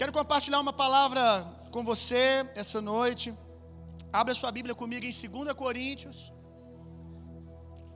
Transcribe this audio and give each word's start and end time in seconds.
Quero 0.00 0.12
compartilhar 0.12 0.60
uma 0.64 0.74
palavra 0.84 1.22
com 1.74 1.82
você 1.90 2.22
essa 2.62 2.80
noite. 2.94 3.26
Abra 4.20 4.34
sua 4.40 4.50
Bíblia 4.56 4.74
comigo 4.82 5.04
em 5.10 5.14
2 5.36 5.54
Coríntios. 5.62 6.18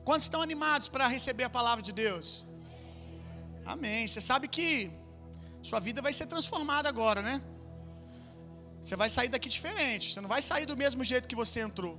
Quantos 0.07 0.25
estão 0.27 0.41
animados 0.47 0.87
para 0.93 1.05
receber 1.15 1.45
a 1.47 1.51
palavra 1.57 1.83
de 1.87 1.93
Deus? 2.03 2.27
Amém. 3.73 4.01
Você 4.07 4.21
sabe 4.29 4.47
que 4.55 4.67
sua 5.69 5.79
vida 5.87 6.01
vai 6.07 6.13
ser 6.19 6.25
transformada 6.33 6.89
agora, 6.93 7.21
né? 7.21 7.35
Você 8.81 8.95
vai 9.01 9.09
sair 9.15 9.29
daqui 9.35 9.49
diferente. 9.57 10.05
Você 10.11 10.21
não 10.25 10.31
vai 10.35 10.41
sair 10.41 10.65
do 10.71 10.77
mesmo 10.83 11.03
jeito 11.11 11.29
que 11.31 11.39
você 11.43 11.59
entrou. 11.67 11.95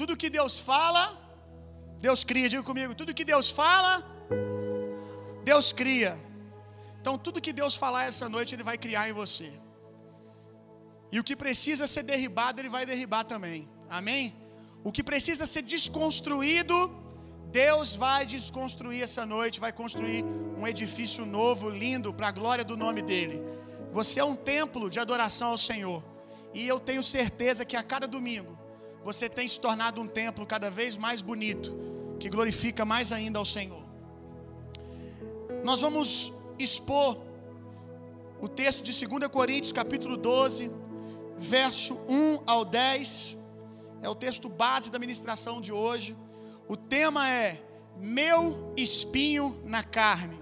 Tudo 0.00 0.20
que 0.22 0.28
Deus 0.38 0.56
fala, 0.70 1.04
Deus 2.06 2.22
cria. 2.32 2.50
Diga 2.54 2.64
comigo: 2.70 2.94
tudo 3.00 3.18
que 3.20 3.24
Deus 3.32 3.48
fala, 3.62 3.92
Deus 5.50 5.72
cria. 5.80 6.12
Então, 7.02 7.18
tudo 7.18 7.40
que 7.46 7.52
Deus 7.60 7.74
falar 7.84 8.04
essa 8.10 8.28
noite, 8.34 8.54
Ele 8.54 8.62
vai 8.62 8.78
criar 8.78 9.08
em 9.10 9.12
você. 9.12 9.48
E 11.10 11.18
o 11.20 11.24
que 11.28 11.34
precisa 11.44 11.86
ser 11.94 12.04
derribado, 12.10 12.60
Ele 12.60 12.68
vai 12.76 12.84
derribar 12.86 13.24
também. 13.24 13.68
Amém? 13.90 14.24
O 14.84 14.92
que 14.92 15.02
precisa 15.02 15.44
ser 15.44 15.62
desconstruído, 15.62 16.76
Deus 17.50 17.96
vai 17.96 18.24
desconstruir 18.24 19.02
essa 19.02 19.26
noite, 19.26 19.58
vai 19.66 19.72
construir 19.72 20.24
um 20.56 20.64
edifício 20.72 21.26
novo, 21.26 21.68
lindo, 21.68 22.14
para 22.14 22.28
a 22.28 22.36
glória 22.40 22.64
do 22.64 22.76
nome 22.76 23.02
dEle. 23.02 23.42
Você 23.98 24.20
é 24.20 24.24
um 24.24 24.36
templo 24.36 24.88
de 24.88 25.00
adoração 25.00 25.48
ao 25.48 25.58
Senhor. 25.58 26.00
E 26.54 26.68
eu 26.72 26.78
tenho 26.78 27.02
certeza 27.02 27.64
que 27.64 27.76
a 27.76 27.82
cada 27.82 28.06
domingo 28.06 28.56
você 29.02 29.28
tem 29.28 29.48
se 29.48 29.60
tornado 29.60 30.00
um 30.00 30.06
templo 30.06 30.46
cada 30.46 30.70
vez 30.70 30.96
mais 30.96 31.20
bonito, 31.20 31.74
que 32.20 32.28
glorifica 32.28 32.84
mais 32.84 33.10
ainda 33.10 33.40
ao 33.40 33.44
Senhor. 33.44 33.82
Nós 35.64 35.80
vamos 35.80 36.32
expor 36.62 37.18
o 38.40 38.48
texto 38.48 38.82
de 38.82 39.06
2 39.06 39.28
Coríntios, 39.28 39.72
capítulo 39.72 40.16
12, 40.16 40.70
verso 41.36 41.94
1 42.08 42.42
ao 42.46 42.64
10. 42.64 43.38
É 44.02 44.08
o 44.08 44.14
texto 44.14 44.48
base 44.48 44.90
da 44.90 44.98
ministração 44.98 45.60
de 45.60 45.72
hoje. 45.72 46.16
O 46.68 46.76
tema 46.76 47.28
é 47.28 47.62
Meu 47.96 48.72
espinho 48.76 49.60
na 49.64 49.84
carne. 49.84 50.38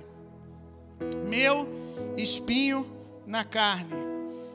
Meu 1.29 1.69
espinho 2.17 2.87
na 3.27 3.45
carne. 3.45 3.93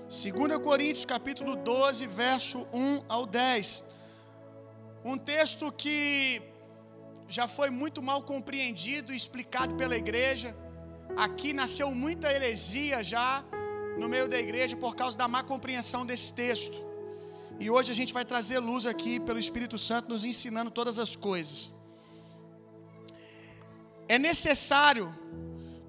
2 0.05 0.57
Coríntios 0.59 1.05
capítulo 1.05 1.55
12, 1.55 2.07
verso 2.07 2.67
1 2.73 3.03
ao 3.07 3.25
10. 3.25 3.83
Um 5.03 5.17
texto 5.17 5.71
que 5.71 6.41
já 7.27 7.47
foi 7.47 7.69
muito 7.69 8.01
mal 8.01 8.23
compreendido 8.23 9.13
e 9.13 9.15
explicado 9.15 9.75
pela 9.75 9.95
igreja. 9.95 10.55
Aqui 11.15 11.53
nasceu 11.53 11.91
muita 11.91 12.31
heresia 12.31 13.01
já 13.01 13.43
no 13.97 14.09
meio 14.09 14.27
da 14.27 14.37
igreja 14.37 14.75
por 14.75 14.95
causa 14.95 15.17
da 15.17 15.27
má 15.27 15.43
compreensão 15.43 16.05
desse 16.05 16.33
texto. 16.33 16.83
E 17.59 17.69
hoje 17.69 17.91
a 17.91 17.95
gente 17.95 18.13
vai 18.13 18.25
trazer 18.25 18.59
luz 18.59 18.85
aqui 18.85 19.19
pelo 19.19 19.39
Espírito 19.39 19.77
Santo 19.77 20.09
nos 20.09 20.25
ensinando 20.25 20.69
todas 20.69 20.99
as 20.99 21.15
coisas. 21.15 21.73
É 24.09 24.19
necessário 24.19 25.13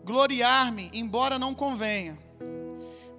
gloriar-me, 0.04 0.88
embora 0.94 1.40
não 1.40 1.52
convenha, 1.52 2.16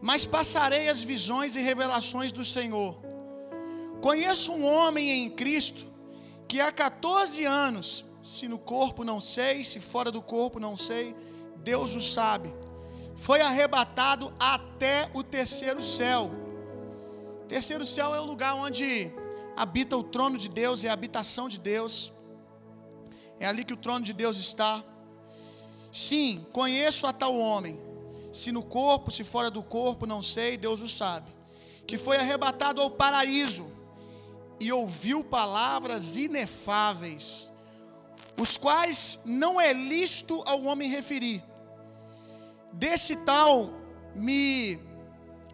mas 0.01 0.25
passarei 0.25 0.87
as 0.87 1.03
visões 1.03 1.57
e 1.57 1.61
revelações 1.61 2.31
do 2.31 2.45
Senhor. 2.45 2.97
Conheço 4.01 4.53
um 4.53 4.65
homem 4.65 5.09
em 5.09 5.29
Cristo 5.29 5.85
que 6.47 6.61
há 6.61 6.71
14 6.71 7.43
anos, 7.43 8.05
se 8.23 8.47
no 8.47 8.57
corpo 8.57 9.03
não 9.03 9.19
sei, 9.19 9.65
se 9.65 9.81
fora 9.81 10.09
do 10.09 10.21
corpo 10.21 10.57
não 10.57 10.77
sei, 10.77 11.13
Deus 11.69 11.95
o 11.95 12.01
sabe, 12.01 12.49
foi 13.13 13.41
arrebatado 13.41 14.25
até 14.39 15.11
o 15.13 15.21
terceiro 15.21 15.81
céu. 15.81 16.31
Terceiro 17.49 17.85
céu 17.85 18.15
é 18.15 18.21
o 18.21 18.29
lugar 18.31 18.53
onde 18.55 19.11
habita 19.53 19.97
o 19.97 20.03
trono 20.03 20.37
de 20.37 20.47
Deus, 20.47 20.85
é 20.85 20.89
a 20.89 20.93
habitação 20.93 21.49
de 21.49 21.59
Deus. 21.59 22.13
É 23.37 23.45
ali 23.45 23.65
que 23.65 23.73
o 23.73 23.81
trono 23.85 24.05
de 24.05 24.13
Deus 24.13 24.37
está. 24.37 24.81
Sim, 25.91 26.45
conheço 26.53 27.05
a 27.05 27.11
tal 27.11 27.35
homem. 27.35 27.77
Se 28.31 28.49
no 28.49 28.63
corpo, 28.63 29.11
se 29.11 29.25
fora 29.25 29.51
do 29.51 29.61
corpo, 29.61 30.05
não 30.05 30.21
sei, 30.21 30.55
Deus 30.55 30.79
o 30.81 30.87
sabe. 30.87 31.29
Que 31.85 31.97
foi 31.97 32.15
arrebatado 32.15 32.81
ao 32.81 32.89
paraíso 32.89 33.69
e 34.57 34.71
ouviu 34.71 35.21
palavras 35.21 36.15
inefáveis, 36.15 37.51
os 38.39 38.55
quais 38.55 39.19
não 39.25 39.59
é 39.59 39.73
lícito 39.73 40.41
ao 40.45 40.63
homem 40.63 40.89
referir. 40.89 41.43
Desse 42.77 43.15
tal 43.15 43.73
me 44.13 44.79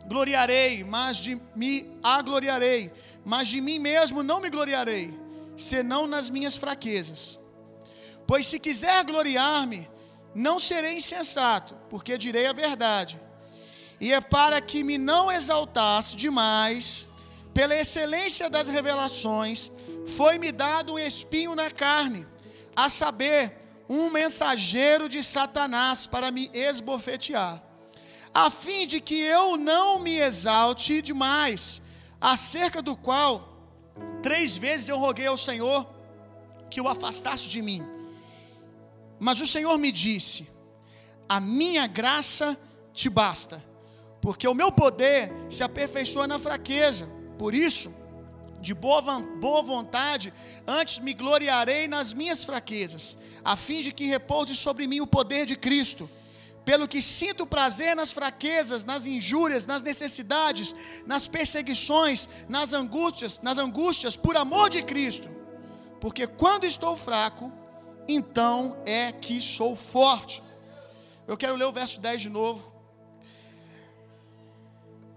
gloriarei, 0.07 0.83
mas 0.83 1.15
de 1.17 1.41
me 1.55 1.89
agloriarei, 2.03 2.91
mas 3.23 3.47
de 3.47 3.61
mim 3.61 3.79
mesmo 3.79 4.21
não 4.21 4.41
me 4.41 4.49
gloriarei, 4.49 5.17
senão 5.55 6.05
nas 6.05 6.29
minhas 6.29 6.57
fraquezas. 6.57 7.39
Pois 8.27 8.45
se 8.47 8.59
quiser 8.59 9.05
gloriar-me, 9.05 9.89
não 10.35 10.59
serei 10.59 10.97
insensato, 10.97 11.77
porque 11.89 12.17
direi 12.17 12.45
a 12.45 12.53
verdade. 12.53 13.17
E 14.01 14.11
é 14.11 14.19
para 14.19 14.59
que 14.59 14.83
me 14.83 14.97
não 14.97 15.31
exaltasse 15.31 16.17
demais, 16.17 17.07
pela 17.53 17.73
excelência 17.73 18.49
das 18.49 18.67
revelações, 18.67 19.71
foi-me 20.05 20.51
dado 20.51 20.95
um 20.95 20.99
espinho 20.99 21.55
na 21.55 21.71
carne, 21.71 22.27
a 22.75 22.89
saber, 22.89 23.62
um 23.93 24.09
mensageiro 24.09 25.07
de 25.07 25.21
Satanás 25.21 26.07
para 26.07 26.31
me 26.31 26.49
esbofetear, 26.51 27.61
a 28.33 28.49
fim 28.49 28.87
de 28.87 28.99
que 28.99 29.19
eu 29.19 29.55
não 29.55 29.99
me 29.99 30.17
exalte 30.17 30.99
demais, 30.99 31.79
acerca 32.19 32.81
do 32.81 32.95
qual 32.95 33.31
três 34.23 34.57
vezes 34.57 34.89
eu 34.89 34.97
roguei 34.97 35.27
ao 35.27 35.37
Senhor 35.37 35.87
que 36.71 36.81
o 36.81 36.87
afastasse 36.87 37.47
de 37.47 37.61
mim. 37.61 37.85
Mas 39.19 39.39
o 39.39 39.45
Senhor 39.45 39.77
me 39.77 39.91
disse: 39.91 40.47
A 41.29 41.39
minha 41.39 41.85
graça 41.85 42.57
te 42.93 43.09
basta, 43.09 43.63
porque 44.19 44.47
o 44.47 44.55
meu 44.55 44.71
poder 44.71 45.31
se 45.49 45.63
aperfeiçoa 45.63 46.25
na 46.25 46.39
fraqueza. 46.39 47.07
Por 47.37 47.53
isso, 47.53 47.93
de 48.63 48.73
boa, 48.73 49.19
boa 49.19 49.61
vontade, 49.61 50.33
antes 50.65 50.97
me 50.99 51.13
gloriarei 51.13 51.87
nas 51.87 52.13
minhas 52.13 52.43
fraquezas, 52.43 53.17
a 53.43 53.57
fim 53.57 53.81
de 53.81 53.91
que 53.91 54.05
repouse 54.05 54.55
sobre 54.55 54.87
mim 54.87 55.01
o 55.01 55.05
poder 55.05 55.45
de 55.45 55.55
Cristo. 55.55 56.09
Pelo 56.63 56.87
que 56.87 57.01
sinto 57.01 57.45
prazer 57.45 57.93
nas 57.93 58.13
fraquezas, 58.13 58.85
nas 58.85 59.05
injúrias, 59.05 59.65
nas 59.65 59.81
necessidades, 59.81 60.73
nas 61.05 61.27
perseguições, 61.27 62.29
nas 62.47 62.71
angústias, 62.71 63.41
nas 63.41 63.57
angústias 63.57 64.15
por 64.15 64.37
amor 64.37 64.69
de 64.69 64.81
Cristo. 64.81 65.29
Porque 65.99 66.25
quando 66.25 66.63
estou 66.63 66.95
fraco, 66.95 67.51
então 68.07 68.77
é 68.85 69.11
que 69.11 69.41
sou 69.41 69.75
forte. 69.75 70.41
Eu 71.27 71.35
quero 71.35 71.55
ler 71.55 71.65
o 71.65 71.71
verso 71.73 71.99
10 71.99 72.21
de 72.21 72.29
novo. 72.29 72.72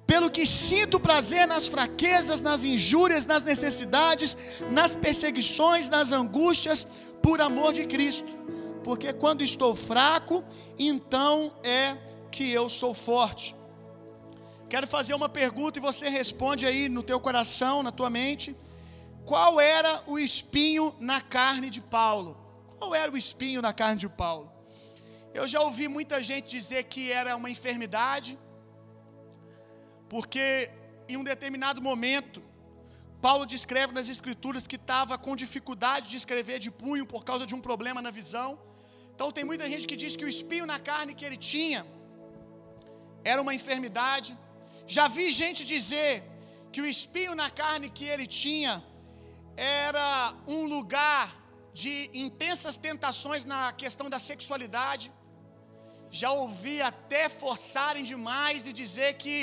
Pelo 0.06 0.30
que 0.30 0.46
sinto 0.46 1.00
prazer 1.00 1.46
nas 1.48 1.66
fraquezas, 1.66 2.40
nas 2.40 2.64
injúrias, 2.64 3.26
nas 3.26 3.42
necessidades, 3.42 4.36
nas 4.70 4.94
perseguições, 4.94 5.90
nas 5.90 6.12
angústias, 6.12 6.86
por 7.20 7.40
amor 7.40 7.72
de 7.72 7.86
Cristo. 7.86 8.28
Porque 8.84 9.12
quando 9.12 9.42
estou 9.42 9.74
fraco, 9.74 10.44
então 10.78 11.52
é 11.64 11.96
que 12.30 12.52
eu 12.52 12.68
sou 12.68 12.94
forte. 12.94 13.56
Quero 14.68 14.86
fazer 14.86 15.14
uma 15.14 15.28
pergunta 15.28 15.78
e 15.78 15.82
você 15.82 16.08
responde 16.08 16.66
aí 16.66 16.88
no 16.88 17.02
teu 17.02 17.18
coração, 17.18 17.82
na 17.82 17.90
tua 17.90 18.08
mente. 18.08 18.54
Qual 19.24 19.60
era 19.60 20.02
o 20.06 20.18
espinho 20.18 20.94
na 21.00 21.20
carne 21.20 21.68
de 21.68 21.80
Paulo? 21.80 22.36
Qual 22.78 22.94
era 22.94 23.10
o 23.10 23.16
espinho 23.16 23.60
na 23.60 23.72
carne 23.72 24.00
de 24.00 24.08
Paulo? 24.08 24.52
Eu 25.34 25.48
já 25.48 25.60
ouvi 25.60 25.88
muita 25.88 26.22
gente 26.22 26.50
dizer 26.50 26.84
que 26.84 27.10
era 27.10 27.36
uma 27.36 27.50
enfermidade, 27.50 28.38
porque 30.12 30.70
em 31.08 31.16
um 31.20 31.24
determinado 31.32 31.80
momento, 31.88 32.40
Paulo 33.26 33.44
descreve 33.54 33.92
nas 33.98 34.08
Escrituras 34.14 34.66
que 34.70 34.78
estava 34.82 35.14
com 35.24 35.42
dificuldade 35.44 36.08
de 36.12 36.16
escrever 36.22 36.58
de 36.66 36.70
punho 36.82 37.04
por 37.12 37.22
causa 37.28 37.44
de 37.50 37.54
um 37.56 37.62
problema 37.68 38.00
na 38.06 38.12
visão. 38.20 38.50
Então, 39.14 39.28
tem 39.36 39.44
muita 39.50 39.66
gente 39.72 39.86
que 39.90 39.96
diz 40.02 40.14
que 40.18 40.26
o 40.28 40.32
espinho 40.34 40.66
na 40.72 40.78
carne 40.90 41.14
que 41.18 41.24
ele 41.28 41.38
tinha 41.52 41.80
era 43.32 43.40
uma 43.44 43.54
enfermidade. 43.58 44.30
Já 44.96 45.06
vi 45.16 45.26
gente 45.42 45.60
dizer 45.74 46.12
que 46.72 46.82
o 46.84 46.88
espinho 46.94 47.34
na 47.42 47.48
carne 47.62 47.88
que 47.98 48.06
ele 48.14 48.26
tinha 48.42 48.74
era 49.56 50.34
um 50.46 50.62
lugar 50.74 51.24
de 51.82 51.94
intensas 52.26 52.76
tentações 52.88 53.44
na 53.52 53.60
questão 53.82 54.08
da 54.14 54.20
sexualidade. 54.30 55.06
Já 56.20 56.30
ouvi 56.42 56.76
até 56.90 57.22
forçarem 57.42 58.04
demais 58.12 58.66
e 58.68 58.72
dizer 58.82 59.10
que 59.22 59.36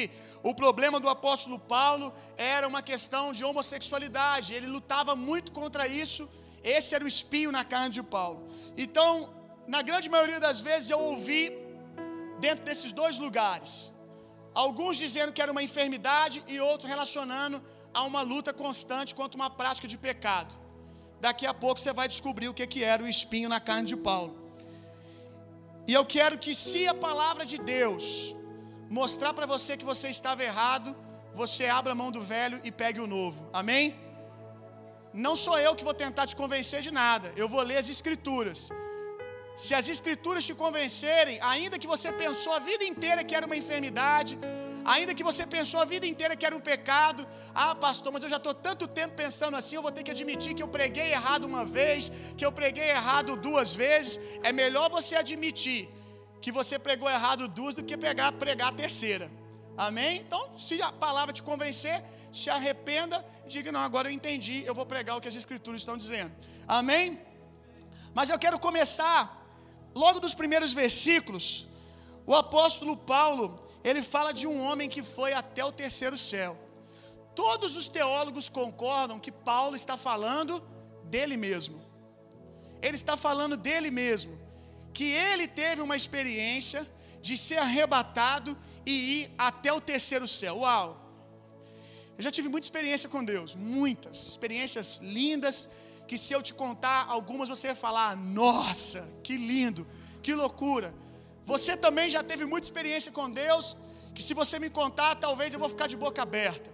o 0.49 0.53
problema 0.61 0.97
do 1.03 1.09
apóstolo 1.15 1.57
Paulo 1.75 2.07
era 2.53 2.65
uma 2.71 2.81
questão 2.91 3.25
de 3.37 3.43
homossexualidade. 3.49 4.53
Ele 4.57 4.67
lutava 4.75 5.13
muito 5.27 5.51
contra 5.59 5.85
isso. 6.03 6.23
Esse 6.75 6.95
era 6.95 7.05
o 7.05 7.11
espinho 7.15 7.51
na 7.57 7.63
carne 7.73 7.93
de 7.97 8.03
Paulo. 8.15 8.39
Então, 8.85 9.07
na 9.75 9.81
grande 9.89 10.09
maioria 10.15 10.39
das 10.47 10.59
vezes 10.59 10.89
eu 10.89 10.99
ouvi 11.11 11.41
dentro 12.45 12.63
desses 12.69 12.91
dois 13.01 13.17
lugares. 13.25 13.93
Alguns 14.53 14.97
dizendo 14.97 15.33
que 15.33 15.41
era 15.45 15.51
uma 15.55 15.63
enfermidade 15.69 16.43
e 16.47 16.59
outros 16.59 16.89
relacionando 16.89 17.61
a 17.93 18.03
uma 18.03 18.21
luta 18.21 18.51
constante 18.51 19.13
contra 19.19 19.37
uma 19.41 19.49
prática 19.49 19.87
de 19.87 19.97
pecado. 19.97 20.53
Daqui 21.21 21.45
a 21.45 21.53
pouco 21.53 21.79
você 21.79 21.93
vai 21.93 22.07
descobrir 22.07 22.47
o 22.49 22.53
que, 22.53 22.65
que 22.65 22.83
era 22.83 23.03
o 23.03 23.07
espinho 23.07 23.47
na 23.47 23.59
carne 23.59 23.87
de 23.87 23.95
Paulo. 23.95 24.42
E 25.89 25.93
eu 25.99 26.05
quero 26.15 26.37
que, 26.43 26.53
se 26.67 26.81
a 26.93 26.95
palavra 27.07 27.45
de 27.51 27.57
Deus 27.75 28.03
mostrar 28.99 29.33
para 29.37 29.47
você 29.53 29.71
que 29.79 29.89
você 29.91 30.07
estava 30.17 30.41
errado, 30.51 30.89
você 31.41 31.63
abra 31.79 31.91
a 31.93 31.99
mão 32.01 32.09
do 32.17 32.21
velho 32.33 32.57
e 32.67 32.71
pegue 32.81 32.99
o 33.05 33.07
novo. 33.17 33.41
Amém? 33.61 33.85
Não 35.25 35.35
sou 35.43 35.57
eu 35.65 35.75
que 35.77 35.87
vou 35.89 35.95
tentar 36.05 36.25
te 36.29 36.35
convencer 36.41 36.81
de 36.87 36.91
nada. 37.01 37.27
Eu 37.41 37.47
vou 37.53 37.61
ler 37.69 37.77
as 37.83 37.89
escrituras. 37.95 38.59
Se 39.63 39.73
as 39.79 39.87
escrituras 39.95 40.45
te 40.49 40.53
convencerem, 40.63 41.37
ainda 41.53 41.79
que 41.81 41.91
você 41.93 42.11
pensou 42.23 42.53
a 42.53 42.59
vida 42.69 42.83
inteira 42.91 43.23
que 43.27 43.35
era 43.39 43.45
uma 43.49 43.59
enfermidade, 43.61 44.33
ainda 44.85 45.13
que 45.13 45.23
você 45.23 45.45
pensou 45.45 45.79
a 45.79 45.85
vida 45.85 46.05
inteira 46.05 46.35
que 46.35 46.45
era 46.45 46.55
um 46.55 46.59
pecado, 46.59 47.27
ah, 47.53 47.75
pastor, 47.75 48.11
mas 48.13 48.23
eu 48.23 48.29
já 48.29 48.37
estou 48.37 48.53
tanto 48.53 48.87
tempo 48.87 49.15
pensando 49.15 49.55
assim, 49.55 49.75
eu 49.75 49.81
vou 49.81 49.91
ter 49.91 50.03
que 50.03 50.11
admitir 50.11 50.53
que 50.53 50.63
eu 50.63 50.67
preguei 50.67 51.11
errado 51.11 51.45
uma 51.45 51.65
vez, 51.65 52.11
que 52.37 52.45
eu 52.45 52.51
preguei 52.51 52.89
errado 52.89 53.35
duas 53.35 53.73
vezes. 53.73 54.19
É 54.43 54.51
melhor 54.51 54.89
você 54.89 55.15
admitir 55.15 55.89
que 56.41 56.51
você 56.51 56.77
pregou 56.77 57.09
errado 57.09 57.47
duas 57.47 57.75
do 57.75 57.83
que 57.83 57.95
pegar 57.97 58.31
pregar 58.33 58.69
a 58.69 58.75
terceira. 58.83 59.31
Amém? 59.77 60.17
Então, 60.25 60.57
se 60.57 60.81
a 60.81 60.91
palavra 60.91 61.33
te 61.33 61.41
convencer, 61.41 62.03
se 62.31 62.49
arrependa 62.49 63.25
e 63.45 63.49
diga: 63.49 63.71
Não, 63.71 63.79
agora 63.79 64.09
eu 64.09 64.13
entendi, 64.13 64.63
eu 64.65 64.75
vou 64.75 64.85
pregar 64.85 65.17
o 65.17 65.21
que 65.21 65.27
as 65.27 65.35
Escrituras 65.35 65.81
estão 65.81 65.97
dizendo. 65.97 66.31
Amém? 66.67 67.19
Mas 68.13 68.29
eu 68.29 68.37
quero 68.37 68.59
começar, 68.59 69.17
logo 69.95 70.19
dos 70.19 70.35
primeiros 70.35 70.73
versículos, 70.73 71.67
o 72.25 72.35
apóstolo 72.35 72.95
Paulo, 72.95 73.55
ele 73.83 74.01
fala 74.01 74.33
de 74.33 74.47
um 74.47 74.61
homem 74.61 74.87
que 74.87 75.01
foi 75.01 75.33
até 75.33 75.63
o 75.63 75.71
terceiro 75.71 76.17
céu. 76.17 76.57
Todos 77.35 77.75
os 77.75 77.87
teólogos 77.87 78.47
concordam 78.47 79.19
que 79.19 79.31
Paulo 79.31 79.75
está 79.75 79.97
falando 79.97 80.61
dele 81.05 81.35
mesmo. 81.35 81.81
Ele 82.81 82.95
está 82.95 83.17
falando 83.17 83.57
dele 83.57 83.91
mesmo. 83.91 84.39
Que 84.93 85.05
ele 85.11 85.47
teve 85.47 85.81
uma 85.81 85.95
experiência 85.95 86.87
de 87.21 87.37
ser 87.37 87.57
arrebatado 87.57 88.57
e 88.85 88.91
ir 88.91 89.31
até 89.37 89.73
o 89.73 89.81
terceiro 89.81 90.27
céu. 90.27 90.59
Uau! 90.59 90.99
Eu 92.17 92.23
já 92.23 92.31
tive 92.31 92.47
muita 92.47 92.65
experiência 92.65 93.09
com 93.09 93.23
Deus, 93.23 93.55
muitas 93.55 94.27
experiências 94.29 94.99
lindas, 95.01 95.67
que 96.07 96.17
se 96.17 96.31
eu 96.31 96.43
te 96.43 96.53
contar 96.53 97.05
algumas 97.09 97.49
você 97.49 97.67
vai 97.67 97.75
falar: 97.75 98.15
"Nossa, 98.15 99.01
que 99.23 99.35
lindo, 99.35 99.87
que 100.21 100.33
loucura". 100.35 100.93
Você 101.51 101.75
também 101.85 102.09
já 102.15 102.21
teve 102.31 102.45
muita 102.45 102.67
experiência 102.67 103.11
com 103.11 103.29
Deus, 103.29 103.75
que 104.15 104.23
se 104.27 104.33
você 104.33 104.57
me 104.63 104.69
contar, 104.69 105.15
talvez 105.15 105.53
eu 105.53 105.59
vou 105.63 105.69
ficar 105.75 105.87
de 105.93 105.97
boca 106.05 106.21
aberta. 106.21 106.69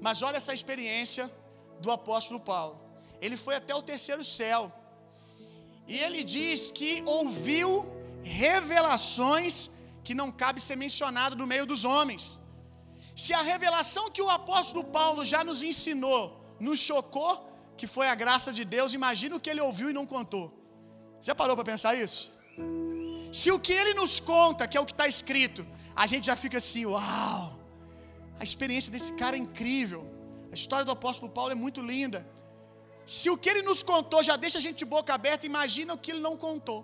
Mas 0.00 0.22
olha 0.26 0.36
essa 0.36 0.54
experiência 0.58 1.30
do 1.80 1.90
apóstolo 1.90 2.40
Paulo. 2.40 2.76
Ele 3.20 3.36
foi 3.36 3.54
até 3.60 3.74
o 3.74 3.82
terceiro 3.90 4.24
céu. 4.24 4.62
E 5.86 5.98
ele 5.98 6.22
diz 6.36 6.70
que 6.78 7.02
ouviu 7.18 7.68
revelações 8.22 9.70
que 10.04 10.14
não 10.20 10.28
cabe 10.42 10.60
ser 10.60 10.76
mencionado 10.76 11.36
no 11.36 11.46
meio 11.46 11.66
dos 11.72 11.84
homens. 11.84 12.40
Se 13.14 13.32
a 13.32 13.42
revelação 13.52 14.10
que 14.10 14.22
o 14.22 14.30
apóstolo 14.30 14.84
Paulo 14.98 15.24
já 15.32 15.42
nos 15.44 15.62
ensinou 15.62 16.22
nos 16.58 16.78
chocou, 16.88 17.32
que 17.76 17.86
foi 17.86 18.08
a 18.08 18.14
graça 18.14 18.52
de 18.52 18.64
Deus, 18.64 18.94
imagina 18.94 19.36
o 19.36 19.40
que 19.40 19.50
ele 19.50 19.60
ouviu 19.60 19.90
e 19.90 19.92
não 19.98 20.06
contou. 20.06 20.46
Já 21.20 21.34
parou 21.34 21.56
para 21.56 21.64
pensar 21.72 21.94
isso? 21.94 22.22
Se 23.40 23.50
o 23.50 23.58
que 23.66 23.74
ele 23.80 23.94
nos 24.00 24.14
conta, 24.20 24.68
que 24.70 24.76
é 24.78 24.80
o 24.80 24.88
que 24.88 24.96
está 24.98 25.08
escrito, 25.14 25.66
a 26.02 26.06
gente 26.10 26.26
já 26.30 26.36
fica 26.44 26.58
assim, 26.62 26.84
uau! 26.94 27.58
A 28.38 28.44
experiência 28.48 28.92
desse 28.94 29.12
cara 29.20 29.36
é 29.36 29.40
incrível. 29.46 30.02
A 30.52 30.54
história 30.60 30.84
do 30.84 30.94
apóstolo 30.98 31.30
Paulo 31.36 31.52
é 31.56 31.58
muito 31.64 31.80
linda. 31.92 32.20
Se 33.06 33.28
o 33.30 33.38
que 33.42 33.48
ele 33.52 33.62
nos 33.62 33.82
contou 33.82 34.22
já 34.22 34.36
deixa 34.44 34.58
a 34.58 34.64
gente 34.66 34.78
de 34.82 34.88
boca 34.96 35.12
aberta, 35.18 35.46
imagina 35.52 35.94
o 35.94 35.98
que 35.98 36.10
ele 36.12 36.20
não 36.28 36.36
contou. 36.36 36.80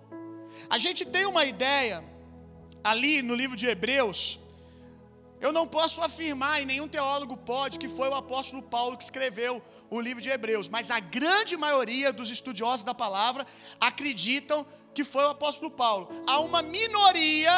A 0.70 0.78
gente 0.84 1.04
tem 1.04 1.26
uma 1.26 1.44
ideia 1.44 1.96
ali 2.82 3.14
no 3.28 3.34
livro 3.34 3.56
de 3.56 3.66
Hebreus. 3.66 4.40
Eu 5.40 5.52
não 5.52 5.66
posso 5.66 6.02
afirmar, 6.08 6.54
e 6.62 6.64
nenhum 6.64 6.88
teólogo 6.88 7.36
pode, 7.36 7.78
que 7.78 7.88
foi 7.88 8.08
o 8.08 8.14
apóstolo 8.14 8.62
Paulo 8.62 8.96
que 8.96 9.04
escreveu 9.04 9.62
o 9.90 10.00
livro 10.00 10.22
de 10.22 10.28
Hebreus, 10.28 10.68
mas 10.68 10.90
a 10.90 10.98
grande 11.00 11.56
maioria 11.56 12.12
dos 12.12 12.30
estudiosos 12.30 12.84
da 12.84 12.94
palavra 12.94 13.46
acreditam 13.80 14.66
que 14.94 15.04
foi 15.04 15.24
o 15.24 15.30
apóstolo 15.30 15.70
Paulo. 15.70 16.08
Há 16.26 16.40
uma 16.40 16.62
minoria, 16.62 17.52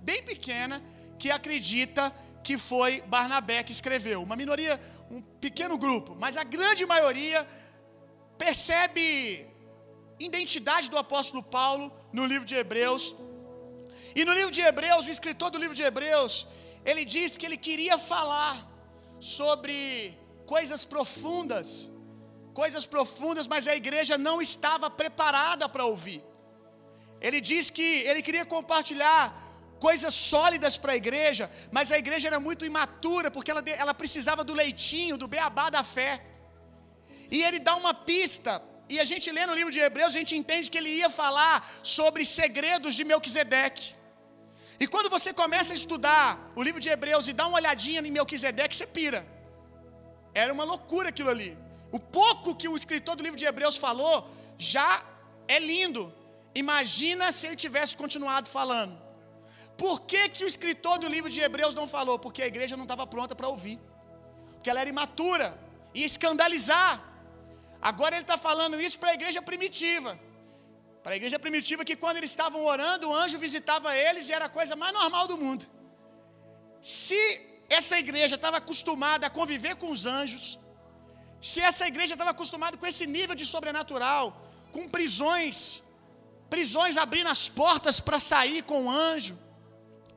bem 0.00 0.22
pequena, 0.22 0.82
que 1.18 1.30
acredita 1.30 2.14
que 2.42 2.56
foi 2.56 3.00
Barnabé 3.02 3.62
que 3.62 3.72
escreveu. 3.72 4.22
Uma 4.22 4.36
minoria, 4.36 4.80
um 5.10 5.20
pequeno 5.20 5.76
grupo, 5.76 6.16
mas 6.18 6.36
a 6.36 6.44
grande 6.44 6.84
maioria 6.86 7.46
percebe 8.36 9.46
identidade 10.18 10.90
do 10.90 10.98
apóstolo 10.98 11.42
Paulo 11.42 11.92
no 12.12 12.24
livro 12.24 12.46
de 12.46 12.54
Hebreus. 12.54 13.14
E 14.14 14.24
no 14.24 14.32
livro 14.32 14.50
de 14.50 14.60
Hebreus, 14.60 15.06
o 15.06 15.10
escritor 15.10 15.50
do 15.50 15.58
livro 15.58 15.74
de 15.74 15.82
Hebreus, 15.82 16.46
ele 16.84 17.04
diz 17.04 17.36
que 17.36 17.46
ele 17.46 17.56
queria 17.56 17.98
falar 17.98 18.54
sobre 19.20 20.18
coisas 20.46 20.84
profundas, 20.84 21.90
coisas 22.54 22.84
profundas, 22.86 23.46
mas 23.46 23.68
a 23.68 23.74
igreja 23.76 24.16
não 24.16 24.40
estava 24.40 24.88
preparada 24.90 25.68
para 25.68 25.84
ouvir. 25.84 26.22
Ele 27.20 27.40
diz 27.40 27.70
que 27.76 27.88
ele 28.08 28.22
queria 28.26 28.44
compartilhar 28.54 29.22
coisas 29.86 30.14
sólidas 30.14 30.76
para 30.82 30.92
a 30.92 30.96
igreja, 31.02 31.50
mas 31.76 31.92
a 31.92 31.98
igreja 32.02 32.28
era 32.30 32.40
muito 32.40 32.64
imatura, 32.72 33.30
porque 33.30 33.50
ela, 33.50 33.62
ela 33.84 33.94
precisava 33.94 34.42
do 34.48 34.54
leitinho, 34.62 35.16
do 35.16 35.28
beabá 35.34 35.68
da 35.70 35.82
fé. 35.82 36.12
E 37.30 37.42
ele 37.46 37.58
dá 37.58 37.74
uma 37.82 37.94
pista, 38.10 38.62
e 38.88 38.98
a 39.04 39.04
gente 39.04 39.30
lê 39.30 39.44
no 39.46 39.54
livro 39.54 39.72
de 39.76 39.80
Hebreus, 39.86 40.14
a 40.14 40.18
gente 40.18 40.34
entende 40.36 40.70
que 40.70 40.78
ele 40.78 40.90
ia 41.00 41.10
falar 41.10 41.56
sobre 41.82 42.24
segredos 42.24 42.94
de 42.94 43.04
Melquisedeque. 43.04 43.88
E 44.80 44.86
quando 44.86 45.10
você 45.10 45.32
começa 45.32 45.72
a 45.72 45.76
estudar 45.82 46.26
o 46.54 46.62
livro 46.62 46.80
de 46.80 46.88
Hebreus 46.88 47.26
e 47.28 47.32
dá 47.32 47.46
uma 47.48 47.58
olhadinha 47.60 48.00
em 48.00 48.10
Melquisedeque, 48.18 48.76
você 48.76 48.86
pira. 48.86 49.26
Era 50.42 50.52
uma 50.52 50.64
loucura 50.72 51.08
aquilo 51.08 51.30
ali. 51.30 51.56
O 51.90 51.98
pouco 51.98 52.54
que 52.54 52.68
o 52.68 52.76
escritor 52.76 53.16
do 53.16 53.24
livro 53.26 53.38
de 53.38 53.44
Hebreus 53.44 53.76
falou 53.76 54.16
já 54.56 55.02
é 55.48 55.58
lindo. 55.58 56.02
Imagina 56.64 57.26
se 57.36 57.42
ele 57.46 57.58
tivesse 57.64 57.94
continuado 58.02 58.48
falando. 58.58 58.94
Por 59.82 59.96
que, 60.10 60.22
que 60.34 60.44
o 60.44 60.50
escritor 60.52 60.96
do 61.02 61.08
livro 61.14 61.30
de 61.34 61.40
Hebreus 61.46 61.74
não 61.80 61.86
falou? 61.96 62.16
Porque 62.24 62.42
a 62.46 62.50
igreja 62.52 62.76
não 62.80 62.86
estava 62.88 63.06
pronta 63.14 63.34
para 63.40 63.48
ouvir. 63.54 63.78
Porque 64.54 64.70
ela 64.70 64.80
era 64.82 64.90
imatura. 64.96 65.48
Ia 66.00 66.08
escandalizar. 66.12 66.92
Agora 67.90 68.14
ele 68.16 68.26
está 68.28 68.38
falando 68.48 68.80
isso 68.86 68.98
para 69.02 69.10
a 69.12 69.16
igreja 69.18 69.40
primitiva. 69.50 70.12
Para 71.02 71.12
a 71.14 71.18
igreja 71.20 71.38
primitiva 71.44 71.86
que 71.88 71.96
quando 72.02 72.16
eles 72.20 72.32
estavam 72.36 72.62
orando, 72.72 73.04
o 73.08 73.14
anjo 73.22 73.44
visitava 73.46 73.96
eles 74.06 74.28
e 74.28 74.32
era 74.38 74.46
a 74.50 74.54
coisa 74.58 74.74
mais 74.82 74.92
normal 75.00 75.26
do 75.32 75.36
mundo. 75.42 75.64
Se 77.00 77.20
essa 77.78 77.96
igreja 78.04 78.34
estava 78.40 78.56
acostumada 78.62 79.26
a 79.26 79.34
conviver 79.38 79.74
com 79.80 79.90
os 79.94 80.02
anjos, 80.18 80.46
se 81.50 81.60
essa 81.70 81.86
igreja 81.92 82.14
estava 82.16 82.32
acostumada 82.36 82.76
com 82.80 82.86
esse 82.92 83.06
nível 83.16 83.36
de 83.40 83.46
sobrenatural, 83.54 84.24
com 84.74 84.84
prisões, 84.96 85.58
prisões 86.54 86.96
abrindo 86.96 87.30
as 87.36 87.48
portas 87.48 87.98
para 88.00 88.18
sair 88.18 88.62
com 88.70 88.78
o 88.86 88.90
anjo, 88.90 89.38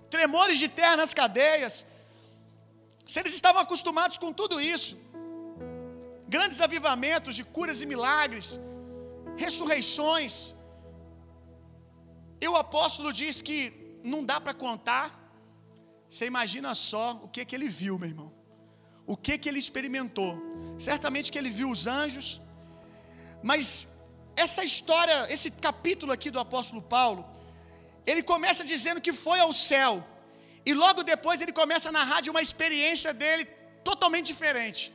tremores 0.09 0.57
de 0.63 0.67
terra 0.79 0.97
nas 1.01 1.13
cadeias, 1.13 1.85
se 3.11 3.19
eles 3.19 3.33
estavam 3.33 3.61
acostumados 3.61 4.17
com 4.17 4.31
tudo 4.41 4.59
isso, 4.73 4.93
grandes 6.35 6.61
avivamentos 6.67 7.35
de 7.35 7.43
curas 7.43 7.81
e 7.81 7.85
milagres, 7.93 8.59
ressurreições, 9.35 10.33
e 12.43 12.47
o 12.47 12.55
apóstolo 12.65 13.09
diz 13.21 13.41
que 13.47 13.57
não 14.03 14.21
dá 14.29 14.37
para 14.41 14.53
contar. 14.65 15.05
Você 16.09 16.25
imagina 16.25 16.73
só 16.73 17.05
o 17.23 17.27
que 17.33 17.45
que 17.45 17.55
ele 17.57 17.69
viu, 17.81 17.99
meu 17.99 18.09
irmão. 18.13 18.31
O 19.05 19.15
que 19.15 19.37
que 19.37 19.47
ele 19.49 19.59
experimentou? 19.65 20.33
Certamente 20.87 21.31
que 21.31 21.37
ele 21.37 21.51
viu 21.59 21.69
os 21.69 21.85
anjos. 21.85 22.41
Mas 23.49 23.87
essa 24.35 24.63
história, 24.63 25.31
esse 25.33 25.51
capítulo 25.51 26.11
aqui 26.11 26.29
do 26.29 26.39
apóstolo 26.39 26.81
Paulo, 26.81 27.25
ele 28.05 28.23
começa 28.23 28.63
dizendo 28.63 29.01
que 29.01 29.13
foi 29.13 29.39
ao 29.39 29.53
céu. 29.53 30.03
E 30.65 30.73
logo 30.73 31.03
depois 31.03 31.41
ele 31.41 31.51
começa 31.51 31.89
a 31.89 31.91
narrar 31.91 32.21
de 32.21 32.29
uma 32.29 32.41
experiência 32.41 33.13
dele 33.13 33.45
totalmente 33.83 34.27
diferente. 34.27 34.93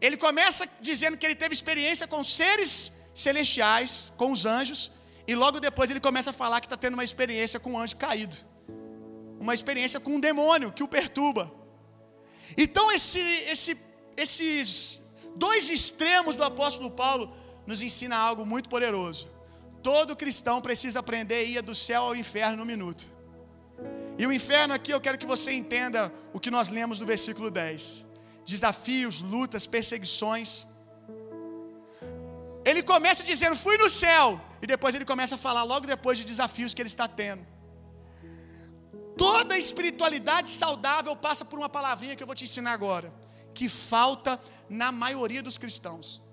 Ele 0.00 0.16
começa 0.16 0.68
dizendo 0.80 1.16
que 1.16 1.24
ele 1.26 1.34
teve 1.34 1.52
experiência 1.54 2.06
com 2.06 2.22
seres 2.22 2.92
celestiais, 3.14 4.12
com 4.16 4.32
os 4.32 4.44
anjos, 4.44 4.90
e 5.26 5.34
logo 5.34 5.60
depois 5.60 5.90
ele 5.90 6.00
começa 6.00 6.30
a 6.30 6.32
falar 6.32 6.60
que 6.60 6.66
está 6.66 6.76
tendo 6.76 6.94
uma 6.94 7.04
experiência 7.04 7.58
com 7.58 7.72
um 7.72 7.78
anjo 7.78 7.96
caído. 7.96 8.36
Uma 9.40 9.54
experiência 9.54 9.98
com 10.00 10.12
um 10.16 10.20
demônio 10.20 10.72
que 10.72 10.82
o 10.82 10.88
perturba. 10.88 11.52
Então, 12.56 12.90
esse, 12.92 13.20
esse, 13.20 13.76
esses 14.16 15.00
dois 15.34 15.70
extremos 15.70 16.36
do 16.36 16.44
apóstolo 16.44 16.90
Paulo 16.90 17.34
nos 17.66 17.82
ensina 17.82 18.16
algo 18.16 18.44
muito 18.44 18.68
poderoso. 18.68 19.28
Todo 19.82 20.16
cristão 20.16 20.60
precisa 20.60 21.00
aprender 21.00 21.34
a 21.34 21.42
ir 21.42 21.62
do 21.62 21.74
céu 21.74 22.02
ao 22.04 22.16
inferno 22.16 22.56
no 22.58 22.64
minuto. 22.64 23.06
E 24.18 24.26
o 24.26 24.32
inferno 24.32 24.72
aqui 24.74 24.92
eu 24.92 25.00
quero 25.00 25.18
que 25.18 25.26
você 25.26 25.52
entenda 25.52 26.12
o 26.32 26.40
que 26.40 26.50
nós 26.50 26.68
lemos 26.68 27.00
no 27.00 27.06
versículo 27.06 27.50
10. 27.50 28.06
Desafios, 28.44 29.20
lutas, 29.20 29.66
perseguições. 29.66 30.66
Ele 32.64 32.82
começa 32.82 33.22
dizendo: 33.22 33.56
Fui 33.56 33.76
no 33.76 33.90
céu. 33.90 34.40
E 34.62 34.66
depois 34.66 34.94
ele 34.94 35.04
começa 35.04 35.34
a 35.34 35.38
falar, 35.38 35.62
logo 35.62 35.86
depois 35.86 36.16
de 36.16 36.24
desafios 36.24 36.72
que 36.72 36.80
ele 36.80 36.88
está 36.88 37.06
tendo. 37.06 37.44
Toda 39.14 39.58
espiritualidade 39.58 40.48
saudável 40.48 41.14
passa 41.14 41.44
por 41.44 41.58
uma 41.58 41.68
palavrinha 41.68 42.16
que 42.16 42.22
eu 42.22 42.26
vou 42.26 42.34
te 42.34 42.44
ensinar 42.44 42.72
agora, 42.72 43.12
que 43.52 43.68
falta 43.68 44.40
na 44.68 44.90
maioria 44.90 45.42
dos 45.42 45.58
cristãos. 45.58 46.23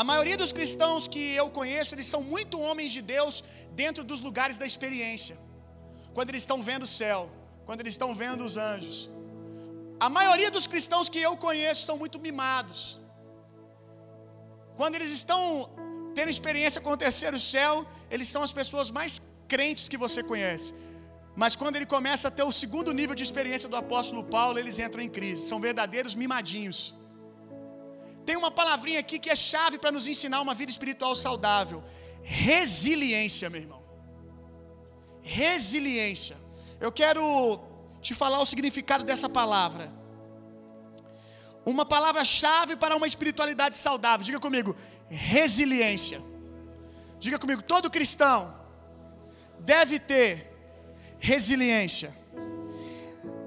A 0.00 0.04
maioria 0.10 0.36
dos 0.40 0.52
cristãos 0.56 1.08
que 1.12 1.22
eu 1.40 1.46
conheço, 1.58 1.92
eles 1.94 2.08
são 2.12 2.20
muito 2.32 2.60
homens 2.66 2.90
de 2.96 3.00
Deus 3.14 3.42
dentro 3.80 4.02
dos 4.10 4.20
lugares 4.26 4.56
da 4.62 4.66
experiência. 4.70 5.36
Quando 6.16 6.28
eles 6.30 6.42
estão 6.44 6.58
vendo 6.68 6.84
o 6.88 6.92
céu, 7.00 7.20
quando 7.66 7.80
eles 7.82 7.94
estão 7.94 8.10
vendo 8.20 8.44
os 8.48 8.56
anjos. 8.56 8.98
A 10.06 10.08
maioria 10.18 10.50
dos 10.56 10.68
cristãos 10.72 11.08
que 11.08 11.20
eu 11.28 11.32
conheço 11.46 11.82
são 11.88 11.96
muito 12.02 12.20
mimados. 12.26 12.80
Quando 14.76 14.94
eles 14.98 15.10
estão 15.20 15.42
tendo 16.14 16.30
experiência 16.36 16.80
com 16.80 16.92
o 16.92 17.00
terceiro 17.06 17.40
céu, 17.40 17.72
eles 18.08 18.28
são 18.34 18.44
as 18.48 18.52
pessoas 18.60 18.92
mais 18.98 19.20
crentes 19.54 19.88
que 19.88 19.98
você 20.04 20.22
conhece. 20.22 20.72
Mas 21.42 21.56
quando 21.56 21.74
ele 21.74 21.86
começa 21.96 22.28
a 22.28 22.34
ter 22.38 22.44
o 22.44 22.56
segundo 22.62 22.92
nível 23.00 23.16
de 23.16 23.24
experiência 23.28 23.68
do 23.68 23.80
apóstolo 23.84 24.22
Paulo, 24.36 24.60
eles 24.60 24.78
entram 24.78 25.02
em 25.02 25.12
crise. 25.18 25.48
São 25.48 25.60
verdadeiros 25.68 26.14
mimadinhos. 26.14 26.80
Tem 28.28 28.36
uma 28.36 28.50
palavrinha 28.50 29.00
aqui 29.00 29.18
que 29.18 29.30
é 29.30 29.36
chave 29.50 29.78
para 29.82 29.90
nos 29.90 30.06
ensinar 30.06 30.42
uma 30.42 30.52
vida 30.52 30.70
espiritual 30.70 31.16
saudável: 31.16 31.82
resiliência, 32.22 33.48
meu 33.48 33.62
irmão. 33.62 33.82
Resiliência. 35.22 36.36
Eu 36.78 36.92
quero 36.92 37.22
te 38.02 38.12
falar 38.12 38.38
o 38.40 38.44
significado 38.44 39.02
dessa 39.02 39.30
palavra. 39.30 39.90
Uma 41.64 41.86
palavra-chave 41.86 42.76
para 42.76 42.94
uma 42.94 43.06
espiritualidade 43.06 43.76
saudável. 43.76 44.26
Diga 44.26 44.38
comigo: 44.38 44.76
resiliência. 45.08 46.20
Diga 47.18 47.38
comigo: 47.38 47.62
todo 47.62 47.90
cristão 47.90 48.54
deve 49.60 49.98
ter 49.98 50.30
resiliência. 51.18 52.14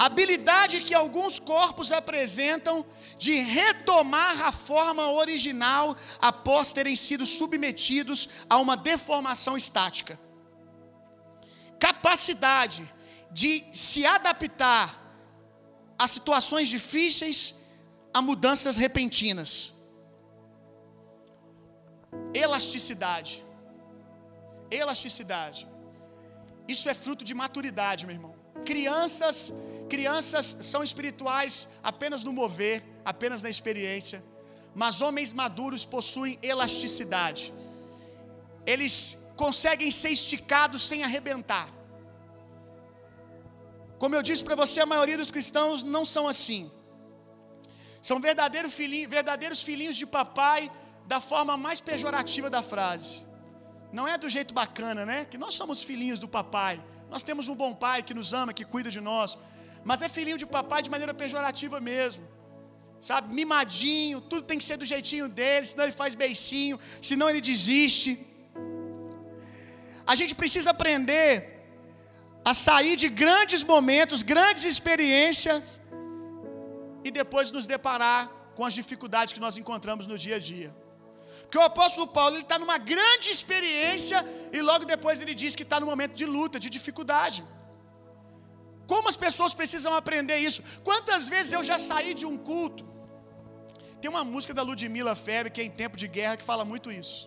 Habilidade 0.05 0.81
que 0.85 0.95
alguns 0.95 1.33
corpos 1.37 1.91
apresentam 1.91 2.75
de 3.23 3.33
retomar 3.57 4.41
a 4.49 4.51
forma 4.51 5.03
original 5.11 5.95
após 6.29 6.73
terem 6.77 6.95
sido 6.95 7.23
submetidos 7.23 8.19
a 8.49 8.57
uma 8.63 8.75
deformação 8.75 9.55
estática. 9.55 10.19
Capacidade 11.87 12.81
de 13.31 13.63
se 13.85 14.01
adaptar 14.03 14.87
a 16.03 16.07
situações 16.15 16.67
difíceis, 16.67 17.39
a 18.11 18.23
mudanças 18.23 18.77
repentinas. 18.77 19.51
Elasticidade. 22.33 23.33
Elasticidade. 24.81 25.67
Isso 26.67 26.89
é 26.89 26.95
fruto 26.95 27.23
de 27.23 27.35
maturidade, 27.35 28.07
meu 28.07 28.15
irmão. 28.15 28.35
Crianças, 28.65 29.53
crianças 29.93 30.45
são 30.71 30.81
espirituais 30.89 31.53
apenas 31.91 32.23
no 32.27 32.33
mover, 32.39 32.77
apenas 33.11 33.39
na 33.45 33.49
experiência, 33.55 34.19
mas 34.81 35.01
homens 35.05 35.31
maduros 35.41 35.83
possuem 35.95 36.33
elasticidade. 36.51 37.43
Eles 38.73 38.95
conseguem 39.43 39.91
ser 40.01 40.11
esticados 40.19 40.81
sem 40.89 40.99
arrebentar. 41.07 41.67
Como 44.01 44.15
eu 44.17 44.23
disse 44.29 44.43
para 44.47 44.59
você, 44.63 44.77
a 44.81 44.91
maioria 44.93 45.17
dos 45.21 45.31
cristãos 45.35 45.83
não 45.95 46.03
são 46.13 46.25
assim. 46.33 46.63
São 48.09 48.17
verdadeiros 48.29 48.73
filhinhos, 48.79 49.09
verdadeiros 49.17 49.61
filhinhos 49.67 49.97
de 50.01 50.07
papai 50.17 50.61
da 51.13 51.19
forma 51.31 51.55
mais 51.65 51.79
pejorativa 51.89 52.49
da 52.55 52.61
frase. 52.71 53.13
Não 53.97 54.07
é 54.07 54.17
do 54.23 54.29
jeito 54.35 54.53
bacana, 54.61 55.01
né? 55.11 55.19
Que 55.31 55.37
nós 55.43 55.53
somos 55.59 55.83
filhinhos 55.89 56.19
do 56.23 56.29
papai. 56.37 56.75
Nós 57.13 57.23
temos 57.27 57.45
um 57.51 57.55
bom 57.63 57.73
pai 57.85 57.99
que 58.07 58.13
nos 58.19 58.29
ama, 58.41 58.57
que 58.57 58.65
cuida 58.73 58.89
de 58.97 59.01
nós. 59.09 59.37
Mas 59.89 60.01
é 60.01 60.09
filhinho 60.17 60.37
de 60.43 60.47
papai 60.57 60.81
de 60.85 60.91
maneira 60.95 61.13
pejorativa 61.21 61.79
mesmo. 61.91 62.23
Sabe? 63.09 63.33
Mimadinho, 63.37 64.19
tudo 64.21 64.43
tem 64.49 64.59
que 64.59 64.67
ser 64.69 64.77
do 64.81 64.85
jeitinho 64.93 65.27
dele, 65.37 65.65
senão 65.65 65.85
ele 65.85 65.99
faz 66.01 66.13
beicinho, 66.23 66.79
senão 67.09 67.29
ele 67.29 67.41
desiste. 67.41 68.11
A 70.11 70.15
gente 70.19 70.33
precisa 70.41 70.69
aprender 70.75 71.31
a 72.51 72.53
sair 72.53 72.95
de 73.03 73.09
grandes 73.23 73.63
momentos, 73.63 74.21
grandes 74.33 74.63
experiências 74.73 75.79
e 77.03 77.11
depois 77.19 77.51
nos 77.55 77.65
deparar 77.75 78.21
com 78.55 78.63
as 78.65 78.73
dificuldades 78.73 79.33
que 79.33 79.43
nós 79.45 79.57
encontramos 79.61 80.05
no 80.11 80.17
dia 80.25 80.35
a 80.35 80.39
dia. 80.51 80.69
Porque 81.43 81.57
o 81.57 81.69
apóstolo 81.71 82.07
Paulo 82.17 82.35
ele 82.35 82.43
está 82.43 82.57
numa 82.63 82.77
grande 82.77 83.29
experiência 83.29 84.19
e 84.53 84.61
logo 84.61 84.85
depois 84.85 85.19
ele 85.19 85.33
diz 85.33 85.55
que 85.55 85.63
está 85.63 85.79
no 85.79 85.85
momento 85.85 86.13
de 86.13 86.25
luta, 86.25 86.59
de 86.59 86.69
dificuldade. 86.69 87.43
Como 88.91 89.07
as 89.11 89.17
pessoas 89.25 89.53
precisam 89.59 89.91
aprender 89.99 90.37
isso? 90.47 90.61
Quantas 90.87 91.23
vezes 91.33 91.51
eu 91.57 91.63
já 91.69 91.77
saí 91.89 92.13
de 92.21 92.25
um 92.29 92.37
culto? 92.49 92.83
Tem 94.01 94.09
uma 94.13 94.23
música 94.31 94.53
da 94.57 94.63
Ludmilla 94.69 95.13
Febre 95.25 95.51
que 95.53 95.61
é 95.61 95.65
em 95.67 95.73
tempo 95.81 95.95
de 96.01 96.07
guerra 96.15 96.35
que 96.39 96.47
fala 96.49 96.63
muito 96.71 96.87
isso, 97.01 97.19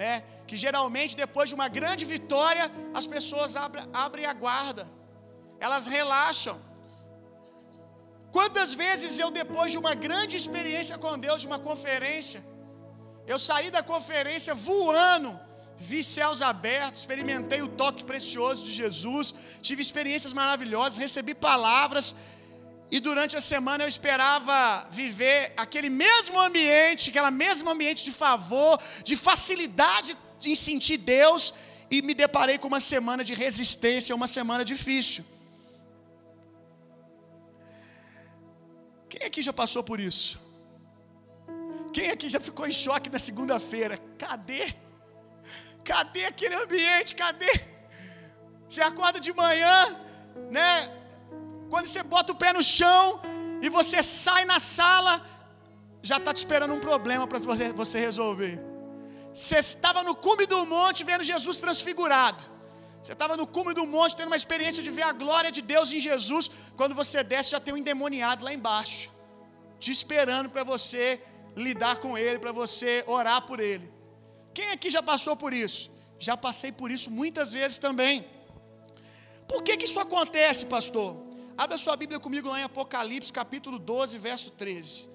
né? 0.00 0.12
Que 0.48 0.56
geralmente 0.64 1.18
depois 1.24 1.46
de 1.50 1.56
uma 1.58 1.68
grande 1.78 2.04
vitória 2.14 2.64
as 3.00 3.06
pessoas 3.14 3.54
abrem, 4.04 4.26
a 4.32 4.36
guarda, 4.44 4.84
elas 5.66 5.86
relaxam. 5.98 6.56
Quantas 8.36 8.72
vezes 8.82 9.18
eu 9.24 9.30
depois 9.42 9.70
de 9.74 9.78
uma 9.84 9.94
grande 10.06 10.36
experiência 10.42 10.96
com 11.04 11.18
Deus, 11.26 11.42
de 11.42 11.48
uma 11.52 11.60
conferência, 11.68 12.40
eu 13.32 13.38
saí 13.48 13.70
da 13.76 13.82
conferência 13.92 14.54
voando, 14.70 15.32
vi 15.78 16.02
céus 16.02 16.42
abertos, 16.42 17.00
experimentei 17.00 17.62
o 17.62 17.68
toque 17.68 18.02
precioso 18.04 18.64
de 18.64 18.72
Jesus, 18.72 19.34
tive 19.62 19.80
experiências 19.80 20.32
maravilhosas, 20.32 20.98
recebi 20.98 21.34
palavras, 21.34 22.14
e 22.90 22.98
durante 23.00 23.36
a 23.36 23.40
semana 23.40 23.84
eu 23.84 23.88
esperava 23.88 24.88
viver 24.90 25.52
aquele 25.56 25.90
mesmo 25.90 26.40
ambiente, 26.40 27.10
aquele 27.10 27.30
mesmo 27.30 27.70
ambiente 27.70 28.02
de 28.04 28.12
favor, 28.12 28.80
de 29.04 29.14
facilidade 29.16 30.16
em 30.44 30.56
sentir 30.56 30.96
Deus, 30.96 31.54
e 31.90 32.02
me 32.02 32.14
deparei 32.14 32.58
com 32.58 32.68
uma 32.68 32.80
semana 32.80 33.22
de 33.22 33.34
resistência, 33.34 34.14
uma 34.14 34.26
semana 34.26 34.64
difícil. 34.64 35.24
Quem 39.08 39.26
aqui 39.26 39.42
já 39.42 39.52
passou 39.52 39.82
por 39.82 40.00
isso? 40.00 40.40
Quem 41.92 42.10
aqui 42.10 42.28
já 42.28 42.40
ficou 42.40 42.66
em 42.66 42.72
choque 42.72 43.08
na 43.10 43.18
segunda-feira? 43.18 43.96
Cadê? 44.18 44.74
Cadê 45.90 46.24
aquele 46.32 46.56
ambiente? 46.64 47.14
Cadê? 47.22 47.52
Você 48.68 48.82
acorda 48.90 49.18
de 49.26 49.32
manhã, 49.42 49.76
né? 50.56 50.70
Quando 51.72 51.86
você 51.86 52.02
bota 52.14 52.32
o 52.34 52.38
pé 52.42 52.50
no 52.58 52.62
chão 52.78 53.02
e 53.64 53.68
você 53.78 54.02
sai 54.02 54.42
na 54.52 54.58
sala, 54.78 55.14
já 56.10 56.18
está 56.18 56.32
te 56.34 56.40
esperando 56.44 56.74
um 56.74 56.82
problema 56.88 57.26
para 57.30 57.38
você, 57.38 57.72
você 57.82 57.98
resolver. 58.08 58.54
Você 59.32 59.58
estava 59.58 60.02
no 60.08 60.14
cume 60.26 60.46
do 60.52 60.60
monte 60.76 61.04
vendo 61.10 61.24
Jesus 61.32 61.58
transfigurado. 61.64 62.42
Você 63.00 63.12
estava 63.16 63.34
no 63.40 63.46
cume 63.56 63.72
do 63.78 63.86
monte 63.86 64.16
tendo 64.16 64.30
uma 64.32 64.40
experiência 64.42 64.82
de 64.86 64.90
ver 64.90 65.06
a 65.10 65.12
glória 65.12 65.50
de 65.56 65.62
Deus 65.72 65.92
em 65.96 66.00
Jesus. 66.08 66.50
Quando 66.78 66.94
você 66.94 67.22
desce, 67.32 67.52
já 67.54 67.60
tem 67.64 67.72
um 67.74 67.80
endemoniado 67.82 68.44
lá 68.46 68.52
embaixo, 68.52 69.10
te 69.82 69.90
esperando 69.98 70.50
para 70.54 70.64
você 70.72 71.04
lidar 71.56 71.96
com 72.04 72.18
ele, 72.18 72.38
para 72.38 72.52
você 72.52 72.92
orar 73.06 73.40
por 73.50 73.60
ele. 73.60 73.97
Quem 74.58 74.70
aqui 74.74 74.90
já 74.90 75.00
passou 75.10 75.34
por 75.42 75.52
isso? 75.64 75.82
Já 76.26 76.36
passei 76.36 76.70
por 76.78 76.90
isso 76.94 77.08
muitas 77.18 77.52
vezes 77.56 77.78
também. 77.78 78.14
Por 79.50 79.62
que, 79.62 79.76
que 79.76 79.84
isso 79.88 80.00
acontece, 80.00 80.62
pastor? 80.66 81.10
Abra 81.56 81.78
sua 81.78 81.94
Bíblia 82.00 82.18
comigo 82.18 82.48
lá 82.48 82.58
em 82.58 82.64
Apocalipse, 82.64 83.32
capítulo 83.32 83.78
12, 83.78 84.18
verso 84.18 84.50
13. 84.50 85.08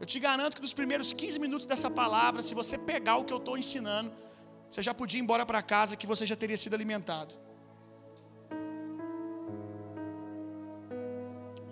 Eu 0.00 0.06
te 0.12 0.18
garanto 0.18 0.56
que 0.56 0.62
nos 0.66 0.74
primeiros 0.74 1.12
15 1.12 1.38
minutos 1.38 1.64
dessa 1.64 1.88
palavra, 1.88 2.42
se 2.42 2.56
você 2.60 2.76
pegar 2.76 3.18
o 3.18 3.24
que 3.24 3.32
eu 3.32 3.36
estou 3.36 3.56
ensinando, 3.56 4.10
você 4.68 4.82
já 4.82 4.92
podia 4.92 5.20
ir 5.20 5.22
embora 5.22 5.46
para 5.46 5.62
casa 5.62 5.94
que 5.94 6.08
você 6.12 6.26
já 6.26 6.34
teria 6.34 6.56
sido 6.56 6.74
alimentado. 6.74 7.36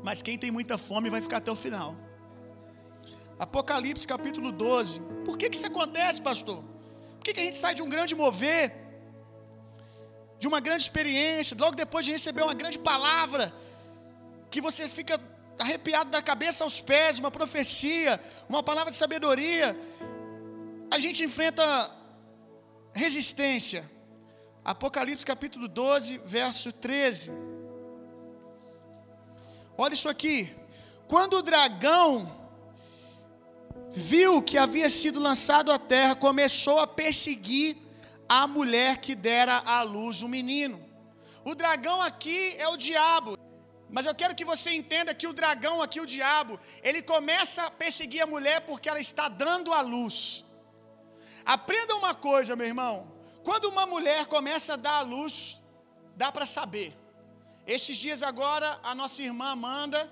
Mas 0.00 0.22
quem 0.22 0.38
tem 0.38 0.52
muita 0.52 0.78
fome 0.78 1.10
vai 1.10 1.20
ficar 1.20 1.38
até 1.38 1.50
o 1.50 1.56
final. 1.56 1.96
Apocalipse 3.36 4.06
capítulo 4.06 4.52
12. 4.52 5.00
Por 5.24 5.36
que, 5.36 5.50
que 5.50 5.56
isso 5.56 5.66
acontece, 5.66 6.22
pastor? 6.22 6.73
Por 7.24 7.32
que, 7.32 7.36
que 7.36 7.40
a 7.40 7.44
gente 7.44 7.56
sai 7.56 7.74
de 7.74 7.82
um 7.82 7.88
grande 7.88 8.14
mover, 8.14 8.70
de 10.38 10.46
uma 10.46 10.60
grande 10.60 10.82
experiência, 10.82 11.56
logo 11.58 11.74
depois 11.74 12.04
de 12.04 12.12
receber 12.12 12.42
uma 12.42 12.52
grande 12.52 12.78
palavra, 12.78 13.50
que 14.50 14.60
você 14.60 14.86
fica 14.86 15.18
arrepiado 15.58 16.10
da 16.10 16.20
cabeça 16.20 16.64
aos 16.64 16.82
pés, 16.82 17.18
uma 17.18 17.30
profecia, 17.30 18.20
uma 18.46 18.62
palavra 18.62 18.90
de 18.90 18.98
sabedoria, 18.98 19.74
a 20.90 20.98
gente 20.98 21.24
enfrenta 21.24 21.64
resistência. 22.92 23.90
Apocalipse 24.62 25.24
capítulo 25.24 25.66
12, 25.66 26.18
verso 26.26 26.72
13. 26.72 27.32
Olha 29.78 29.94
isso 29.94 30.10
aqui. 30.10 30.54
Quando 31.08 31.38
o 31.38 31.42
dragão 31.42 32.43
viu 33.94 34.42
que 34.42 34.58
havia 34.58 34.90
sido 34.90 35.20
lançado 35.20 35.70
à 35.70 35.78
terra, 35.78 36.16
começou 36.16 36.80
a 36.80 36.86
perseguir 36.86 37.76
a 38.28 38.46
mulher 38.46 38.98
que 38.98 39.14
dera 39.14 39.62
à 39.64 39.82
luz 39.82 40.20
o 40.20 40.28
menino. 40.28 40.84
O 41.44 41.54
dragão 41.54 42.02
aqui 42.02 42.56
é 42.58 42.66
o 42.68 42.76
diabo. 42.76 43.38
Mas 43.88 44.06
eu 44.06 44.14
quero 44.14 44.34
que 44.34 44.44
você 44.44 44.72
entenda 44.72 45.14
que 45.14 45.26
o 45.26 45.32
dragão 45.32 45.80
aqui, 45.80 46.00
o 46.00 46.06
diabo, 46.06 46.58
ele 46.82 47.00
começa 47.00 47.64
a 47.64 47.70
perseguir 47.70 48.22
a 48.22 48.26
mulher 48.26 48.62
porque 48.62 48.88
ela 48.88 48.98
está 48.98 49.28
dando 49.28 49.72
a 49.72 49.80
luz. 49.80 50.44
Aprenda 51.44 51.94
uma 51.94 52.14
coisa, 52.14 52.56
meu 52.56 52.66
irmão. 52.66 53.12
Quando 53.44 53.66
uma 53.66 53.86
mulher 53.86 54.26
começa 54.26 54.72
a 54.72 54.76
dar 54.76 54.96
a 54.96 55.02
luz, 55.02 55.60
dá 56.16 56.32
para 56.32 56.46
saber. 56.46 56.96
Esses 57.66 57.96
dias 57.96 58.22
agora, 58.22 58.80
a 58.82 58.94
nossa 58.94 59.22
irmã 59.22 59.50
Amanda, 59.50 60.10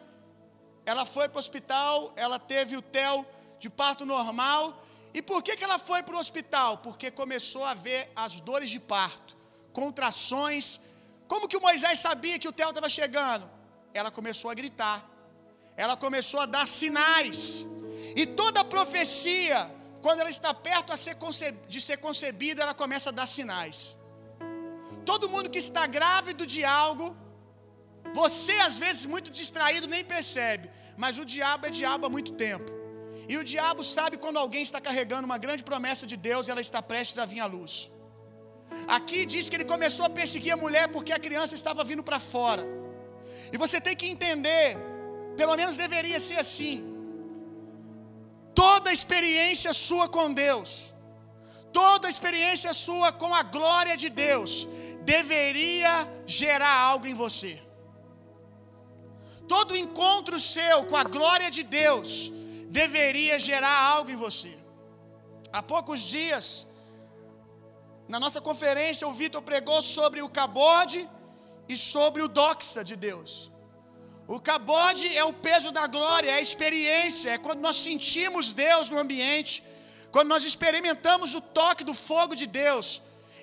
ela 0.86 1.04
foi 1.04 1.28
para 1.28 1.38
o 1.38 1.40
hospital, 1.40 2.12
ela 2.14 2.38
teve 2.38 2.76
o 2.76 2.82
TEL 2.82 3.26
de 3.62 3.70
parto 3.82 4.04
normal. 4.16 4.62
E 5.16 5.20
por 5.30 5.38
que, 5.44 5.56
que 5.58 5.64
ela 5.68 5.78
foi 5.88 6.00
para 6.06 6.16
o 6.16 6.22
hospital? 6.24 6.70
Porque 6.86 7.08
começou 7.22 7.64
a 7.72 7.74
ver 7.86 8.00
as 8.24 8.34
dores 8.48 8.70
de 8.74 8.80
parto, 8.94 9.32
contrações. 9.80 10.64
Como 11.32 11.48
que 11.50 11.58
o 11.60 11.64
Moisés 11.68 11.98
sabia 12.06 12.38
que 12.42 12.50
o 12.52 12.56
TEL 12.58 12.70
estava 12.70 12.90
chegando? 12.98 13.44
Ela 14.00 14.10
começou 14.18 14.48
a 14.50 14.54
gritar, 14.60 14.98
ela 15.84 15.96
começou 16.04 16.40
a 16.44 16.46
dar 16.56 16.66
sinais. 16.80 17.40
E 18.20 18.24
toda 18.40 18.70
profecia, 18.76 19.58
quando 20.04 20.20
ela 20.22 20.32
está 20.38 20.52
perto 20.68 20.92
de 21.72 21.80
ser 21.88 21.98
concebida, 22.06 22.62
ela 22.64 22.76
começa 22.82 23.10
a 23.10 23.16
dar 23.20 23.28
sinais. 23.36 23.78
Todo 25.10 25.30
mundo 25.34 25.50
que 25.54 25.62
está 25.66 25.84
grávido 25.98 26.44
de 26.54 26.62
algo, 26.64 27.08
você 28.20 28.54
às 28.68 28.76
vezes 28.84 29.04
muito 29.14 29.30
distraído 29.40 29.86
nem 29.94 30.04
percebe, 30.16 30.66
mas 31.02 31.18
o 31.22 31.24
diabo 31.34 31.66
é 31.66 31.70
diabo 31.70 32.06
há 32.06 32.10
muito 32.18 32.32
tempo. 32.46 32.81
E 33.28 33.36
o 33.36 33.44
diabo 33.44 33.82
sabe 33.84 34.16
quando 34.16 34.38
alguém 34.38 34.62
está 34.62 34.80
carregando 34.80 35.24
uma 35.24 35.38
grande 35.38 35.62
promessa 35.62 36.06
de 36.06 36.16
Deus 36.16 36.46
e 36.46 36.50
ela 36.50 36.60
está 36.60 36.80
prestes 36.82 37.18
a 37.18 37.26
vir 37.26 37.40
à 37.40 37.46
luz. 37.46 37.90
Aqui 38.96 39.24
diz 39.24 39.48
que 39.48 39.56
ele 39.56 39.64
começou 39.64 40.04
a 40.06 40.10
perseguir 40.10 40.52
a 40.52 40.56
mulher 40.56 40.88
porque 40.88 41.12
a 41.12 41.18
criança 41.18 41.54
estava 41.54 41.84
vindo 41.84 42.02
para 42.02 42.18
fora. 42.18 42.64
E 43.52 43.56
você 43.56 43.80
tem 43.80 43.96
que 43.96 44.08
entender, 44.14 44.76
pelo 45.36 45.56
menos 45.56 45.76
deveria 45.76 46.18
ser 46.18 46.38
assim. 46.38 46.76
Toda 48.54 48.92
experiência 48.92 49.72
sua 49.72 50.08
com 50.08 50.32
Deus, 50.32 50.94
toda 51.72 52.08
experiência 52.08 52.72
sua 52.72 53.12
com 53.12 53.34
a 53.34 53.42
glória 53.42 53.96
de 53.96 54.08
Deus, 54.08 54.68
deveria 55.02 55.92
gerar 56.26 56.76
algo 56.90 57.06
em 57.06 57.14
você. 57.14 57.60
Todo 59.48 59.76
encontro 59.76 60.38
seu 60.40 60.84
com 60.84 60.96
a 60.96 61.04
glória 61.04 61.50
de 61.50 61.62
Deus 61.62 62.32
deveria 62.80 63.36
gerar 63.48 63.76
algo 63.94 64.10
em 64.14 64.20
você. 64.26 64.52
Há 65.56 65.62
poucos 65.74 66.00
dias, 66.16 66.44
na 68.12 68.18
nossa 68.24 68.40
conferência, 68.48 69.08
o 69.10 69.16
Vitor 69.20 69.42
pregou 69.50 69.80
sobre 69.96 70.20
o 70.26 70.32
cabode 70.40 71.00
e 71.72 71.76
sobre 71.92 72.20
o 72.26 72.28
doxa 72.40 72.82
de 72.90 72.96
Deus. 73.08 73.30
O 74.36 74.38
cabode 74.50 75.06
é 75.22 75.24
o 75.30 75.34
peso 75.46 75.70
da 75.78 75.86
glória, 75.96 76.30
é 76.30 76.38
a 76.38 76.46
experiência, 76.48 77.30
é 77.36 77.38
quando 77.46 77.60
nós 77.66 77.76
sentimos 77.88 78.52
Deus 78.64 78.88
no 78.92 78.98
ambiente, 79.04 79.54
quando 80.14 80.28
nós 80.34 80.44
experimentamos 80.50 81.34
o 81.38 81.42
toque 81.58 81.84
do 81.90 81.94
fogo 82.08 82.34
de 82.42 82.46
Deus. 82.62 82.86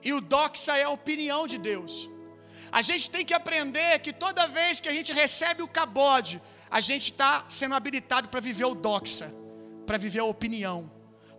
E 0.07 0.11
o 0.17 0.21
doxa 0.35 0.73
é 0.81 0.85
a 0.85 0.95
opinião 0.99 1.41
de 1.51 1.57
Deus. 1.71 1.93
A 2.79 2.81
gente 2.89 3.05
tem 3.13 3.25
que 3.29 3.35
aprender 3.41 3.93
que 4.05 4.13
toda 4.25 4.51
vez 4.59 4.79
que 4.79 4.89
a 4.91 4.95
gente 4.97 5.11
recebe 5.23 5.61
o 5.63 5.73
cabode, 5.79 6.35
a 6.69 6.81
gente 6.81 7.11
está 7.11 7.45
sendo 7.47 7.75
habilitado 7.75 8.29
para 8.29 8.39
viver 8.39 8.65
o 8.65 8.75
doxa, 8.75 9.33
para 9.85 9.97
viver 9.97 10.19
a 10.19 10.25
opinião, 10.25 10.91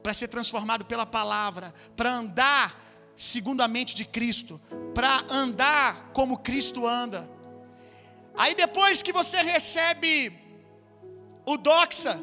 para 0.02 0.12
ser 0.12 0.28
transformado 0.28 0.84
pela 0.84 1.06
palavra, 1.06 1.74
para 1.96 2.12
andar 2.12 2.80
segundo 3.14 3.60
a 3.60 3.68
mente 3.68 3.94
de 3.94 4.04
Cristo, 4.04 4.60
para 4.94 5.24
andar 5.28 6.10
como 6.12 6.38
Cristo 6.38 6.86
anda. 6.86 7.28
Aí 8.34 8.54
depois 8.54 9.02
que 9.02 9.12
você 9.12 9.42
recebe 9.42 10.32
o 11.44 11.56
doxa, 11.56 12.20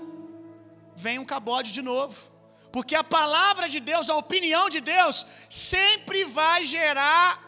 vem 0.96 1.20
um 1.20 1.26
cabode 1.26 1.72
de 1.72 1.82
novo. 1.82 2.32
Porque 2.72 2.96
a 2.96 3.04
palavra 3.04 3.70
de 3.70 3.80
Deus, 3.80 4.10
a 4.10 4.16
opinião 4.16 4.70
de 4.70 4.82
Deus, 4.82 5.26
sempre 5.50 6.26
vai 6.26 6.64
gerar 6.66 7.47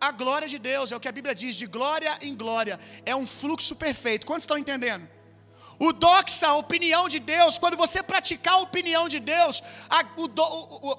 a 0.00 0.10
glória 0.10 0.48
de 0.48 0.58
Deus. 0.58 0.90
É 0.90 0.96
o 0.96 1.00
que 1.00 1.08
a 1.08 1.12
Bíblia 1.12 1.34
diz, 1.34 1.54
de 1.56 1.66
glória 1.66 2.16
em 2.22 2.34
glória. 2.34 2.78
É 3.04 3.14
um 3.14 3.26
fluxo 3.26 3.74
perfeito. 3.76 4.26
Quantos 4.26 4.44
estão 4.44 4.58
entendendo? 4.58 5.08
O 5.78 5.92
doxa, 5.92 6.48
a 6.48 6.56
opinião 6.56 7.08
de 7.08 7.18
Deus, 7.18 7.58
quando 7.58 7.76
você 7.76 8.02
praticar 8.02 8.54
a 8.54 8.58
opinião 8.58 9.08
de 9.08 9.18
Deus, 9.18 9.62
a, 9.88 10.04
o, 10.16 10.28
do, 10.28 10.42
o, 10.42 10.96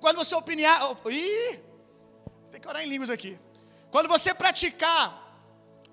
quando 0.00 0.16
você 0.16 0.34
opiniar. 0.34 0.80
Ih, 1.06 1.60
tem 2.50 2.60
que 2.60 2.68
orar 2.68 2.82
em 2.82 2.88
línguas 2.88 3.10
aqui. 3.10 3.38
Quando 3.90 4.08
você 4.08 4.32
praticar 4.32 5.04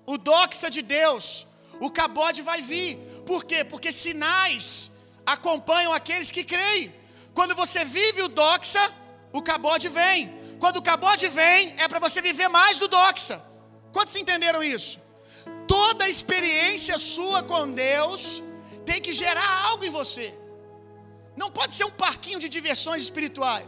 o 0.06 0.16
doxa 0.16 0.70
de 0.70 0.82
Deus, 0.82 1.46
o 1.80 1.90
cabode 1.90 2.40
vai 2.42 2.62
vir. 2.62 2.96
Por 3.26 3.44
quê? 3.44 3.62
Porque 3.62 3.92
sinais 3.92 4.90
acompanham 5.24 5.92
aqueles 5.92 6.30
que 6.30 6.42
creem. 6.42 6.94
Quando 7.34 7.54
você 7.54 7.84
vive 7.84 8.22
o 8.22 8.28
doxa, 8.28 8.82
o 9.32 9.42
cabode 9.42 9.88
vem. 9.88 10.39
Quando 10.62 10.76
o 10.78 10.86
cabode 10.90 11.26
vem, 11.40 11.74
é 11.78 11.88
para 11.88 12.02
você 12.06 12.20
viver 12.28 12.48
mais 12.48 12.78
do 12.78 12.86
doxa. 12.96 13.36
Quantos 13.94 14.14
entenderam 14.22 14.62
isso? 14.62 14.98
Toda 15.66 16.08
experiência 16.14 16.96
sua 16.98 17.42
com 17.42 17.72
Deus 17.72 18.42
tem 18.84 19.00
que 19.00 19.12
gerar 19.12 19.50
algo 19.68 19.84
em 19.84 19.90
você. 20.00 20.26
Não 21.36 21.50
pode 21.58 21.74
ser 21.74 21.84
um 21.84 21.96
parquinho 22.04 22.40
de 22.44 22.48
diversões 22.48 23.02
espirituais. 23.08 23.66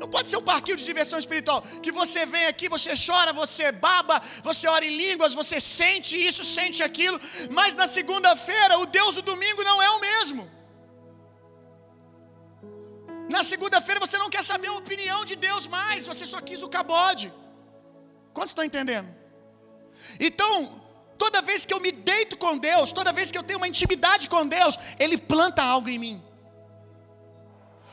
Não 0.00 0.08
pode 0.14 0.28
ser 0.28 0.36
um 0.36 0.42
parquinho 0.42 0.76
de 0.76 0.84
diversão 0.84 1.18
espiritual. 1.18 1.62
Que 1.82 1.92
você 1.92 2.26
vem 2.26 2.46
aqui, 2.46 2.68
você 2.68 2.92
chora, 3.06 3.32
você 3.32 3.70
baba, 3.72 4.20
você 4.42 4.66
ora 4.68 4.84
em 4.84 4.96
línguas, 4.96 5.34
você 5.34 5.58
sente 5.60 6.14
isso, 6.28 6.42
sente 6.44 6.82
aquilo. 6.82 7.20
Mas 7.50 7.74
na 7.74 7.86
segunda-feira, 7.86 8.78
o 8.78 8.86
Deus 8.86 9.14
do 9.16 9.22
domingo 9.22 9.62
não 9.62 9.80
é 9.82 9.90
o 9.90 10.00
mesmo. 10.00 10.55
Na 13.28 13.42
segunda-feira 13.42 13.98
você 14.00 14.16
não 14.18 14.30
quer 14.30 14.44
saber 14.44 14.68
a 14.68 14.74
opinião 14.74 15.24
de 15.24 15.36
Deus 15.36 15.66
mais, 15.66 16.06
você 16.06 16.24
só 16.24 16.40
quis 16.40 16.62
o 16.62 16.68
cabode. 16.68 17.32
Quantos 18.32 18.50
estão 18.50 18.64
entendendo? 18.64 19.08
Então, 20.20 20.80
toda 21.18 21.42
vez 21.42 21.64
que 21.66 21.74
eu 21.74 21.80
me 21.80 21.90
deito 21.90 22.36
com 22.36 22.56
Deus, 22.56 22.92
toda 22.92 23.12
vez 23.12 23.30
que 23.30 23.38
eu 23.38 23.42
tenho 23.42 23.58
uma 23.58 23.68
intimidade 23.68 24.28
com 24.28 24.46
Deus, 24.46 24.78
Ele 24.98 25.16
planta 25.16 25.62
algo 25.62 25.88
em 25.88 25.98
mim. 25.98 26.22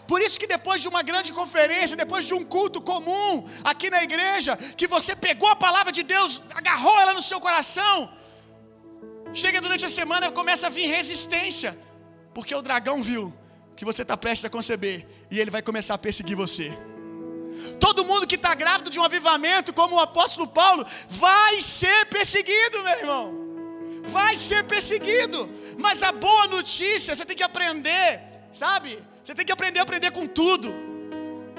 Por 0.07 0.21
isso 0.21 0.39
que 0.39 0.45
depois 0.45 0.81
de 0.81 0.87
uma 0.87 1.01
grande 1.01 1.31
conferência, 1.31 1.95
depois 1.95 2.25
de 2.25 2.33
um 2.33 2.43
culto 2.43 2.81
comum 2.81 3.47
aqui 3.63 3.89
na 3.89 4.03
igreja, 4.03 4.57
que 4.57 4.87
você 4.87 5.15
pegou 5.15 5.49
a 5.49 5.55
palavra 5.55 5.91
de 5.91 6.03
Deus, 6.03 6.41
agarrou 6.53 6.99
ela 6.99 7.13
no 7.13 7.21
seu 7.21 7.39
coração, 7.39 8.11
chega 9.33 9.61
durante 9.61 9.85
a 9.85 9.89
semana 9.89 10.27
e 10.27 10.31
começa 10.31 10.67
a 10.67 10.69
vir 10.69 10.87
resistência, 10.87 11.77
porque 12.33 12.53
o 12.53 12.61
dragão 12.61 13.01
viu 13.01 13.33
que 13.75 13.85
você 13.85 14.01
está 14.01 14.15
prestes 14.17 14.45
a 14.45 14.49
conceber 14.49 15.07
e 15.29 15.39
ele 15.39 15.51
vai 15.51 15.61
começar 15.61 15.93
a 15.93 15.97
perseguir 15.97 16.35
você. 16.35 16.71
Todo 17.79 18.05
mundo 18.05 18.27
que 18.27 18.35
está 18.35 18.53
grávido 18.53 18.89
de 18.89 18.99
um 18.99 19.03
avivamento, 19.03 19.73
como 19.73 19.95
o 19.95 19.99
apóstolo 19.99 20.47
Paulo, 20.47 20.85
vai 21.09 21.61
ser 21.61 22.05
perseguido, 22.07 22.83
meu 22.83 22.99
irmão. 22.99 23.33
Vai 24.03 24.35
ser 24.37 24.63
perseguido. 24.65 25.49
Mas 25.77 26.03
a 26.03 26.11
boa 26.11 26.47
notícia, 26.47 27.15
você 27.15 27.25
tem 27.25 27.35
que 27.35 27.43
aprender, 27.43 28.21
sabe? 28.51 29.01
Você 29.23 29.33
tem 29.33 29.45
que 29.45 29.51
aprender 29.51 29.79
a 29.79 29.83
aprender 29.83 30.11
com 30.11 30.25
tudo. 30.25 30.73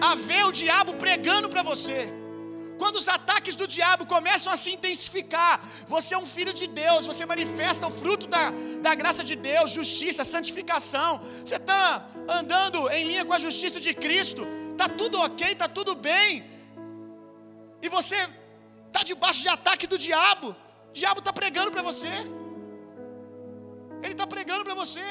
A 0.00 0.14
ver 0.14 0.44
o 0.44 0.52
diabo 0.52 0.94
pregando 0.94 1.48
para 1.48 1.62
você. 1.62 2.23
Quando 2.80 2.96
os 2.96 3.08
ataques 3.16 3.54
do 3.60 3.66
diabo 3.66 4.04
começam 4.14 4.52
a 4.52 4.56
se 4.62 4.70
intensificar, 4.76 5.52
você 5.86 6.14
é 6.14 6.18
um 6.18 6.26
filho 6.26 6.52
de 6.60 6.66
Deus, 6.66 7.06
você 7.06 7.24
manifesta 7.24 7.86
o 7.86 7.90
fruto 7.90 8.26
da, 8.26 8.44
da 8.86 8.94
graça 8.94 9.22
de 9.30 9.36
Deus, 9.36 9.70
justiça, 9.70 10.24
santificação. 10.24 11.20
Você 11.44 11.56
está 11.56 12.06
andando 12.38 12.88
em 12.90 13.04
linha 13.10 13.24
com 13.24 13.32
a 13.32 13.38
justiça 13.38 13.78
de 13.86 13.92
Cristo, 13.94 14.42
está 14.72 14.88
tudo 14.88 15.20
ok, 15.20 15.52
está 15.52 15.68
tudo 15.68 15.94
bem, 15.94 16.44
e 17.80 17.88
você 17.88 18.18
está 18.88 19.02
debaixo 19.12 19.42
de 19.42 19.48
ataque 19.48 19.86
do 19.86 19.98
diabo. 19.98 20.48
O 20.90 20.92
diabo 20.92 21.20
está 21.20 21.32
pregando 21.32 21.70
para 21.70 21.82
você, 21.82 22.12
ele 24.02 24.12
está 24.12 24.26
pregando 24.26 24.64
para 24.64 24.74
você. 24.74 25.04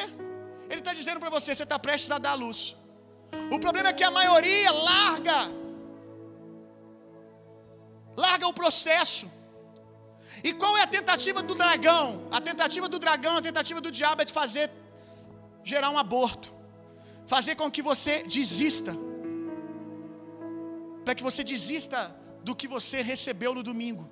Ele 0.69 0.82
está 0.82 0.93
dizendo 0.93 1.19
para 1.19 1.30
você: 1.30 1.54
você 1.54 1.63
está 1.63 1.78
prestes 1.78 2.12
a 2.12 2.17
dar 2.17 2.32
a 2.32 2.36
luz. 2.36 2.76
O 3.52 3.60
problema 3.60 3.89
é 3.89 3.93
que 3.93 4.04
a 4.04 4.12
maioria 4.12 4.71
larga, 4.71 5.38
larga 8.15 8.47
o 8.47 8.54
processo. 8.54 9.32
E 10.43 10.54
qual 10.54 10.78
é 10.78 10.82
a 10.82 10.88
tentativa 10.88 11.41
do 11.41 11.56
dragão? 11.56 12.28
A 12.32 12.41
tentativa 12.41 12.88
do 12.88 12.99
dragão, 12.99 13.38
a 13.38 13.41
tentativa 13.41 13.80
do 13.80 13.91
diabo 13.91 14.21
é 14.21 14.26
de 14.26 14.34
fazer 14.34 14.69
gerar 15.63 15.89
um 15.89 15.97
aborto, 15.97 16.52
fazer 17.26 17.56
com 17.56 17.71
que 17.71 17.82
você 17.82 18.23
desista, 18.23 18.93
para 21.06 21.15
que 21.15 21.23
você 21.23 21.43
desista 21.43 22.13
do 22.43 22.56
que 22.56 22.67
você 22.67 23.02
recebeu 23.02 23.54
no 23.56 23.63
domingo, 23.63 24.10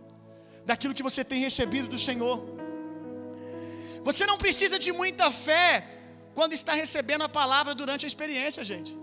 daquilo 0.66 0.94
que 0.94 1.04
você 1.04 1.24
tem 1.24 1.42
recebido 1.42 1.88
do 1.88 1.98
Senhor. 1.98 2.38
Você 4.04 4.26
não 4.26 4.38
precisa 4.38 4.80
de 4.80 4.92
muita 4.92 5.32
fé 5.32 5.86
quando 6.34 6.54
está 6.54 6.74
recebendo 6.74 7.24
a 7.24 7.30
palavra 7.30 7.76
durante 7.76 8.06
a 8.06 8.08
experiência, 8.08 8.64
gente. 8.64 9.01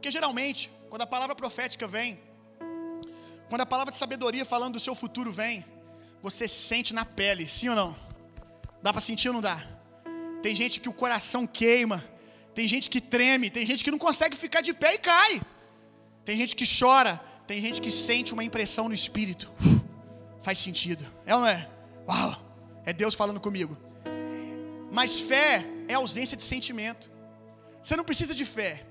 Porque 0.00 0.10
geralmente, 0.10 0.70
quando 0.88 1.02
a 1.02 1.06
palavra 1.06 1.34
profética 1.34 1.86
vem, 1.86 2.18
quando 3.50 3.60
a 3.60 3.66
palavra 3.66 3.92
de 3.92 3.98
sabedoria 3.98 4.46
falando 4.46 4.72
do 4.72 4.80
seu 4.80 4.94
futuro 4.94 5.30
vem, 5.30 5.62
você 6.22 6.48
sente 6.48 6.94
na 6.94 7.04
pele, 7.04 7.46
sim 7.46 7.68
ou 7.68 7.76
não? 7.76 7.94
Dá 8.82 8.94
para 8.94 9.02
sentir 9.02 9.28
ou 9.28 9.34
não 9.34 9.42
dá? 9.42 9.62
Tem 10.42 10.56
gente 10.56 10.80
que 10.80 10.88
o 10.88 10.92
coração 10.94 11.46
queima, 11.46 12.02
tem 12.54 12.66
gente 12.66 12.88
que 12.88 12.98
treme, 12.98 13.50
tem 13.50 13.66
gente 13.66 13.84
que 13.84 13.90
não 13.90 13.98
consegue 13.98 14.34
ficar 14.38 14.62
de 14.62 14.72
pé 14.72 14.94
e 14.94 14.98
cai. 14.98 15.42
Tem 16.24 16.34
gente 16.34 16.56
que 16.56 16.64
chora, 16.66 17.20
tem 17.46 17.60
gente 17.60 17.78
que 17.78 17.90
sente 17.90 18.32
uma 18.32 18.42
impressão 18.42 18.88
no 18.88 18.94
espírito. 18.94 19.52
Faz 20.40 20.58
sentido, 20.60 21.06
é 21.26 21.34
ou 21.34 21.42
não 21.42 21.46
é? 21.46 21.68
Uau, 22.08 22.42
é 22.86 22.92
Deus 22.94 23.14
falando 23.14 23.38
comigo. 23.38 23.76
Mas 24.90 25.20
fé 25.20 25.62
é 25.88 25.92
ausência 25.92 26.38
de 26.38 26.42
sentimento. 26.42 27.10
Você 27.82 27.94
não 27.96 28.04
precisa 28.04 28.34
de 28.34 28.46
fé. 28.46 28.86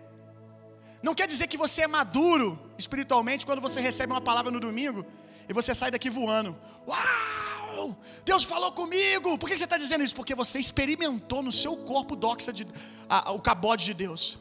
Não 1.01 1.15
quer 1.15 1.27
dizer 1.27 1.47
que 1.47 1.57
você 1.57 1.83
é 1.83 1.87
maduro 1.87 2.59
espiritualmente 2.77 3.45
quando 3.45 3.61
você 3.61 3.79
recebe 3.79 4.11
uma 4.11 4.21
palavra 4.21 4.51
no 4.51 4.59
domingo 4.59 5.05
e 5.47 5.53
você 5.53 5.73
sai 5.73 5.91
daqui 5.91 6.09
voando. 6.09 6.55
Uau! 6.87 7.97
Deus 8.25 8.43
falou 8.43 8.71
comigo. 8.71 9.37
Por 9.37 9.49
que 9.49 9.57
você 9.57 9.63
está 9.63 9.77
dizendo 9.77 10.03
isso? 10.03 10.15
Porque 10.15 10.35
você 10.35 10.59
experimentou 10.59 11.41
no 11.41 11.51
seu 11.51 11.75
corpo 11.77 12.15
doxa 12.15 12.51
de, 12.51 12.67
a, 13.07 13.31
o 13.31 13.39
cabode 13.39 13.85
de 13.85 13.93
Deus. 13.93 14.37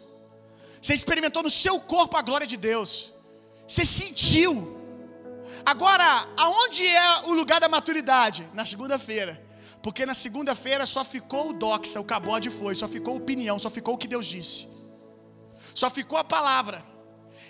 Você 0.82 0.94
experimentou 0.94 1.42
no 1.42 1.50
seu 1.50 1.80
corpo 1.80 2.16
a 2.16 2.22
glória 2.22 2.46
de 2.46 2.56
Deus. 2.56 3.12
Você 3.66 3.84
sentiu. 3.84 4.76
Agora, 5.64 6.28
aonde 6.36 6.86
é 6.86 7.20
o 7.26 7.32
lugar 7.32 7.60
da 7.60 7.68
maturidade? 7.68 8.48
Na 8.52 8.64
segunda-feira. 8.64 9.42
Porque 9.82 10.04
na 10.04 10.14
segunda-feira 10.14 10.86
só 10.86 11.04
ficou 11.04 11.50
o 11.50 11.52
doxa, 11.52 12.00
o 12.00 12.04
cabode 12.04 12.50
foi, 12.50 12.74
só 12.74 12.88
ficou 12.88 13.14
a 13.14 13.16
opinião, 13.16 13.58
só 13.58 13.70
ficou 13.70 13.94
o 13.94 13.98
que 13.98 14.08
Deus 14.08 14.26
disse. 14.26 14.66
Só 15.80 15.88
ficou 15.98 16.18
a 16.18 16.24
palavra. 16.36 16.78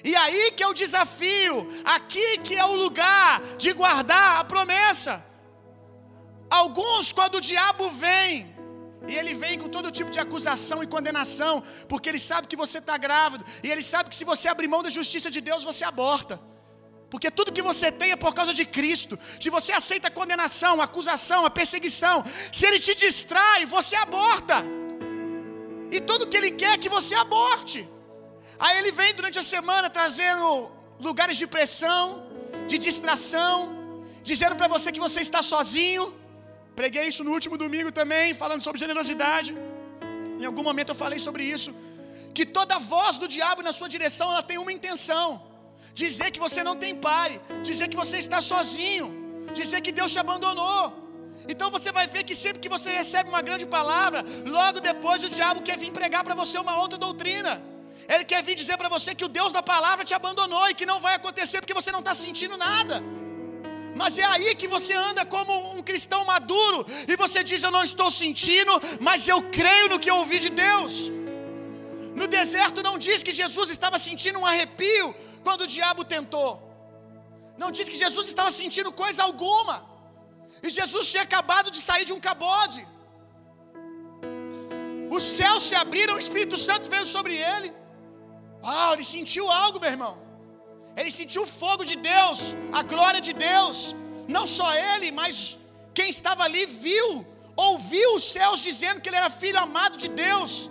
E 0.04 0.14
aí 0.22 0.50
que 0.54 0.62
é 0.62 0.68
o 0.68 0.78
desafio, 0.82 1.54
aqui 1.96 2.28
que 2.46 2.54
é 2.54 2.64
o 2.72 2.74
lugar 2.84 3.40
de 3.62 3.72
guardar 3.72 4.40
a 4.40 4.44
promessa. 4.44 5.14
Alguns, 6.50 7.10
quando 7.18 7.36
o 7.36 7.40
diabo 7.40 7.88
vem, 8.04 8.54
e 9.10 9.14
ele 9.20 9.32
vem 9.42 9.58
com 9.58 9.68
todo 9.76 9.96
tipo 9.98 10.10
de 10.10 10.20
acusação 10.20 10.82
e 10.82 10.86
condenação, 10.86 11.54
porque 11.88 12.06
ele 12.10 12.18
sabe 12.18 12.46
que 12.46 12.60
você 12.64 12.78
está 12.84 12.98
grávido, 12.98 13.46
e 13.62 13.70
ele 13.72 13.82
sabe 13.82 14.10
que 14.10 14.16
se 14.20 14.26
você 14.32 14.46
abrir 14.46 14.68
mão 14.68 14.82
da 14.82 14.90
justiça 14.90 15.30
de 15.30 15.40
Deus, 15.40 15.64
você 15.64 15.82
aborta. 15.92 16.38
Porque 17.10 17.30
tudo 17.30 17.56
que 17.58 17.62
você 17.62 17.90
tem 17.90 18.10
é 18.10 18.16
por 18.24 18.34
causa 18.34 18.52
de 18.52 18.66
Cristo. 18.66 19.18
Se 19.40 19.48
você 19.48 19.72
aceita 19.72 20.08
a 20.08 20.16
condenação, 20.20 20.82
a 20.82 20.84
acusação, 20.84 21.46
a 21.46 21.50
perseguição, 21.50 22.22
se 22.52 22.66
ele 22.66 22.78
te 22.78 22.94
distrai, 22.94 23.64
você 23.64 23.96
aborta. 23.96 24.56
E 25.90 25.98
tudo 25.98 26.28
que 26.28 26.36
ele 26.36 26.50
quer 26.50 26.72
é 26.74 26.78
que 26.78 26.90
você 26.90 27.14
aborte. 27.14 27.88
Aí 28.64 28.74
ele 28.78 28.92
vem 29.00 29.14
durante 29.18 29.38
a 29.38 29.46
semana 29.54 29.88
trazendo 29.98 30.46
lugares 31.08 31.36
de 31.42 31.46
pressão, 31.46 32.02
de 32.70 32.76
distração, 32.86 33.54
dizendo 34.30 34.56
para 34.60 34.68
você 34.74 34.90
que 34.96 35.04
você 35.06 35.20
está 35.28 35.42
sozinho. 35.42 36.04
Preguei 36.80 37.04
isso 37.10 37.22
no 37.26 37.32
último 37.36 37.56
domingo 37.64 37.90
também, 38.00 38.34
falando 38.42 38.62
sobre 38.66 38.80
generosidade. 38.84 39.50
Em 40.40 40.44
algum 40.50 40.64
momento 40.70 40.90
eu 40.94 40.98
falei 41.04 41.20
sobre 41.28 41.44
isso. 41.56 41.70
Que 42.36 42.44
toda 42.58 42.78
voz 42.94 43.14
do 43.22 43.28
diabo 43.36 43.62
na 43.68 43.72
sua 43.78 43.88
direção 43.96 44.26
ela 44.32 44.44
tem 44.50 44.58
uma 44.64 44.72
intenção: 44.78 45.26
dizer 46.02 46.28
que 46.34 46.40
você 46.46 46.62
não 46.68 46.76
tem 46.84 46.94
pai, 47.10 47.40
dizer 47.68 47.86
que 47.92 48.00
você 48.04 48.18
está 48.24 48.40
sozinho, 48.52 49.08
dizer 49.60 49.80
que 49.86 49.92
Deus 50.00 50.12
te 50.12 50.20
abandonou. 50.24 50.84
Então 51.52 51.70
você 51.76 51.90
vai 51.98 52.06
ver 52.14 52.22
que 52.28 52.34
sempre 52.44 52.60
que 52.64 52.68
você 52.76 52.90
recebe 53.00 53.28
uma 53.34 53.42
grande 53.48 53.66
palavra, 53.78 54.22
logo 54.56 54.80
depois 54.90 55.24
o 55.24 55.30
diabo 55.36 55.62
quer 55.62 55.78
vir 55.78 55.92
pregar 56.00 56.22
para 56.22 56.34
você 56.42 56.58
uma 56.58 56.76
outra 56.82 56.98
doutrina. 57.06 57.54
Ele 58.12 58.24
quer 58.30 58.40
vir 58.46 58.56
dizer 58.62 58.76
para 58.80 58.90
você 58.96 59.10
que 59.18 59.26
o 59.28 59.32
Deus 59.38 59.52
da 59.56 59.62
palavra 59.72 60.04
te 60.08 60.14
abandonou 60.18 60.66
e 60.68 60.76
que 60.78 60.86
não 60.90 60.98
vai 61.06 61.14
acontecer 61.20 61.58
porque 61.60 61.78
você 61.80 61.90
não 61.96 62.02
está 62.04 62.14
sentindo 62.24 62.56
nada. 62.68 62.96
Mas 64.00 64.16
é 64.24 64.26
aí 64.34 64.50
que 64.60 64.68
você 64.74 64.94
anda 65.08 65.22
como 65.34 65.52
um 65.76 65.82
cristão 65.90 66.20
maduro 66.32 66.78
e 67.12 67.16
você 67.22 67.38
diz: 67.50 67.62
Eu 67.62 67.72
não 67.76 67.84
estou 67.90 68.10
sentindo, 68.22 68.72
mas 69.08 69.28
eu 69.32 69.40
creio 69.58 69.88
no 69.92 70.00
que 70.02 70.10
eu 70.12 70.18
ouvi 70.22 70.38
de 70.46 70.50
Deus. 70.64 70.94
No 72.20 72.26
deserto 72.38 72.86
não 72.88 72.96
diz 73.06 73.18
que 73.26 73.34
Jesus 73.42 73.68
estava 73.76 73.98
sentindo 74.06 74.38
um 74.42 74.46
arrepio 74.52 75.08
quando 75.46 75.62
o 75.66 75.70
diabo 75.76 76.02
tentou. 76.16 76.50
Não 77.62 77.70
diz 77.76 77.86
que 77.92 78.00
Jesus 78.04 78.26
estava 78.32 78.50
sentindo 78.60 78.90
coisa 79.02 79.22
alguma. 79.28 79.76
E 80.66 80.70
Jesus 80.78 81.04
tinha 81.12 81.24
acabado 81.28 81.68
de 81.76 81.80
sair 81.88 82.04
de 82.10 82.14
um 82.16 82.22
cabode. 82.28 82.80
Os 85.16 85.24
céus 85.38 85.62
se 85.68 85.74
abriram, 85.82 86.14
o 86.16 86.24
Espírito 86.26 86.56
Santo 86.68 86.88
veio 86.94 87.06
sobre 87.16 87.34
ele. 87.52 87.68
Uau, 88.62 88.92
ele 88.94 89.04
sentiu 89.04 89.50
algo, 89.50 89.80
meu 89.80 89.90
irmão. 89.96 90.14
Ele 90.98 91.10
sentiu 91.18 91.42
o 91.44 91.52
fogo 91.60 91.84
de 91.90 91.96
Deus, 92.12 92.38
a 92.72 92.82
glória 92.92 93.20
de 93.28 93.32
Deus. 93.32 93.94
Não 94.36 94.46
só 94.46 94.68
ele, 94.94 95.10
mas 95.20 95.56
quem 95.98 96.08
estava 96.10 96.42
ali 96.44 96.64
viu, 96.66 97.08
ouviu 97.56 98.08
os 98.16 98.24
céus 98.36 98.60
dizendo 98.68 99.00
que 99.00 99.08
ele 99.08 99.20
era 99.22 99.30
filho 99.42 99.58
amado 99.66 99.96
de 99.96 100.08
Deus. 100.08 100.70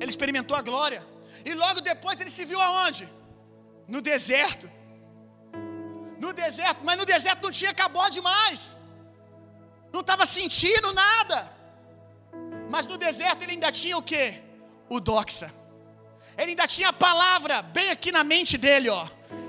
Ele 0.00 0.10
experimentou 0.14 0.56
a 0.56 0.62
glória. 0.62 1.00
E 1.44 1.54
logo 1.54 1.80
depois 1.80 2.20
ele 2.20 2.30
se 2.30 2.44
viu 2.50 2.60
aonde? 2.60 3.04
No 3.94 4.00
deserto. 4.00 4.66
No 6.24 6.32
deserto, 6.32 6.80
mas 6.84 6.98
no 7.00 7.06
deserto 7.14 7.42
não 7.46 7.52
tinha 7.60 7.74
cabode 7.82 8.20
mais. 8.20 8.78
Não 9.92 10.00
estava 10.00 10.24
sentindo 10.26 10.92
nada. 10.92 11.38
Mas 12.70 12.86
no 12.86 12.96
deserto 13.06 13.42
ele 13.42 13.52
ainda 13.52 13.72
tinha 13.72 13.96
o 13.98 14.02
que? 14.02 14.24
O 14.88 15.00
doxa. 15.00 15.48
Ele 16.38 16.50
ainda 16.52 16.66
tinha 16.66 16.88
a 16.88 16.92
palavra 16.92 17.62
bem 17.62 17.90
aqui 17.90 18.10
na 18.12 18.24
mente 18.24 18.56
dele, 18.56 18.88
ó, 18.88 19.06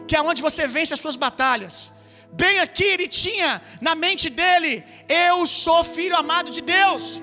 que 0.08 0.15
é 0.15 0.22
onde 0.22 0.41
você 0.41 0.67
vence 0.67 0.94
as 0.94 1.00
suas 1.00 1.15
batalhas. 1.15 1.91
Bem 2.34 2.60
aqui 2.60 2.84
ele 2.84 3.08
tinha 3.08 3.62
na 3.82 3.94
mente 3.96 4.30
dele: 4.30 4.84
Eu 5.08 5.46
sou 5.46 5.84
filho 5.84 6.15
amado 6.15 6.50
de 6.50 6.62
Deus. 6.62 7.22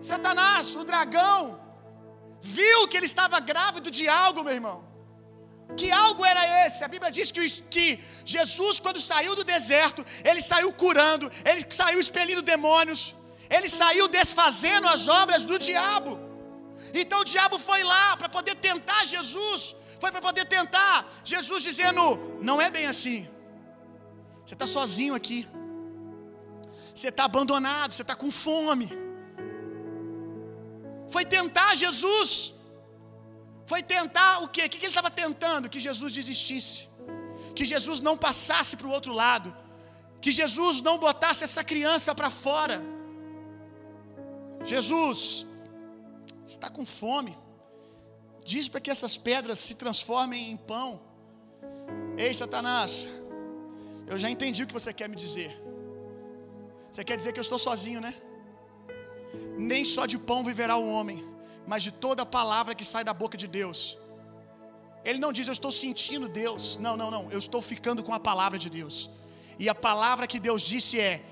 Satanás, 0.00 0.74
o 0.74 0.84
dragão, 0.84 1.58
viu 2.40 2.88
que 2.88 2.96
ele 2.96 3.06
estava 3.06 3.38
grávido 3.40 3.90
de 3.90 4.08
algo, 4.08 4.44
meu 4.44 4.54
irmão. 4.54 4.84
Que 5.76 5.90
algo 5.90 6.24
era 6.24 6.42
esse? 6.64 6.84
A 6.84 6.88
Bíblia 6.88 7.10
diz 7.10 7.30
que, 7.30 7.48
que 7.74 7.86
Jesus, 8.24 8.78
quando 8.78 9.00
saiu 9.00 9.34
do 9.34 9.44
deserto, 9.44 10.04
ele 10.24 10.40
saiu 10.40 10.72
curando, 10.72 11.30
ele 11.44 11.66
saiu 11.70 11.98
expelindo 11.98 12.42
demônios, 12.42 13.14
ele 13.50 13.68
saiu 13.68 14.06
desfazendo 14.08 14.86
as 14.88 15.08
obras 15.08 15.44
do 15.44 15.58
diabo. 15.58 16.25
Então 17.04 17.20
o 17.20 17.28
diabo 17.32 17.58
foi 17.68 17.82
lá 17.92 18.16
para 18.16 18.28
poder 18.36 18.54
tentar 18.68 19.00
Jesus, 19.14 19.74
foi 20.02 20.10
para 20.10 20.22
poder 20.28 20.44
tentar 20.56 20.94
Jesus 21.32 21.62
dizendo: 21.68 22.02
não 22.48 22.60
é 22.66 22.70
bem 22.76 22.86
assim. 22.86 23.18
Você 24.44 24.54
está 24.54 24.66
sozinho 24.66 25.14
aqui, 25.14 25.40
você 26.94 27.08
está 27.08 27.24
abandonado, 27.24 27.92
você 27.92 28.02
está 28.02 28.16
com 28.22 28.30
fome. 28.30 28.88
Foi 31.14 31.24
tentar 31.24 31.70
Jesus, 31.84 32.30
foi 33.66 33.82
tentar 33.82 34.30
o 34.44 34.48
quê? 34.48 34.64
O 34.66 34.70
que 34.70 34.78
ele 34.78 34.86
estava 34.86 35.10
tentando? 35.10 35.68
Que 35.68 35.80
Jesus 35.88 36.12
desistisse, 36.18 36.88
que 37.56 37.64
Jesus 37.64 38.00
não 38.08 38.16
passasse 38.26 38.76
para 38.76 38.88
o 38.88 38.94
outro 38.98 39.12
lado, 39.12 39.54
que 40.20 40.32
Jesus 40.40 40.80
não 40.88 40.96
botasse 41.06 41.42
essa 41.48 41.62
criança 41.72 42.14
para 42.14 42.30
fora. 42.30 42.78
Jesus, 44.72 45.46
está 46.46 46.68
com 46.70 46.86
fome. 46.86 47.36
Diz 48.44 48.68
para 48.68 48.80
que 48.80 48.90
essas 48.90 49.16
pedras 49.16 49.58
se 49.58 49.74
transformem 49.74 50.50
em 50.52 50.56
pão. 50.56 51.00
Ei, 52.16 52.32
Satanás, 52.32 53.06
eu 54.06 54.16
já 54.16 54.30
entendi 54.30 54.62
o 54.62 54.66
que 54.66 54.72
você 54.72 54.92
quer 54.92 55.08
me 55.08 55.16
dizer. 55.16 55.50
Você 56.90 57.04
quer 57.04 57.16
dizer 57.16 57.32
que 57.32 57.40
eu 57.40 57.46
estou 57.48 57.58
sozinho, 57.58 58.00
né? 58.00 58.14
Nem 59.58 59.84
só 59.84 60.06
de 60.06 60.16
pão 60.16 60.44
viverá 60.44 60.76
o 60.76 60.88
homem, 60.88 61.18
mas 61.66 61.82
de 61.82 61.90
toda 61.90 62.22
a 62.22 62.26
palavra 62.26 62.74
que 62.74 62.84
sai 62.84 63.02
da 63.02 63.12
boca 63.12 63.36
de 63.36 63.48
Deus. 63.48 63.98
Ele 65.04 65.18
não 65.18 65.32
diz 65.32 65.46
eu 65.46 65.52
estou 65.52 65.72
sentindo 65.72 66.28
Deus. 66.28 66.78
Não, 66.78 66.96
não, 66.96 67.10
não. 67.10 67.30
Eu 67.30 67.38
estou 67.38 67.60
ficando 67.62 68.02
com 68.02 68.14
a 68.14 68.20
palavra 68.20 68.58
de 68.58 68.68
Deus. 68.68 69.10
E 69.58 69.68
a 69.68 69.74
palavra 69.74 70.26
que 70.26 70.38
Deus 70.38 70.62
disse 70.62 70.98
é: 71.00 71.22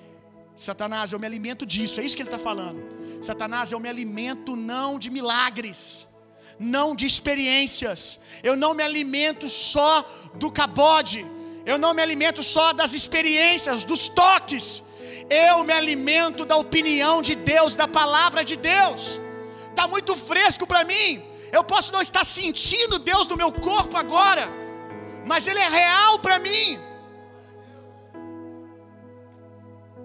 Satanás, 0.57 1.12
eu 1.12 1.18
me 1.18 1.27
alimento 1.27 1.64
disso. 1.66 2.00
É 2.00 2.05
isso 2.05 2.16
que 2.16 2.22
ele 2.22 2.29
está 2.29 2.38
falando. 2.38 2.81
Satanás, 3.24 3.72
eu 3.72 3.80
me 3.80 3.88
alimento 3.88 4.54
não 4.54 4.98
de 4.98 5.08
milagres, 5.10 6.06
não 6.58 6.94
de 6.94 7.06
experiências. 7.06 8.20
Eu 8.42 8.54
não 8.62 8.72
me 8.74 8.82
alimento 8.82 9.48
só 9.48 9.92
do 10.34 10.50
cabode. 10.60 11.20
Eu 11.64 11.78
não 11.78 11.94
me 11.94 12.02
alimento 12.02 12.42
só 12.42 12.66
das 12.80 12.92
experiências, 12.92 13.82
dos 13.82 14.08
toques. 14.08 14.82
Eu 15.30 15.64
me 15.64 15.72
alimento 15.72 16.44
da 16.44 16.56
opinião 16.56 17.22
de 17.22 17.34
Deus, 17.34 17.74
da 17.74 17.88
palavra 17.88 18.44
de 18.44 18.56
Deus. 18.56 19.20
Tá 19.74 19.88
muito 19.88 20.14
fresco 20.14 20.66
para 20.66 20.84
mim. 20.84 21.22
Eu 21.50 21.64
posso 21.64 21.92
não 21.94 22.02
estar 22.02 22.24
sentindo 22.24 22.98
Deus 22.98 23.26
no 23.28 23.37
meu 23.37 23.50
corpo 23.50 23.96
agora, 23.96 24.44
mas 25.24 25.46
Ele 25.48 25.60
é 25.60 25.68
real 25.68 26.18
para 26.18 26.38
mim. 26.38 26.78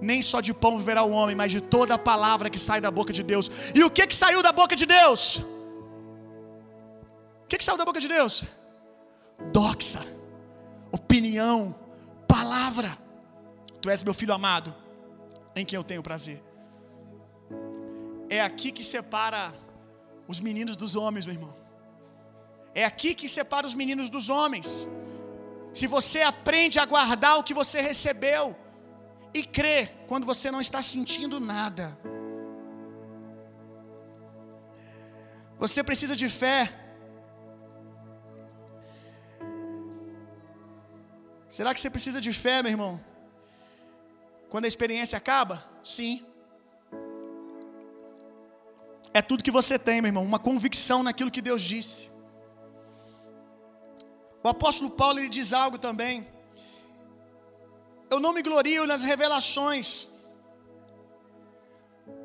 Nem 0.02 0.22
só 0.22 0.40
de 0.40 0.54
pão 0.54 0.78
viverá 0.78 1.04
o 1.04 1.12
homem, 1.12 1.36
mas 1.36 1.52
de 1.52 1.60
toda 1.60 1.94
a 1.96 1.98
palavra 1.98 2.50
que 2.50 2.60
sai 2.60 2.80
da 2.80 2.90
boca 2.90 3.12
de 3.12 3.24
Deus. 3.24 3.52
E 3.76 3.84
o 3.84 3.90
que 3.90 4.08
que 4.08 4.16
saiu 4.16 4.42
da 4.42 4.52
boca 4.52 4.76
de 4.76 4.86
Deus? 4.86 5.38
O 7.44 7.48
que 7.48 7.58
que 7.58 7.64
saiu 7.64 7.78
da 7.78 7.86
boca 7.86 8.00
de 8.00 8.08
Deus? 8.08 8.46
Doxa, 9.52 10.06
opinião, 10.92 11.76
palavra. 12.28 12.98
Tu 13.82 13.90
és 13.90 14.04
meu 14.04 14.14
filho 14.14 14.34
amado, 14.34 14.74
em 15.56 15.66
quem 15.66 15.78
eu 15.78 15.84
tenho 15.84 16.04
prazer. 16.04 16.42
É 18.30 18.42
aqui 18.42 18.72
que 18.72 18.84
separa 18.84 19.54
os 20.28 20.40
meninos 20.40 20.76
dos 20.76 20.96
homens, 20.96 21.26
meu 21.26 21.36
irmão. 21.36 21.54
É 22.74 22.86
aqui 22.86 23.16
que 23.16 23.28
separa 23.28 23.66
os 23.66 23.74
meninos 23.74 24.10
dos 24.10 24.30
homens. 24.30 24.88
Se 25.74 25.88
você 25.88 26.22
aprende 26.22 26.80
a 26.80 26.86
guardar 26.86 27.38
o 27.40 27.44
que 27.44 27.54
você 27.54 27.82
recebeu 27.82 28.56
e 29.34 29.44
crer 29.44 30.06
quando 30.08 30.26
você 30.26 30.50
não 30.52 30.62
está 30.62 30.82
sentindo 30.82 31.40
nada. 31.40 31.98
Você 35.58 35.84
precisa 35.84 36.16
de 36.16 36.30
fé. 36.30 36.74
Será 41.50 41.74
que 41.74 41.82
você 41.82 41.90
precisa 41.90 42.22
de 42.22 42.32
fé, 42.32 42.64
meu 42.64 42.72
irmão? 42.72 43.00
Quando 44.50 44.66
a 44.66 44.68
experiência 44.68 45.18
acaba? 45.18 45.64
Sim. 45.84 46.26
É 49.14 49.22
tudo 49.22 49.44
que 49.44 49.52
você 49.52 49.78
tem, 49.78 50.02
meu 50.02 50.10
irmão, 50.10 50.24
uma 50.24 50.40
convicção 50.40 51.04
naquilo 51.04 51.32
que 51.32 51.42
Deus 51.42 51.62
disse. 51.62 52.10
O 54.44 54.48
apóstolo 54.48 54.90
Paulo 54.90 55.20
ele 55.20 55.30
diz 55.30 55.52
algo 55.52 55.78
também. 55.78 56.26
Eu 58.10 58.20
não 58.20 58.34
me 58.34 58.42
glorio 58.42 58.86
nas 58.86 59.02
revelações. 59.02 60.10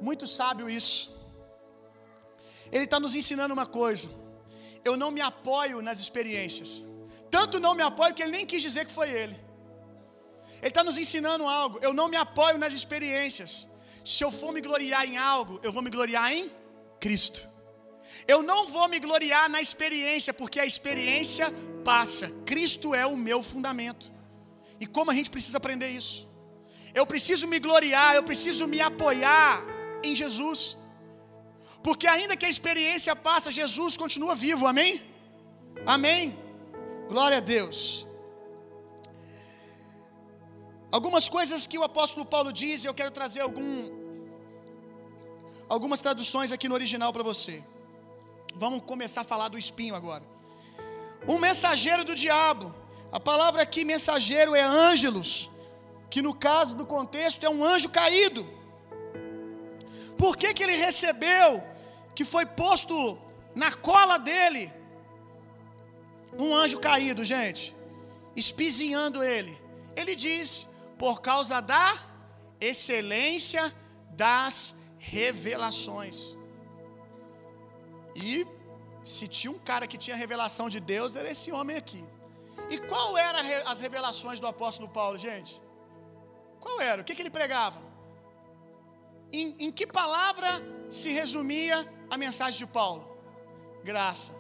Muito 0.00 0.26
sábio 0.26 0.68
isso. 0.68 1.12
Ele 2.72 2.84
está 2.84 2.98
nos 2.98 3.14
ensinando 3.14 3.54
uma 3.54 3.66
coisa. 3.66 4.08
Eu 4.84 4.96
não 4.96 5.10
me 5.10 5.20
apoio 5.20 5.80
nas 5.80 5.98
experiências. 6.00 6.84
Tanto 7.30 7.60
não 7.60 7.74
me 7.74 7.82
apoio 7.82 8.14
que 8.14 8.22
ele 8.22 8.32
nem 8.32 8.46
quis 8.46 8.62
dizer 8.62 8.84
que 8.86 8.92
foi 8.92 9.10
ele. 9.10 9.36
Ele 10.60 10.68
está 10.68 10.82
nos 10.82 10.96
ensinando 10.96 11.46
algo. 11.46 11.78
Eu 11.82 11.92
não 11.92 12.08
me 12.08 12.16
apoio 12.16 12.56
nas 12.58 12.72
experiências. 12.72 13.68
Se 14.04 14.22
eu 14.24 14.30
for 14.30 14.52
me 14.52 14.60
gloriar 14.60 15.04
em 15.06 15.16
algo, 15.16 15.60
eu 15.62 15.72
vou 15.72 15.82
me 15.82 15.90
gloriar 15.90 16.32
em 16.32 16.50
Cristo. 17.00 17.48
Eu 18.26 18.42
não 18.42 18.68
vou 18.68 18.88
me 18.88 18.98
gloriar 18.98 19.48
na 19.48 19.60
experiência, 19.60 20.32
porque 20.32 20.60
a 20.60 20.66
experiência 20.66 21.52
passa. 21.84 22.30
Cristo 22.46 22.94
é 22.94 23.04
o 23.04 23.16
meu 23.16 23.42
fundamento. 23.42 24.13
E 24.82 24.86
como 24.86 25.10
a 25.10 25.14
gente 25.18 25.30
precisa 25.30 25.58
aprender 25.58 25.90
isso? 26.00 26.28
Eu 26.94 27.04
preciso 27.12 27.46
me 27.52 27.58
gloriar, 27.66 28.14
eu 28.14 28.24
preciso 28.30 28.66
me 28.72 28.80
apoiar 28.80 29.52
em 30.08 30.14
Jesus. 30.22 30.62
Porque 31.86 32.06
ainda 32.06 32.36
que 32.36 32.46
a 32.46 32.54
experiência 32.54 33.14
passa, 33.28 33.56
Jesus 33.60 33.96
continua 34.02 34.34
vivo. 34.46 34.66
Amém? 34.72 34.92
Amém. 35.94 36.22
Glória 37.12 37.38
a 37.38 37.46
Deus. 37.54 38.06
Algumas 40.96 41.26
coisas 41.36 41.66
que 41.70 41.78
o 41.78 41.86
apóstolo 41.90 42.24
Paulo 42.34 42.50
diz, 42.52 42.84
eu 42.84 42.94
quero 42.94 43.10
trazer 43.10 43.40
algum, 43.40 43.72
algumas 45.68 46.00
traduções 46.00 46.52
aqui 46.52 46.68
no 46.68 46.76
original 46.80 47.12
para 47.12 47.24
você. 47.32 47.56
Vamos 48.54 48.82
começar 48.92 49.22
a 49.22 49.30
falar 49.32 49.48
do 49.48 49.58
espinho 49.58 49.94
agora. 50.00 50.24
Um 51.26 51.38
mensageiro 51.38 52.04
do 52.04 52.14
diabo. 52.14 52.66
A 53.16 53.20
palavra 53.20 53.62
aqui, 53.62 53.82
mensageiro, 53.84 54.56
é 54.56 54.62
ângelos, 54.62 55.48
que 56.10 56.20
no 56.20 56.34
caso 56.46 56.72
do 56.74 56.84
contexto 56.84 57.44
é 57.44 57.50
um 57.56 57.62
anjo 57.72 57.88
caído. 57.88 58.44
Por 60.18 60.36
que, 60.36 60.52
que 60.52 60.64
ele 60.64 60.74
recebeu, 60.86 61.62
que 62.16 62.24
foi 62.24 62.44
posto 62.44 62.96
na 63.54 63.70
cola 63.70 64.16
dele, 64.18 64.64
um 66.36 66.52
anjo 66.62 66.80
caído, 66.80 67.24
gente, 67.24 67.72
espizinhando 68.34 69.22
ele? 69.22 69.56
Ele 69.94 70.16
diz: 70.16 70.68
por 70.98 71.20
causa 71.20 71.60
da 71.60 71.86
excelência 72.60 73.72
das 74.10 74.74
revelações. 74.98 76.36
E 78.16 78.44
se 79.04 79.28
tinha 79.28 79.52
um 79.52 79.62
cara 79.70 79.86
que 79.86 80.02
tinha 80.04 80.16
revelação 80.16 80.68
de 80.68 80.80
Deus, 80.80 81.14
era 81.14 81.30
esse 81.30 81.52
homem 81.52 81.76
aqui. 81.76 82.04
E 82.70 82.78
qual 82.78 83.16
eram 83.16 83.40
as 83.66 83.78
revelações 83.78 84.40
do 84.40 84.46
apóstolo 84.46 84.88
Paulo, 84.88 85.16
gente? 85.16 85.60
Qual 86.60 86.80
era? 86.80 87.02
O 87.02 87.04
que, 87.04 87.14
que 87.14 87.22
ele 87.22 87.30
pregava? 87.30 87.78
Em, 89.32 89.54
em 89.64 89.70
que 89.70 89.86
palavra 89.86 90.50
se 90.88 91.10
resumia 91.10 91.76
a 92.10 92.16
mensagem 92.16 92.58
de 92.58 92.66
Paulo? 92.66 93.02
Graça. 93.82 94.32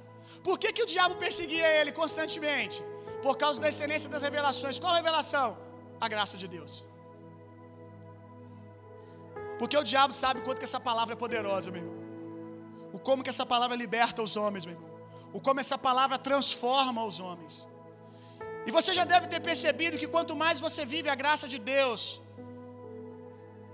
Por 0.42 0.58
que, 0.58 0.72
que 0.72 0.82
o 0.82 0.86
diabo 0.86 1.14
perseguia 1.16 1.68
ele 1.80 1.92
constantemente? 1.92 2.82
Por 3.22 3.36
causa 3.36 3.60
da 3.60 3.68
excelência 3.68 4.08
das 4.08 4.22
revelações. 4.22 4.78
Qual 4.78 4.94
revelação? 4.94 5.58
A 6.00 6.08
graça 6.08 6.36
de 6.36 6.48
Deus. 6.56 6.86
Porque 9.58 9.76
o 9.76 9.84
diabo 9.84 10.14
sabe 10.14 10.40
quanto 10.40 10.58
que 10.58 10.64
essa 10.64 10.80
palavra 10.80 11.14
é 11.14 11.16
poderosa, 11.16 11.70
meu 11.70 11.82
irmão. 11.82 11.98
O 12.92 12.98
como 12.98 13.22
que 13.24 13.30
essa 13.30 13.46
palavra 13.46 13.76
liberta 13.76 14.22
os 14.22 14.36
homens, 14.36 14.64
meu 14.66 14.74
irmão. 14.76 14.90
O 15.32 15.40
como 15.40 15.60
essa 15.60 15.76
palavra 15.76 16.16
transforma 16.18 17.04
os 17.04 17.18
homens. 17.20 17.68
E 18.66 18.70
você 18.70 18.92
já 18.98 19.04
deve 19.04 19.26
ter 19.32 19.40
percebido 19.40 19.98
que 19.98 20.08
quanto 20.14 20.34
mais 20.34 20.58
você 20.66 20.84
vive 20.94 21.08
a 21.08 21.16
graça 21.22 21.46
de 21.46 21.58
Deus, 21.58 22.22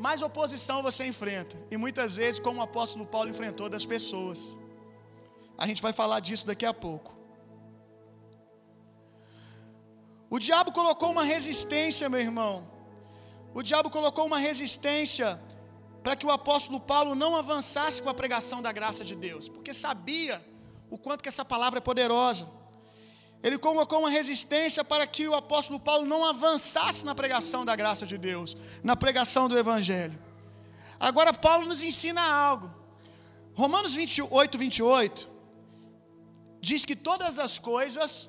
mais 0.07 0.23
oposição 0.23 0.83
você 0.83 1.05
enfrenta. 1.13 1.57
E 1.71 1.77
muitas 1.77 2.17
vezes, 2.17 2.41
como 2.41 2.61
o 2.61 2.63
apóstolo 2.63 3.07
Paulo 3.15 3.29
enfrentou 3.35 3.69
das 3.69 3.85
pessoas. 3.85 4.59
A 5.57 5.67
gente 5.67 5.83
vai 5.87 5.93
falar 5.93 6.21
disso 6.21 6.47
daqui 6.47 6.65
a 6.65 6.73
pouco. 6.73 7.11
O 10.31 10.39
diabo 10.39 10.73
colocou 10.73 11.11
uma 11.11 11.25
resistência, 11.25 12.09
meu 12.09 12.21
irmão. 12.21 12.55
O 13.53 13.63
diabo 13.63 13.91
colocou 13.91 14.25
uma 14.27 14.39
resistência 14.39 15.29
para 16.03 16.17
que 16.17 16.25
o 16.25 16.31
apóstolo 16.31 16.81
Paulo 16.81 17.15
não 17.15 17.37
avançasse 17.37 18.01
com 18.01 18.09
a 18.09 18.15
pregação 18.15 18.63
da 18.63 18.73
graça 18.73 19.05
de 19.05 19.15
Deus, 19.15 19.49
porque 19.49 19.75
sabia 19.75 20.43
o 20.89 20.97
quanto 20.97 21.23
que 21.23 21.29
essa 21.29 21.45
palavra 21.45 21.79
é 21.79 21.81
poderosa. 21.81 22.49
Ele 23.43 23.57
colocou 23.59 24.01
uma 24.01 24.11
resistência 24.11 24.85
para 24.85 25.07
que 25.07 25.27
o 25.27 25.35
apóstolo 25.35 25.81
Paulo 25.81 26.05
não 26.05 26.25
avançasse 26.25 27.05
na 27.05 27.15
pregação 27.15 27.65
da 27.65 27.75
graça 27.75 28.05
de 28.05 28.19
Deus, 28.19 28.57
na 28.83 28.95
pregação 28.95 29.49
do 29.49 29.59
evangelho. 29.59 30.19
Agora 30.99 31.33
Paulo 31.33 31.67
nos 31.67 31.83
ensina 31.83 32.21
algo. 32.21 32.71
Romanos 33.55 33.95
28, 33.95 34.59
28 34.59 35.31
diz 36.61 36.85
que 36.85 36.95
todas 36.95 37.39
as 37.39 37.59
coisas 37.59 38.29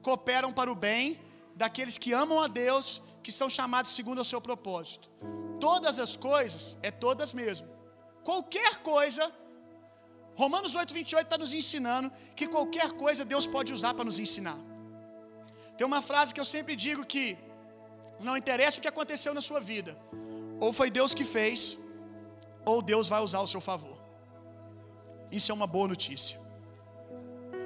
cooperam 0.00 0.52
para 0.52 0.70
o 0.70 0.74
bem 0.74 1.20
daqueles 1.56 1.98
que 1.98 2.12
amam 2.12 2.40
a 2.40 2.46
Deus, 2.46 3.02
que 3.22 3.32
são 3.32 3.50
chamados 3.50 3.90
segundo 3.90 4.20
o 4.20 4.24
seu 4.24 4.40
propósito. 4.40 5.10
Todas 5.58 5.98
as 5.98 6.14
coisas, 6.14 6.78
é 6.82 6.90
todas 6.90 7.32
mesmo. 7.32 7.66
Qualquer 8.22 8.78
coisa, 8.80 9.32
Romanos 10.42 10.74
8, 10.74 10.92
28 10.92 11.26
está 11.26 11.38
nos 11.38 11.52
ensinando 11.60 12.08
que 12.38 12.46
qualquer 12.54 12.92
coisa 12.92 13.24
Deus 13.24 13.46
pode 13.46 13.72
usar 13.72 13.92
para 13.94 14.04
nos 14.04 14.18
ensinar. 14.18 14.58
Tem 15.76 15.86
uma 15.86 16.02
frase 16.02 16.32
que 16.34 16.40
eu 16.40 16.48
sempre 16.54 16.74
digo 16.76 17.04
que 17.12 17.24
não 18.26 18.36
interessa 18.36 18.78
o 18.78 18.82
que 18.82 18.92
aconteceu 18.94 19.32
na 19.38 19.42
sua 19.48 19.60
vida, 19.60 19.92
ou 20.60 20.72
foi 20.72 20.90
Deus 20.90 21.12
que 21.18 21.24
fez, 21.24 21.78
ou 22.64 22.82
Deus 22.82 23.08
vai 23.08 23.22
usar 23.22 23.38
ao 23.38 23.46
seu 23.46 23.60
favor. 23.60 23.96
Isso 25.30 25.50
é 25.52 25.54
uma 25.54 25.66
boa 25.66 25.88
notícia. 25.88 26.38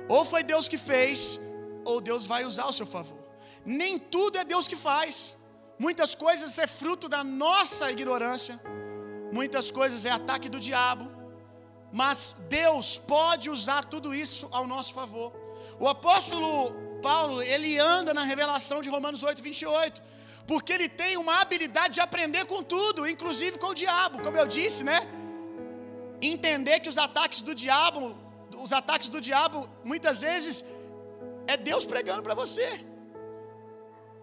Ou 0.09 0.25
foi 0.25 0.43
Deus 0.43 0.67
que 0.67 0.79
fez, 0.79 1.39
ou 1.85 2.01
Deus 2.01 2.27
vai 2.27 2.45
usar 2.45 2.65
ao 2.65 2.73
seu 2.73 2.87
favor. 2.87 3.19
Nem 3.65 3.99
tudo 3.99 4.39
é 4.39 4.45
Deus 4.45 4.67
que 4.67 4.77
faz. 4.77 5.37
Muitas 5.79 6.15
coisas 6.15 6.59
é 6.59 6.67
fruto 6.67 7.09
da 7.09 7.23
nossa 7.25 7.91
ignorância. 7.91 8.61
Muitas 9.33 9.71
coisas 9.71 10.05
é 10.05 10.11
ataque 10.11 10.49
do 10.49 10.61
diabo. 10.61 11.10
Mas 11.93 12.37
Deus 12.49 12.97
pode 12.97 13.51
usar 13.51 13.85
tudo 13.85 14.15
isso 14.15 14.49
ao 14.53 14.67
nosso 14.67 14.93
favor. 14.95 15.33
O 15.79 15.89
apóstolo 15.89 16.73
Paulo, 17.01 17.43
ele 17.43 17.79
anda 17.79 18.13
na 18.15 18.23
revelação 18.23 18.81
de 18.81 18.89
Romanos 18.89 19.23
8, 19.23 19.43
28. 19.43 20.03
Porque 20.47 20.73
ele 20.73 20.89
tem 20.89 21.17
uma 21.17 21.41
habilidade 21.41 21.95
de 21.95 22.01
aprender 22.01 22.45
com 22.47 22.63
tudo, 22.63 23.09
inclusive 23.09 23.59
com 23.59 23.69
o 23.69 23.75
diabo, 23.75 24.23
como 24.23 24.37
eu 24.37 24.47
disse, 24.47 24.83
né? 24.83 25.01
Entender 26.21 26.81
que 26.81 26.89
os 26.89 26.99
ataques 26.99 27.41
do 27.41 27.55
diabo, 27.55 28.17
os 28.65 28.73
ataques 28.73 29.09
do 29.09 29.21
diabo, 29.21 29.69
muitas 29.85 30.21
vezes 30.21 30.65
é 31.47 31.57
Deus 31.57 31.85
pregando 31.85 32.23
para 32.23 32.35
você. 32.35 32.69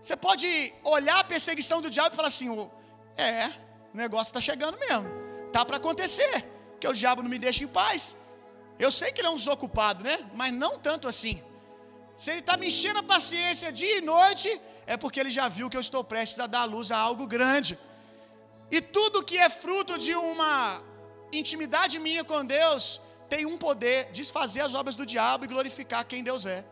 Você 0.02 0.16
pode 0.16 0.74
olhar 0.84 1.20
a 1.20 1.24
perseguição 1.24 1.82
do 1.82 1.90
diabo 1.90 2.14
e 2.14 2.16
falar 2.16 2.28
assim: 2.28 2.50
é, 3.16 3.48
o 3.94 3.98
negócio 3.98 4.30
está 4.30 4.42
chegando 4.42 4.78
mesmo, 4.78 5.08
tá 5.52 5.66
para 5.66 5.78
acontecer, 5.78 6.46
porque 6.78 6.88
o 6.88 6.94
diabo 6.94 7.24
não 7.24 7.30
me 7.36 7.40
deixa 7.40 7.64
em 7.64 7.68
paz. 7.68 8.16
Eu 8.78 8.92
sei 8.92 9.12
que 9.12 9.20
ele 9.20 9.28
é 9.28 9.32
um 9.32 9.42
desocupado, 9.42 10.04
né? 10.04 10.16
Mas 10.36 10.54
não 10.54 10.74
tanto 10.78 11.08
assim. 11.08 11.42
Se 12.16 12.30
ele 12.32 12.42
está 12.42 12.56
me 12.56 12.68
enchendo 12.68 13.00
a 13.00 13.04
paciência 13.04 13.72
dia 13.72 13.98
e 13.98 14.02
noite, 14.02 14.50
é 14.86 14.96
porque 14.96 15.20
ele 15.20 15.32
já 15.32 15.48
viu 15.48 15.72
que 15.72 15.78
eu 15.78 15.82
estou 15.82 16.04
prestes 16.04 16.40
a 16.40 16.46
dar 16.46 16.66
luz 16.66 16.92
a 16.92 16.98
algo 16.98 17.26
grande. 17.26 17.78
E 18.70 18.80
tudo 18.80 19.24
que 19.24 19.40
é 19.40 19.50
fruto 19.50 19.98
de 19.98 20.14
uma 20.14 20.84
intimidade 21.32 21.98
minha 21.98 22.24
com 22.24 22.46
Deus 22.46 23.02
tem 23.28 23.44
um 23.48 23.58
poder: 23.58 24.12
desfazer 24.12 24.62
as 24.62 24.76
obras 24.76 24.96
do 24.96 25.06
diabo 25.06 25.46
e 25.46 25.48
glorificar 25.48 26.06
quem 26.06 26.24
Deus 26.24 26.46
é. 26.46 26.64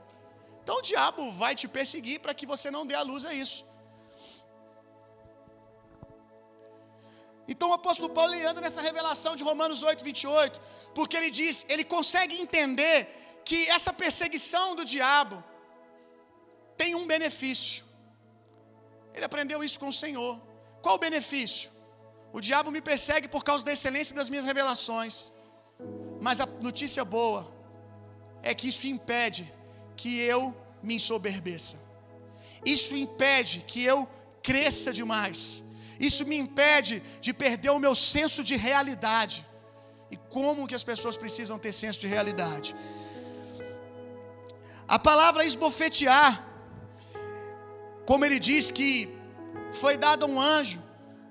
Então 0.61 0.77
o 0.77 0.83
diabo 0.83 1.31
vai 1.31 1.55
te 1.55 1.67
perseguir 1.67 2.19
para 2.19 2.35
que 2.35 2.45
você 2.45 2.69
não 2.69 2.85
dê 2.85 2.93
a 2.93 3.01
luz 3.01 3.25
a 3.25 3.33
isso. 3.33 3.64
Então 7.47 7.69
o 7.69 7.73
apóstolo 7.73 8.09
Paulo 8.09 8.33
ele 8.33 8.45
anda 8.45 8.61
nessa 8.65 8.81
revelação 8.81 9.35
de 9.35 9.43
Romanos 9.43 9.83
8, 9.83 10.03
28, 10.03 10.61
porque 10.93 11.15
ele 11.15 11.29
diz, 11.29 11.65
ele 11.69 11.83
consegue 11.83 12.35
entender 12.43 12.97
que 13.45 13.59
essa 13.69 13.93
perseguição 13.93 14.75
do 14.75 14.83
diabo 14.83 15.43
tem 16.75 16.95
um 16.95 17.05
benefício. 17.05 17.83
Ele 19.13 19.25
aprendeu 19.25 19.63
isso 19.63 19.79
com 19.79 19.89
o 19.89 19.97
Senhor. 20.03 20.33
Qual 20.81 20.95
o 20.95 21.03
benefício? 21.07 21.69
O 22.33 22.41
diabo 22.41 22.69
me 22.71 22.81
persegue 22.81 23.27
por 23.27 23.43
causa 23.43 23.63
da 23.63 23.71
excelência 23.71 24.13
das 24.15 24.29
minhas 24.29 24.45
revelações. 24.45 25.31
Mas 26.19 26.41
a 26.41 26.45
notícia 26.45 27.05
boa 27.05 27.41
é 28.41 28.53
que 28.53 28.67
isso 28.67 28.85
impede 28.87 29.43
que 29.95 30.19
eu 30.19 30.41
me 30.83 30.95
ensoberbeça. 30.95 31.77
Isso 32.65 32.95
impede 32.95 33.63
que 33.67 33.83
eu 33.83 34.07
cresça 34.41 34.91
demais. 34.91 35.63
Isso 35.99 36.25
me 36.25 36.37
impede 36.37 37.01
de 37.21 37.33
perder 37.33 37.69
o 37.69 37.79
meu 37.79 37.95
senso 37.95 38.43
de 38.43 38.55
realidade. 38.55 39.45
E 40.11 40.17
como 40.17 40.67
que 40.67 40.75
as 40.75 40.83
pessoas 40.83 41.17
precisam 41.17 41.57
ter 41.57 41.73
senso 41.73 41.99
de 41.99 42.07
realidade? 42.07 42.75
A 44.87 44.99
palavra 44.99 45.45
esbofetear, 45.45 46.45
como 48.05 48.23
ele 48.23 48.39
diz 48.39 48.69
que 48.69 49.17
foi 49.71 49.97
dado 49.97 50.25
a 50.25 50.27
um 50.27 50.39
anjo, 50.39 50.81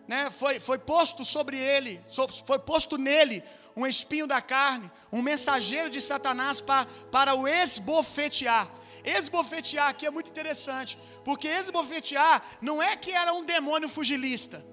né, 0.09 0.31
foi, 0.31 0.59
foi 0.59 0.79
posto 0.79 1.24
sobre 1.24 1.57
ele, 1.57 2.00
foi 2.46 2.59
posto 2.59 2.98
nele 2.98 3.42
um 3.77 3.87
espinho 3.87 4.27
da 4.27 4.40
carne, 4.40 4.90
um 5.12 5.22
mensageiro 5.22 5.90
de 5.90 6.00
Satanás 6.00 6.61
para, 6.61 6.87
para 7.11 7.35
o 7.35 7.46
esbofetear. 7.46 8.68
Esbofetear 9.05 9.88
aqui 9.88 10.07
é 10.07 10.11
muito 10.11 10.31
interessante, 10.31 10.99
porque 11.23 11.47
esbofetear 11.47 12.43
não 12.61 12.83
é 12.83 12.97
que 12.97 13.12
era 13.12 13.35
um 13.35 13.45
demônio 13.45 13.88
fugilista, 13.88 14.64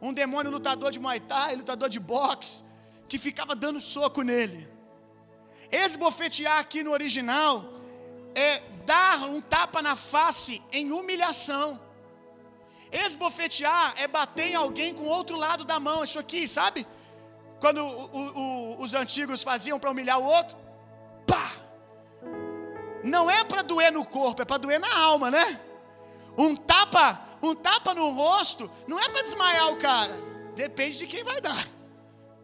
um 0.00 0.12
demônio 0.12 0.50
lutador 0.50 0.90
de 0.90 0.98
Muay 0.98 1.20
Thai, 1.20 1.54
lutador 1.54 1.88
de 1.88 2.00
boxe, 2.00 2.64
que 3.08 3.18
ficava 3.18 3.54
dando 3.54 3.80
soco 3.80 4.22
nele. 4.22 4.68
Esbofetear 5.70 6.58
aqui 6.58 6.82
no 6.82 6.90
original 6.90 7.64
é 8.34 8.58
dar 8.84 9.22
um 9.28 9.40
tapa 9.40 9.80
na 9.80 9.94
face 9.94 10.60
em 10.72 10.90
humilhação. 10.90 11.80
Esbofetear 12.90 13.94
é 13.96 14.08
bater 14.08 14.48
em 14.48 14.54
alguém 14.56 14.92
com 14.92 15.04
o 15.04 15.08
outro 15.08 15.36
lado 15.36 15.64
da 15.64 15.78
mão. 15.78 16.02
Isso 16.02 16.18
aqui, 16.18 16.48
sabe? 16.48 16.86
Quando 17.60 17.80
o, 17.80 18.38
o, 18.40 18.82
os 18.82 18.92
antigos 18.92 19.42
faziam 19.42 19.78
para 19.78 19.90
humilhar 19.90 20.18
o 20.18 20.24
outro, 20.24 20.58
pá! 21.26 21.61
Não 23.02 23.30
é 23.30 23.44
para 23.44 23.62
doer 23.62 23.92
no 23.92 24.04
corpo, 24.04 24.42
é 24.42 24.44
para 24.44 24.58
doer 24.58 24.78
na 24.78 24.96
alma, 24.96 25.30
né? 25.30 25.60
Um 26.36 26.54
tapa, 26.54 27.20
um 27.42 27.54
tapa 27.54 27.94
no 27.94 28.10
rosto, 28.10 28.70
não 28.86 28.98
é 28.98 29.08
para 29.08 29.22
desmaiar 29.22 29.70
o 29.70 29.76
cara. 29.76 30.14
Depende 30.54 30.98
de 30.98 31.06
quem 31.06 31.24
vai 31.24 31.40
dar. 31.40 31.66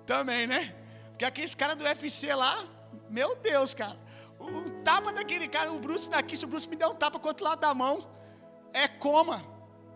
Também, 0.04 0.46
né? 0.46 0.74
Porque 1.10 1.24
aqueles 1.24 1.54
caras 1.54 1.76
do 1.76 1.84
UFC 1.84 2.34
lá, 2.34 2.64
meu 3.08 3.36
Deus, 3.36 3.74
cara. 3.74 3.96
O 4.38 4.70
tapa 4.82 5.12
daquele 5.12 5.48
cara, 5.48 5.72
o 5.72 5.78
Bruce 5.78 6.08
daqui, 6.08 6.36
se 6.36 6.44
o 6.44 6.48
Bruce 6.48 6.68
me 6.68 6.76
der 6.76 6.86
um 6.86 6.94
tapa 6.94 7.18
com 7.18 7.26
o 7.26 7.28
outro 7.28 7.44
lado 7.44 7.60
da 7.60 7.74
mão, 7.74 8.08
é 8.72 8.86
coma. 8.86 9.44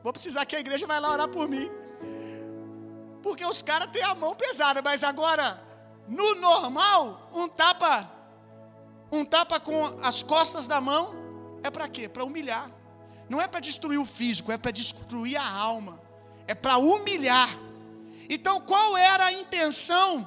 Vou 0.02 0.12
precisar 0.12 0.44
que 0.44 0.56
a 0.56 0.60
igreja 0.60 0.86
vai 0.86 1.00
lá 1.00 1.12
orar 1.12 1.28
por 1.28 1.48
mim. 1.48 1.70
Porque 3.22 3.44
os 3.44 3.62
caras 3.62 3.88
têm 3.90 4.02
a 4.02 4.14
mão 4.14 4.34
pesada, 4.34 4.82
mas 4.82 5.04
agora, 5.04 5.62
no 6.08 6.34
normal, 6.34 7.30
um 7.32 7.46
tapa, 7.48 8.10
um 9.12 9.24
tapa 9.24 9.60
com 9.60 9.98
as 10.02 10.22
costas 10.22 10.66
da 10.66 10.80
mão, 10.80 11.14
é 11.62 11.70
para 11.70 11.86
quê? 11.86 12.08
Para 12.08 12.24
humilhar. 12.24 12.70
Não 13.28 13.40
é 13.40 13.46
para 13.46 13.60
destruir 13.60 13.98
o 13.98 14.06
físico, 14.06 14.50
é 14.50 14.56
para 14.56 14.70
destruir 14.70 15.36
a 15.36 15.48
alma. 15.48 16.00
É 16.46 16.54
para 16.54 16.78
humilhar. 16.78 17.50
Então, 18.28 18.60
qual 18.62 18.96
era 18.96 19.26
a 19.26 19.32
intenção 19.32 20.26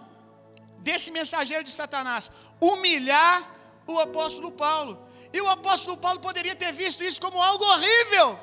desse 0.80 1.10
mensageiro 1.10 1.64
de 1.64 1.72
Satanás? 1.72 2.30
Humilhar 2.62 3.44
o 3.88 4.00
apóstolo 4.00 4.52
Paulo. 4.52 5.00
E 5.34 5.42
o 5.42 5.50
apóstolo 5.50 5.98
Paulo 5.98 6.20
poderia 6.20 6.56
ter 6.56 6.72
visto 6.72 7.04
isso 7.04 7.20
como 7.20 7.42
algo 7.42 7.66
horrível, 7.66 8.40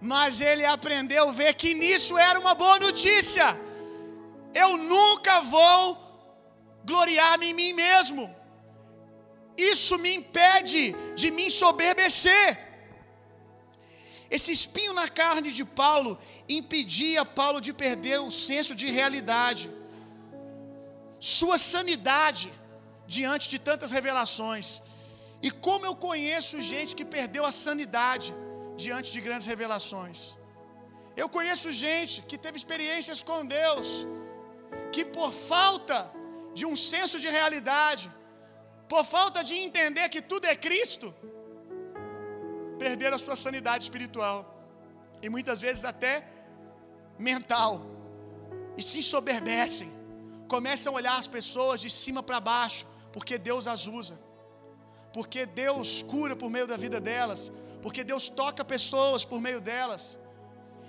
mas 0.00 0.40
ele 0.40 0.64
aprendeu 0.64 1.28
a 1.28 1.32
ver 1.32 1.54
que 1.54 1.74
nisso 1.74 2.16
era 2.16 2.38
uma 2.38 2.54
boa 2.54 2.78
notícia. 2.78 3.58
Eu 4.54 4.76
nunca 4.76 5.40
vou 5.40 5.98
gloriar-me 6.84 7.50
em 7.50 7.54
mim 7.54 7.72
mesmo. 7.72 8.34
Isso 9.56 9.98
me 9.98 10.12
impede 10.14 10.94
de 11.14 11.30
me 11.30 11.46
ensoberbecer. 11.46 12.66
Esse 14.30 14.50
espinho 14.58 14.92
na 14.92 15.08
carne 15.08 15.50
de 15.58 15.64
Paulo 15.64 16.18
impedia 16.48 17.24
Paulo 17.24 17.60
de 17.66 17.72
perder 17.72 18.18
o 18.20 18.30
senso 18.30 18.74
de 18.74 18.86
realidade, 18.98 19.70
sua 21.20 21.58
sanidade 21.58 22.52
diante 23.06 23.48
de 23.48 23.58
tantas 23.68 23.90
revelações. 23.90 24.82
E 25.46 25.50
como 25.66 25.86
eu 25.86 25.94
conheço 26.08 26.60
gente 26.60 26.94
que 26.98 27.04
perdeu 27.16 27.44
a 27.44 27.52
sanidade 27.52 28.34
diante 28.84 29.08
de 29.14 29.20
grandes 29.26 29.46
revelações. 29.52 30.18
Eu 31.22 31.28
conheço 31.36 31.68
gente 31.86 32.14
que 32.28 32.38
teve 32.44 32.56
experiências 32.62 33.22
com 33.28 33.38
Deus, 33.58 33.88
que 34.94 35.02
por 35.16 35.30
falta 35.32 35.98
de 36.58 36.64
um 36.70 36.76
senso 36.92 37.16
de 37.24 37.28
realidade, 37.38 38.04
por 38.88 39.04
falta 39.04 39.42
de 39.42 39.54
entender 39.54 40.08
que 40.08 40.22
tudo 40.22 40.44
é 40.46 40.54
Cristo, 40.54 41.14
perderam 42.78 43.16
a 43.16 43.18
sua 43.18 43.36
sanidade 43.36 43.84
espiritual. 43.84 44.38
E 45.22 45.28
muitas 45.28 45.60
vezes 45.60 45.84
até 45.84 46.14
mental, 47.18 47.72
e 48.76 48.82
se 48.82 48.98
ensoberbecem, 48.98 49.90
começam 50.46 50.92
a 50.92 50.96
olhar 50.96 51.18
as 51.18 51.26
pessoas 51.26 51.80
de 51.80 51.90
cima 51.90 52.22
para 52.22 52.38
baixo, 52.38 52.86
porque 53.12 53.38
Deus 53.38 53.66
as 53.66 53.86
usa, 53.86 54.18
porque 55.12 55.46
Deus 55.46 56.02
cura 56.02 56.36
por 56.36 56.50
meio 56.50 56.66
da 56.66 56.76
vida 56.76 57.00
delas, 57.00 57.50
porque 57.82 58.04
Deus 58.04 58.28
toca 58.28 58.64
pessoas 58.64 59.24
por 59.24 59.40
meio 59.40 59.60
delas. 59.60 60.18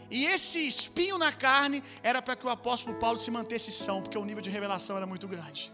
E 0.10 0.26
esse 0.26 0.66
espinho 0.66 1.18
na 1.18 1.32
carne 1.32 1.84
era 2.02 2.22
para 2.22 2.36
que 2.36 2.46
o 2.46 2.50
apóstolo 2.50 2.98
Paulo 2.98 3.20
se 3.20 3.32
mantesse 3.32 3.72
são, 3.72 4.02
porque 4.02 4.18
o 4.18 4.26
nível 4.26 4.42
de 4.42 4.50
revelação 4.50 4.98
era 4.98 5.06
muito 5.06 5.28
grande. 5.28 5.72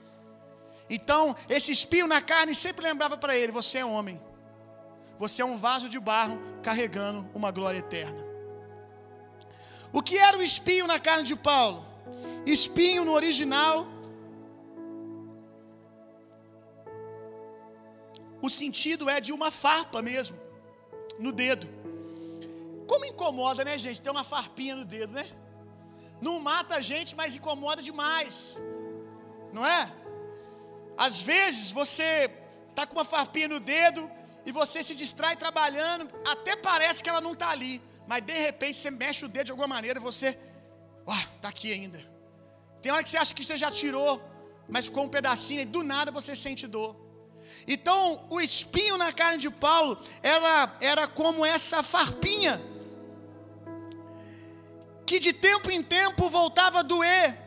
Então, 0.89 1.35
esse 1.49 1.71
espinho 1.71 2.07
na 2.07 2.21
carne 2.21 2.53
sempre 2.53 2.83
lembrava 2.83 3.17
para 3.17 3.37
ele: 3.37 3.51
você 3.51 3.79
é 3.79 3.85
homem, 3.85 4.21
você 5.17 5.41
é 5.41 5.45
um 5.45 5.57
vaso 5.57 5.89
de 5.89 5.99
barro 5.99 6.37
carregando 6.61 7.27
uma 7.33 7.51
glória 7.51 7.79
eterna. 7.79 8.23
O 9.91 10.01
que 10.01 10.17
era 10.17 10.37
o 10.37 10.41
espinho 10.41 10.87
na 10.87 10.99
carne 10.99 11.23
de 11.23 11.35
Paulo? 11.35 11.85
Espinho 12.45 13.05
no 13.05 13.13
original. 13.13 13.87
O 18.41 18.49
sentido 18.49 19.09
é 19.09 19.21
de 19.21 19.31
uma 19.31 19.51
farpa 19.51 20.01
mesmo, 20.01 20.37
no 21.17 21.31
dedo. 21.31 21.67
Como 22.87 23.05
incomoda, 23.05 23.63
né, 23.63 23.77
gente? 23.77 24.01
Ter 24.01 24.09
uma 24.09 24.23
farpinha 24.23 24.75
no 24.75 24.83
dedo, 24.83 25.13
né? 25.13 25.25
Não 26.19 26.39
mata 26.39 26.75
a 26.75 26.81
gente, 26.81 27.15
mas 27.15 27.35
incomoda 27.35 27.81
demais. 27.81 28.61
Não 29.53 29.65
é? 29.65 29.89
Às 30.97 31.21
vezes 31.21 31.71
você 31.71 32.29
tá 32.75 32.85
com 32.85 32.95
uma 32.95 33.05
farpinha 33.05 33.47
no 33.47 33.59
dedo 33.59 34.09
e 34.45 34.51
você 34.51 34.83
se 34.83 34.93
distrai 34.93 35.35
trabalhando, 35.35 36.09
até 36.27 36.55
parece 36.55 37.01
que 37.01 37.09
ela 37.09 37.21
não 37.21 37.33
tá 37.35 37.49
ali, 37.49 37.81
mas 38.07 38.23
de 38.23 38.33
repente 38.33 38.77
você 38.77 38.91
mexe 38.91 39.25
o 39.25 39.29
dedo 39.29 39.45
de 39.45 39.51
alguma 39.51 39.67
maneira 39.67 39.99
e 39.99 40.01
você, 40.01 40.37
ó, 41.05 41.13
oh, 41.13 41.39
tá 41.41 41.49
aqui 41.49 41.71
ainda. 41.71 42.03
Tem 42.81 42.91
hora 42.91 43.03
que 43.03 43.09
você 43.09 43.17
acha 43.17 43.33
que 43.33 43.45
você 43.45 43.57
já 43.57 43.71
tirou, 43.71 44.21
mas 44.67 44.85
ficou 44.85 45.03
um 45.05 45.09
pedacinho 45.09 45.61
e 45.61 45.65
do 45.65 45.83
nada 45.83 46.11
você 46.11 46.35
sente 46.35 46.67
dor. 46.67 46.95
Então, 47.67 48.25
o 48.29 48.41
espinho 48.41 48.97
na 48.97 49.11
carne 49.11 49.37
de 49.37 49.49
Paulo 49.49 49.97
era, 50.21 50.75
era 50.81 51.07
como 51.07 51.45
essa 51.45 51.81
farpinha 51.83 52.61
que 55.05 55.19
de 55.19 55.33
tempo 55.33 55.69
em 55.69 55.83
tempo 55.83 56.29
voltava 56.29 56.79
a 56.79 56.81
doer, 56.81 57.37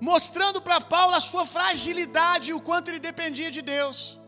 mostrando 0.00 0.60
para 0.60 0.80
Paulo 0.80 1.14
a 1.14 1.20
sua 1.20 1.46
fragilidade 1.46 2.52
o 2.52 2.60
quanto 2.60 2.88
ele 2.88 2.98
dependia 2.98 3.50
de 3.50 3.62
Deus, 3.62 4.18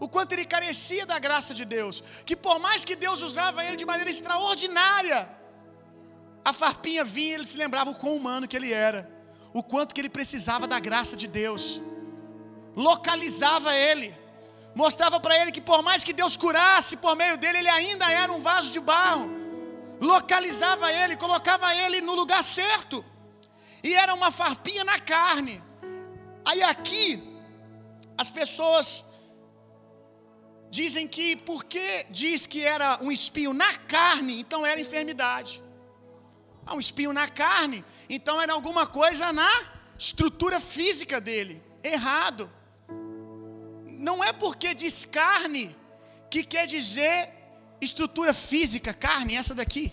o 0.00 0.08
quanto 0.08 0.32
ele 0.32 0.44
carecia 0.44 1.06
da 1.06 1.18
graça 1.18 1.54
de 1.54 1.64
Deus, 1.64 2.02
que 2.24 2.36
por 2.36 2.58
mais 2.58 2.84
que 2.84 2.96
Deus 2.96 3.22
usava 3.22 3.64
ele 3.64 3.76
de 3.76 3.86
maneira 3.86 4.10
extraordinária, 4.10 5.30
a 6.44 6.52
farpinha 6.52 7.04
vinha 7.04 7.30
e 7.30 7.34
ele 7.34 7.46
se 7.46 7.56
lembrava 7.56 7.90
o 7.90 7.94
quão 7.94 8.16
humano 8.16 8.48
que 8.48 8.56
ele 8.56 8.72
era, 8.72 9.08
o 9.54 9.62
quanto 9.62 9.94
que 9.94 10.00
ele 10.00 10.08
precisava 10.08 10.66
da 10.66 10.78
graça 10.80 11.16
de 11.16 11.26
Deus. 11.26 11.80
localizava 12.74 13.74
ele, 13.74 14.16
mostrava 14.74 15.20
para 15.20 15.36
ele 15.40 15.52
que 15.52 15.60
por 15.60 15.82
mais 15.82 16.02
que 16.02 16.12
Deus 16.12 16.36
curasse 16.36 16.96
por 16.96 17.14
meio 17.14 17.36
dele, 17.36 17.58
ele 17.58 17.68
ainda 17.68 18.10
era 18.10 18.32
um 18.32 18.40
vaso 18.40 18.70
de 18.70 18.80
barro. 18.80 19.30
Localizava 20.00 20.92
ele, 20.92 21.16
colocava 21.16 21.74
ele 21.76 22.00
no 22.00 22.14
lugar 22.14 22.42
certo. 22.42 23.04
E 23.82 23.94
era 23.94 24.14
uma 24.14 24.30
farpinha 24.30 24.84
na 24.84 24.98
carne. 24.98 25.62
Aí 26.44 26.62
aqui 26.62 27.22
as 28.16 28.30
pessoas 28.30 29.04
dizem 30.70 31.06
que 31.06 31.36
porque 31.36 32.06
diz 32.08 32.46
que 32.46 32.64
era 32.64 32.98
um 33.02 33.12
espinho 33.12 33.52
na 33.52 33.74
carne, 33.74 34.40
então 34.40 34.64
era 34.64 34.80
enfermidade. 34.80 35.62
Ah, 36.64 36.74
um 36.74 36.80
espinho 36.80 37.12
na 37.12 37.28
carne, 37.28 37.84
então 38.08 38.40
era 38.40 38.52
alguma 38.52 38.86
coisa 38.86 39.32
na 39.32 39.50
estrutura 39.98 40.60
física 40.60 41.20
dele. 41.20 41.62
Errado. 41.82 42.50
Não 43.86 44.22
é 44.22 44.32
porque 44.32 44.74
diz 44.74 45.04
carne 45.04 45.76
que 46.30 46.42
quer 46.44 46.66
dizer 46.66 47.32
estrutura 47.80 48.32
física, 48.32 48.94
carne, 48.94 49.36
essa 49.36 49.54
daqui. 49.54 49.92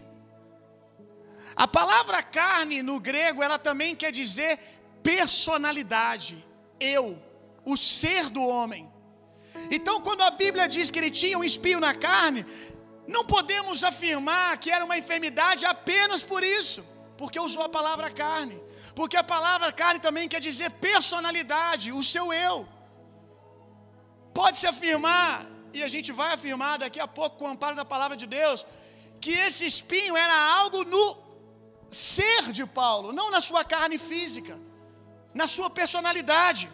A 1.64 1.68
palavra 1.68 2.20
carne 2.24 2.78
no 2.90 2.98
grego, 3.08 3.44
ela 3.46 3.60
também 3.68 3.94
quer 4.02 4.12
dizer 4.20 4.52
personalidade, 5.12 6.34
eu, 6.80 7.06
o 7.66 7.76
ser 7.76 8.30
do 8.36 8.44
homem. 8.54 8.84
Então, 9.76 9.96
quando 10.06 10.22
a 10.22 10.32
Bíblia 10.42 10.70
diz 10.76 10.90
que 10.90 11.00
ele 11.02 11.12
tinha 11.12 11.38
um 11.38 11.44
espinho 11.44 11.82
na 11.88 11.94
carne, 12.08 12.46
não 13.16 13.26
podemos 13.34 13.84
afirmar 13.84 14.58
que 14.62 14.72
era 14.72 14.86
uma 14.86 14.98
enfermidade 15.02 15.66
apenas 15.66 16.24
por 16.32 16.46
isso, 16.46 16.82
porque 17.18 17.46
usou 17.48 17.64
a 17.66 17.76
palavra 17.78 18.10
carne. 18.10 18.58
Porque 18.96 19.18
a 19.18 19.30
palavra 19.36 19.70
carne 19.84 20.00
também 20.08 20.30
quer 20.34 20.42
dizer 20.50 20.70
personalidade, 20.90 21.92
o 21.92 22.04
seu 22.14 22.32
eu. 22.32 22.58
Pode-se 24.34 24.66
afirmar, 24.74 25.46
e 25.74 25.84
a 25.84 25.90
gente 25.90 26.14
vai 26.14 26.32
afirmar 26.34 26.78
daqui 26.84 27.02
a 27.02 27.10
pouco 27.20 27.38
com 27.38 27.46
o 27.48 27.54
amparo 27.56 27.76
da 27.76 27.84
palavra 27.84 28.16
de 28.16 28.26
Deus, 28.26 28.66
que 29.20 29.34
esse 29.48 29.66
espinho 29.66 30.16
era 30.16 30.38
algo 30.60 30.86
no 30.86 31.29
ser 31.92 32.52
de 32.52 32.66
Paulo, 32.66 33.12
não 33.12 33.32
na 33.32 33.42
sua 33.42 33.64
carne 33.64 33.98
física, 33.98 34.60
na 35.34 35.48
sua 35.48 35.70
personalidade. 35.70 36.70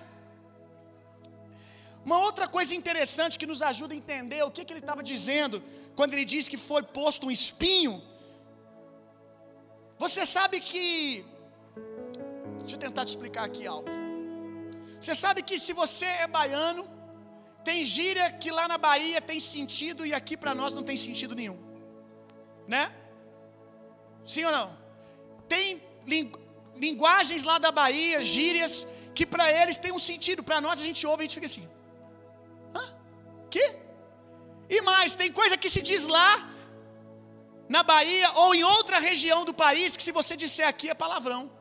Uma 2.04 2.20
outra 2.20 2.48
coisa 2.48 2.76
interessante 2.76 3.40
que 3.40 3.48
nos 3.52 3.62
ajuda 3.62 3.94
a 3.94 3.98
entender 3.98 4.44
o 4.44 4.52
que, 4.52 4.64
que 4.64 4.74
ele 4.74 4.80
estava 4.80 5.02
dizendo 5.02 5.64
quando 5.96 6.14
ele 6.14 6.26
diz 6.34 6.48
que 6.48 6.58
foi 6.58 6.84
posto 6.84 7.28
um 7.28 7.32
espinho. 7.32 8.02
Você 9.98 10.26
sabe 10.26 10.60
que. 10.60 11.26
Deixa 12.60 12.76
eu 12.76 12.80
tentar 12.80 13.06
te 13.06 13.10
explicar 13.10 13.46
aqui 13.46 13.66
algo. 13.66 13.90
Você 15.00 15.16
sabe 15.16 15.42
que 15.42 15.58
se 15.58 15.74
você 15.74 16.06
é 16.06 16.28
baiano, 16.28 16.88
tem 17.64 17.86
gíria 17.86 18.32
que 18.32 18.52
lá 18.52 18.68
na 18.68 18.78
Bahia 18.78 19.20
tem 19.20 19.40
sentido 19.40 20.06
e 20.06 20.14
aqui 20.14 20.38
para 20.38 20.54
nós 20.54 20.74
não 20.74 20.84
tem 20.84 20.98
sentido 20.98 21.34
nenhum. 21.34 21.60
Né? 22.68 22.94
Sim 24.26 24.44
ou 24.46 24.52
não? 24.52 24.85
Tem 25.48 25.82
linguagens 26.76 27.44
lá 27.44 27.58
da 27.58 27.72
Bahia, 27.72 28.22
gírias, 28.22 28.88
que 29.14 29.26
para 29.26 29.52
eles 29.52 29.78
tem 29.78 29.92
um 29.92 30.00
sentido, 30.00 30.44
para 30.44 30.60
nós 30.60 30.80
a 30.82 30.84
gente 30.84 31.06
ouve 31.08 31.22
e 31.22 31.24
a 31.24 31.28
gente 31.28 31.36
fica 31.36 31.46
assim. 31.46 31.68
Hã? 32.76 32.94
Que? 33.50 33.76
E 34.70 34.82
mais, 34.82 35.16
tem 35.16 35.32
coisa 35.32 35.58
que 35.58 35.70
se 35.70 35.82
diz 35.82 36.08
lá 36.08 36.50
na 37.68 37.82
Bahia 37.84 38.32
ou 38.34 38.54
em 38.54 38.64
outra 38.64 39.00
região 39.00 39.44
do 39.46 39.54
país 39.54 39.96
que 39.98 40.04
se 40.04 40.12
você 40.12 40.36
disser 40.36 40.68
aqui 40.68 40.90
é 40.90 40.94
palavrão. 40.94 41.52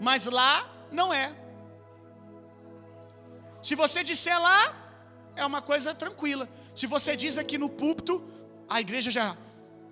Mas 0.00 0.26
lá 0.26 0.68
não 0.90 1.12
é. 1.12 1.34
Se 3.62 3.74
você 3.74 4.02
disser 4.02 4.40
lá, 4.40 4.74
é 5.36 5.44
uma 5.44 5.60
coisa 5.60 5.94
tranquila. 5.94 6.48
Se 6.74 6.86
você 6.86 7.14
diz 7.14 7.36
aqui 7.36 7.58
no 7.58 7.68
púlpito, 7.68 8.22
a 8.68 8.80
igreja 8.80 9.10
já 9.10 9.36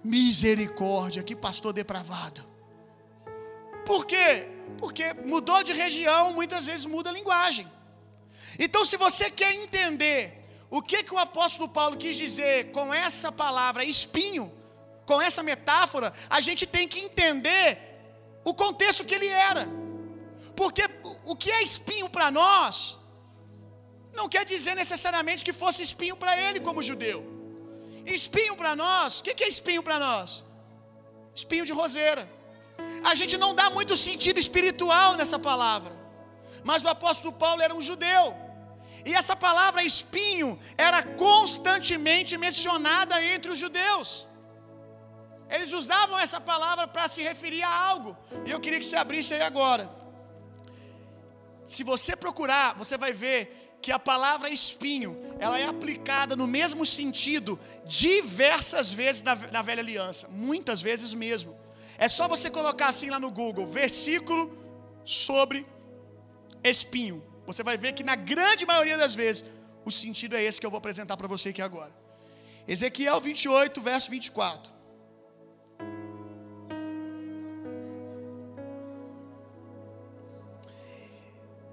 misericórdia, 0.02 1.22
que 1.22 1.36
pastor 1.36 1.72
depravado. 1.72 2.47
Por 3.91 4.03
quê? 4.11 4.30
Porque 4.82 5.07
mudou 5.32 5.61
de 5.68 5.72
região, 5.84 6.22
muitas 6.39 6.66
vezes 6.70 6.84
muda 6.95 7.09
a 7.11 7.16
linguagem. 7.18 7.66
Então, 8.64 8.84
se 8.91 8.97
você 9.05 9.26
quer 9.41 9.53
entender 9.62 10.20
o 10.76 10.82
que, 10.89 10.99
que 11.07 11.14
o 11.14 11.22
apóstolo 11.26 11.68
Paulo 11.78 11.97
quis 12.03 12.16
dizer 12.24 12.57
com 12.76 12.86
essa 12.93 13.30
palavra 13.32 13.82
espinho, 13.97 14.47
com 15.07 15.18
essa 15.28 15.43
metáfora, 15.43 16.09
a 16.28 16.41
gente 16.47 16.66
tem 16.66 16.86
que 16.93 17.01
entender 17.07 17.66
o 18.45 18.53
contexto 18.62 19.07
que 19.09 19.16
ele 19.18 19.30
era. 19.51 19.64
Porque 20.61 20.84
o 21.24 21.34
que 21.34 21.51
é 21.51 21.62
espinho 21.62 22.09
para 22.16 22.30
nós, 22.30 22.74
não 24.18 24.28
quer 24.28 24.45
dizer 24.55 24.74
necessariamente 24.82 25.45
que 25.47 25.55
fosse 25.62 25.82
espinho 25.89 26.16
para 26.22 26.34
ele 26.47 26.61
como 26.61 26.89
judeu. 26.91 27.20
Espinho 28.05 28.55
para 28.61 28.74
nós, 28.84 29.20
o 29.20 29.24
que, 29.24 29.34
que 29.39 29.45
é 29.45 29.49
espinho 29.57 29.82
para 29.82 29.99
nós? 29.99 30.45
Espinho 31.34 31.64
de 31.64 31.72
roseira. 31.72 32.24
A 33.10 33.14
gente 33.14 33.36
não 33.36 33.54
dá 33.54 33.70
muito 33.70 33.96
sentido 33.96 34.38
espiritual 34.38 35.14
nessa 35.14 35.38
palavra. 35.38 35.94
Mas 36.64 36.84
o 36.84 36.88
apóstolo 36.88 37.32
Paulo 37.32 37.62
era 37.62 37.74
um 37.74 37.80
judeu. 37.80 38.24
E 39.04 39.14
essa 39.14 39.34
palavra 39.34 39.82
espinho 39.82 40.58
era 40.76 41.02
constantemente 41.02 42.36
mencionada 42.36 43.22
entre 43.24 43.50
os 43.50 43.58
judeus. 43.58 44.26
Eles 45.48 45.72
usavam 45.72 46.18
essa 46.18 46.40
palavra 46.40 46.86
para 46.86 47.08
se 47.08 47.22
referir 47.22 47.62
a 47.62 47.74
algo. 47.90 48.16
E 48.44 48.50
eu 48.50 48.60
queria 48.60 48.78
que 48.78 48.84
você 48.84 48.96
abrisse 48.96 49.32
aí 49.34 49.42
agora. 49.42 49.90
Se 51.66 51.82
você 51.82 52.14
procurar, 52.16 52.74
você 52.74 52.96
vai 52.98 53.12
ver 53.12 53.40
que 53.80 53.92
a 53.92 53.98
palavra 53.98 54.50
espinho, 54.50 55.16
ela 55.38 55.58
é 55.58 55.66
aplicada 55.66 56.34
no 56.34 56.46
mesmo 56.46 56.84
sentido 56.84 57.58
diversas 57.86 58.92
vezes 58.92 59.22
na, 59.22 59.34
na 59.34 59.62
velha 59.62 59.80
aliança, 59.80 60.28
muitas 60.28 60.80
vezes 60.80 61.14
mesmo. 61.14 61.56
É 61.99 62.09
só 62.09 62.28
você 62.28 62.49
colocar 62.49 62.86
assim 62.86 63.11
lá 63.11 63.18
no 63.18 63.30
Google, 63.30 63.66
versículo 63.66 64.57
sobre 65.05 65.66
espinho. 66.62 67.22
Você 67.44 67.62
vai 67.64 67.76
ver 67.76 67.92
que 67.92 68.05
na 68.05 68.14
grande 68.14 68.64
maioria 68.64 68.96
das 68.96 69.14
vezes 69.14 69.44
o 69.84 69.90
sentido 69.90 70.36
é 70.36 70.42
esse 70.42 70.61
que 70.61 70.66
eu 70.66 70.70
vou 70.70 70.78
apresentar 70.78 71.16
para 71.16 71.26
você 71.26 71.49
aqui 71.49 71.61
agora. 71.61 71.92
Ezequiel 72.68 73.20
28, 73.20 73.80
verso 73.80 74.11
24. 74.11 74.72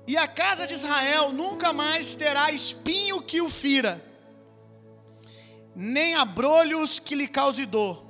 E 0.07 0.17
a 0.17 0.27
casa 0.27 0.65
de 0.65 0.73
Israel 0.73 1.33
nunca 1.33 1.73
mais 1.73 2.15
terá 2.15 2.51
espinho 2.51 3.21
que 3.21 3.41
o 3.41 3.49
fira, 3.49 4.03
nem 5.75 6.15
abrolhos 6.15 6.99
que 6.99 7.15
lhe 7.15 7.27
cause 7.27 7.65
dor. 7.65 8.04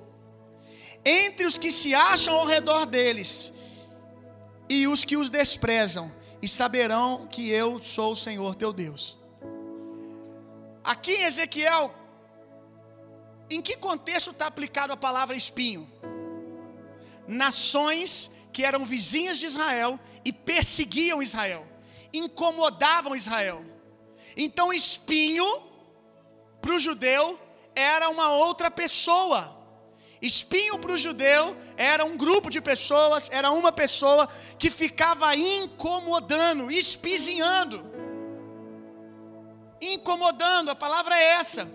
Entre 1.06 1.46
os 1.46 1.58
que 1.58 1.72
se 1.72 1.94
acham 1.94 2.36
ao 2.36 2.46
redor 2.46 2.86
deles 2.86 3.54
e 4.68 4.88
os 4.88 5.04
que 5.04 5.16
os 5.16 5.30
desprezam, 5.30 6.12
e 6.42 6.48
saberão 6.48 7.28
que 7.28 7.50
eu 7.50 7.80
sou 7.80 8.12
o 8.14 8.16
Senhor 8.16 8.56
teu 8.56 8.74
Deus. 8.74 9.18
Aqui 10.84 11.14
em 11.14 11.24
Ezequiel, 11.24 11.94
em 13.50 13.62
que 13.62 13.78
contexto 13.78 14.32
está 14.32 14.48
aplicado 14.48 14.94
a 14.94 14.98
palavra 14.98 15.36
espinho? 15.36 15.90
Nações 17.28 18.32
que 18.52 18.64
eram 18.64 18.86
vizinhas 18.86 19.38
de 19.38 19.46
Israel 19.46 20.00
e 20.24 20.32
perseguiam 20.32 21.22
Israel, 21.22 21.68
incomodavam 22.14 23.16
Israel. 23.16 23.64
Então, 24.38 24.74
espinho 24.74 25.46
para 26.62 26.76
o 26.76 26.80
judeu 26.80 27.40
era 27.76 28.10
uma 28.10 28.32
outra 28.32 28.70
pessoa. 28.72 29.55
Espinho 30.26 30.80
para 30.80 30.92
o 30.92 30.98
judeu 30.98 31.56
era 31.78 32.04
um 32.04 32.18
grupo 32.18 32.50
de 32.50 32.60
pessoas, 32.60 33.30
era 33.32 33.52
uma 33.52 33.72
pessoa 33.72 34.28
que 34.58 34.72
ficava 34.72 35.36
incomodando, 35.36 36.72
espizinhando. 36.72 37.86
Incomodando, 39.80 40.70
a 40.72 40.76
palavra 40.76 41.16
é 41.16 41.34
essa. 41.34 41.70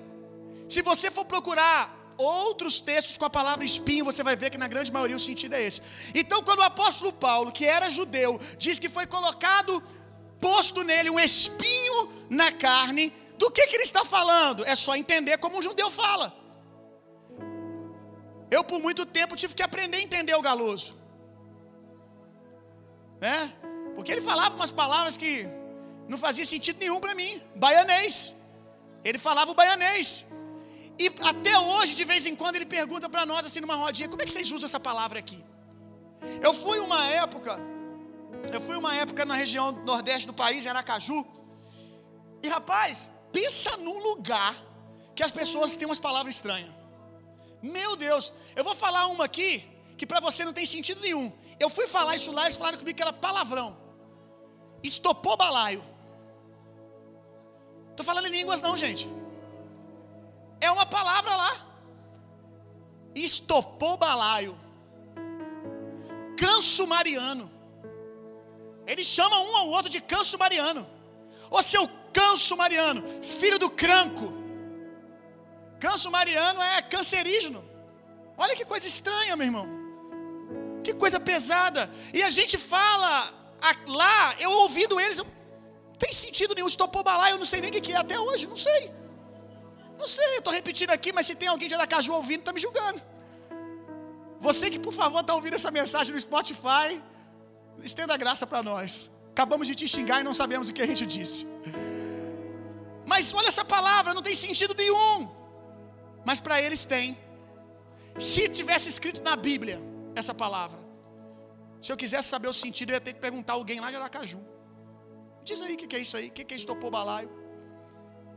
Se 0.68 0.82
você 0.82 1.12
for 1.12 1.24
procurar 1.24 1.96
outros 2.16 2.80
textos 2.80 3.16
com 3.16 3.24
a 3.24 3.30
palavra 3.30 3.64
espinho, 3.64 4.04
você 4.04 4.22
vai 4.22 4.34
ver 4.34 4.50
que 4.50 4.58
na 4.58 4.66
grande 4.66 4.92
maioria 4.92 5.16
o 5.16 5.20
sentido 5.20 5.54
é 5.54 5.62
esse. 5.62 5.80
Então, 6.12 6.42
quando 6.42 6.58
o 6.58 6.62
apóstolo 6.62 7.12
Paulo, 7.12 7.52
que 7.52 7.64
era 7.64 7.88
judeu, 7.88 8.40
diz 8.58 8.80
que 8.80 8.88
foi 8.88 9.06
colocado, 9.06 9.80
posto 10.40 10.82
nele 10.82 11.08
um 11.08 11.20
espinho 11.20 12.10
na 12.28 12.50
carne, 12.50 13.12
do 13.38 13.48
que, 13.48 13.64
que 13.68 13.76
ele 13.76 13.84
está 13.84 14.04
falando? 14.04 14.64
É 14.66 14.74
só 14.74 14.96
entender 14.96 15.38
como 15.38 15.56
um 15.56 15.62
judeu 15.62 15.88
fala. 15.88 16.39
Eu, 18.50 18.62
por 18.64 18.80
muito 18.80 19.04
tempo, 19.06 19.36
tive 19.36 19.54
que 19.54 19.62
aprender 19.62 19.98
a 19.98 20.02
entender 20.02 20.34
o 20.34 20.42
galoso. 20.42 20.96
Né? 23.20 23.52
Porque 23.94 24.10
ele 24.10 24.20
falava 24.20 24.54
umas 24.54 24.70
palavras 24.70 25.16
que 25.16 25.46
não 26.08 26.18
fazia 26.18 26.44
sentido 26.44 26.78
nenhum 26.80 27.00
para 27.00 27.14
mim. 27.14 27.40
Baianês. 27.54 28.34
Ele 29.04 29.18
falava 29.18 29.50
o 29.52 29.54
baianês. 29.54 30.26
E 30.98 31.06
até 31.32 31.58
hoje, 31.58 31.94
de 31.94 32.04
vez 32.04 32.26
em 32.26 32.34
quando, 32.34 32.56
ele 32.56 32.66
pergunta 32.66 33.08
para 33.08 33.24
nós, 33.24 33.46
assim, 33.46 33.60
numa 33.60 33.76
rodinha: 33.76 34.08
como 34.08 34.20
é 34.22 34.26
que 34.26 34.32
vocês 34.32 34.50
usam 34.50 34.66
essa 34.66 34.80
palavra 34.80 35.18
aqui? 35.18 35.42
Eu 36.42 36.52
fui 36.52 36.78
uma 36.78 37.06
época, 37.06 37.58
eu 38.52 38.60
fui 38.60 38.76
uma 38.76 38.94
época 38.94 39.24
na 39.24 39.34
região 39.34 39.72
nordeste 39.72 40.26
do 40.26 40.34
país, 40.34 40.64
em 40.64 40.68
Aracaju, 40.68 41.24
E 42.42 42.48
rapaz, 42.48 43.10
pensa 43.32 43.76
num 43.76 43.98
lugar 43.98 44.54
que 45.14 45.22
as 45.22 45.30
pessoas 45.30 45.76
têm 45.76 45.86
umas 45.86 45.98
palavras 45.98 46.34
estranhas. 46.34 46.79
Meu 47.62 47.96
Deus, 47.96 48.32
eu 48.56 48.64
vou 48.64 48.74
falar 48.74 49.06
uma 49.06 49.24
aqui 49.24 49.64
que 49.96 50.06
para 50.06 50.20
você 50.20 50.44
não 50.44 50.52
tem 50.52 50.64
sentido 50.64 51.00
nenhum. 51.00 51.30
Eu 51.58 51.68
fui 51.68 51.86
falar 51.86 52.16
isso 52.16 52.32
lá 52.32 52.44
eles 52.44 52.56
falaram 52.56 52.78
comigo 52.78 52.96
que 52.96 53.02
era 53.02 53.12
palavrão. 53.12 53.76
Estopou 54.82 55.36
balaio. 55.36 55.84
Estou 57.90 58.04
falando 58.04 58.26
em 58.28 58.30
línguas 58.30 58.62
não, 58.62 58.76
gente. 58.76 59.08
É 60.60 60.70
uma 60.70 60.86
palavra 60.86 61.36
lá. 61.36 61.66
Estopou 63.14 63.96
balaio. 63.96 64.58
Canso 66.38 66.86
mariano. 66.86 67.50
Eles 68.86 69.06
chamam 69.06 69.44
um 69.50 69.56
ao 69.56 69.68
outro 69.68 69.90
de 69.90 70.00
canso 70.00 70.38
mariano. 70.38 70.88
Ô 71.50 71.62
seu 71.62 71.86
canso 72.12 72.56
mariano, 72.56 73.04
filho 73.22 73.58
do 73.58 73.70
cranco. 73.70 74.39
Canso 75.84 76.08
mariano 76.10 76.60
é 76.62 76.82
cancerígeno. 76.94 77.60
Olha 78.36 78.54
que 78.58 78.64
coisa 78.72 78.86
estranha, 78.94 79.34
meu 79.36 79.46
irmão. 79.50 79.66
Que 80.84 80.92
coisa 81.02 81.18
pesada. 81.18 81.82
E 82.14 82.22
a 82.22 82.30
gente 82.38 82.56
fala 82.58 83.12
lá, 83.86 84.34
eu 84.38 84.50
ouvindo 84.64 85.00
eles, 85.04 85.18
não 85.18 85.26
tem 85.98 86.12
sentido 86.12 86.54
nenhum. 86.54 86.70
Estopou 86.74 87.02
balaio, 87.02 87.34
eu 87.34 87.38
não 87.38 87.50
sei 87.52 87.60
nem 87.60 87.70
o 87.70 87.72
que 87.72 87.92
é 87.92 87.96
até 87.96 88.18
hoje, 88.18 88.46
não 88.46 88.56
sei. 88.56 88.82
Não 89.98 90.08
sei, 90.16 90.28
eu 90.36 90.38
estou 90.38 90.52
repetindo 90.52 90.90
aqui, 90.90 91.12
mas 91.12 91.26
se 91.26 91.34
tem 91.34 91.48
alguém 91.48 91.68
de 91.68 91.74
Aracaju 91.74 92.12
ouvindo, 92.14 92.40
está 92.40 92.52
me 92.52 92.60
julgando. 92.66 93.00
Você 94.46 94.70
que, 94.70 94.78
por 94.78 94.94
favor, 95.00 95.20
está 95.20 95.34
ouvindo 95.34 95.56
essa 95.60 95.70
mensagem 95.70 96.14
no 96.14 96.20
Spotify, 96.28 96.88
estenda 97.90 98.14
a 98.14 98.16
graça 98.16 98.46
para 98.46 98.62
nós. 98.62 99.10
Acabamos 99.32 99.66
de 99.66 99.74
te 99.74 99.86
xingar 99.86 100.20
e 100.20 100.24
não 100.24 100.32
sabemos 100.32 100.70
o 100.70 100.72
que 100.72 100.82
a 100.86 100.86
gente 100.86 101.04
disse. 101.04 101.46
Mas 103.04 103.34
olha 103.34 103.48
essa 103.48 103.64
palavra, 103.64 104.14
não 104.14 104.22
tem 104.22 104.34
sentido 104.34 104.74
nenhum. 104.74 105.39
Mas 106.24 106.40
para 106.40 106.60
eles 106.60 106.84
tem. 106.84 107.16
Se 108.18 108.48
tivesse 108.48 108.88
escrito 108.88 109.22
na 109.22 109.36
Bíblia 109.36 109.80
essa 110.14 110.34
palavra, 110.34 110.78
se 111.80 111.90
eu 111.92 111.96
quisesse 111.96 112.28
saber 112.28 112.48
o 112.48 112.52
sentido, 112.52 112.90
eu 112.90 112.94
ia 112.94 113.00
ter 113.00 113.14
que 113.14 113.20
perguntar 113.20 113.54
alguém 113.54 113.80
lá 113.80 113.90
de 113.90 113.96
Aracaju. 113.96 114.40
Diz 115.42 115.62
aí 115.62 115.74
o 115.74 115.76
que, 115.76 115.86
que 115.86 115.96
é 115.96 116.00
isso 116.00 116.16
aí, 116.16 116.28
o 116.28 116.30
que, 116.30 116.44
que 116.44 116.54
é 116.54 116.56
estopou 116.56 116.90
balaio. 116.90 117.30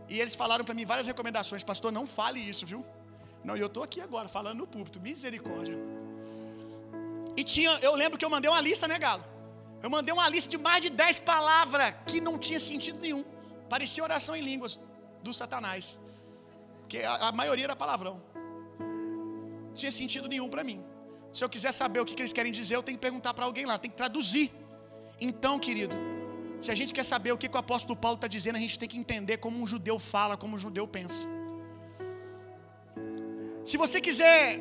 E 0.08 0.20
eles 0.20 0.36
falaram 0.36 0.64
para 0.64 0.74
mim 0.74 0.86
várias 0.86 1.08
recomendações, 1.08 1.64
pastor, 1.64 1.92
não 1.92 2.06
fale 2.06 2.40
isso, 2.40 2.66
viu? 2.66 2.86
Não, 3.44 3.58
e 3.58 3.60
eu 3.60 3.68
estou 3.68 3.84
aqui 3.84 4.00
agora 4.00 4.28
falando 4.28 4.60
no 4.60 4.68
púlpito, 4.68 5.00
misericórdia. 5.02 5.78
E 7.36 7.44
tinha, 7.44 7.72
eu 7.82 7.96
lembro 7.96 8.18
que 8.18 8.24
eu 8.24 8.30
mandei 8.30 8.50
uma 8.50 8.62
lista, 8.62 8.88
né, 8.88 8.98
Galo? 8.98 9.24
Eu 9.82 9.90
mandei 9.90 10.14
uma 10.14 10.30
lista 10.30 10.50
de 10.50 10.58
mais 10.58 10.82
de 10.82 10.90
10 10.90 11.20
palavras 11.20 11.94
que 12.08 12.22
não 12.22 12.38
tinha 12.38 12.60
sentido 12.60 13.00
nenhum. 13.00 13.24
Parecia 13.70 14.04
oração 14.04 14.36
em 14.36 14.42
línguas 14.42 14.80
do 15.22 15.34
Satanás. 15.34 16.00
Porque 16.84 17.00
a, 17.00 17.30
a 17.30 17.32
maioria 17.32 17.66
era 17.66 17.76
palavrão. 17.76 18.22
Não 18.80 19.74
tinha 19.74 19.92
sentido 19.92 20.28
nenhum 20.28 20.50
para 20.50 20.64
mim. 20.64 20.84
Se 21.32 21.44
eu 21.44 21.50
quiser 21.50 21.72
saber 21.72 22.00
o 22.00 22.06
que, 22.06 22.14
que 22.16 22.22
eles 22.22 22.34
querem 22.34 22.52
dizer, 22.52 22.76
eu 22.76 22.84
tenho 22.84 22.98
que 22.98 23.02
perguntar 23.02 23.34
para 23.34 23.46
alguém 23.46 23.66
lá, 23.66 23.78
tem 23.78 23.90
que 23.90 23.98
traduzir. 23.98 24.52
Então, 25.20 25.58
querido, 25.58 25.96
se 26.62 26.70
a 26.72 26.76
gente 26.76 26.94
quer 26.94 27.04
saber 27.04 27.32
o 27.32 27.38
que, 27.38 27.50
que 27.50 27.56
o 27.56 27.60
apóstolo 27.60 27.98
Paulo 27.98 28.16
está 28.16 28.28
dizendo, 28.28 28.56
a 28.56 28.60
gente 28.60 28.78
tem 28.78 28.88
que 28.88 28.98
entender 28.98 29.38
como 29.38 29.60
um 29.60 29.66
judeu 29.66 29.98
fala, 29.98 30.38
como 30.38 30.56
um 30.56 30.60
judeu 30.60 30.88
pensa. 30.88 31.28
Se 33.66 33.78
você 33.78 34.00
quiser 34.00 34.60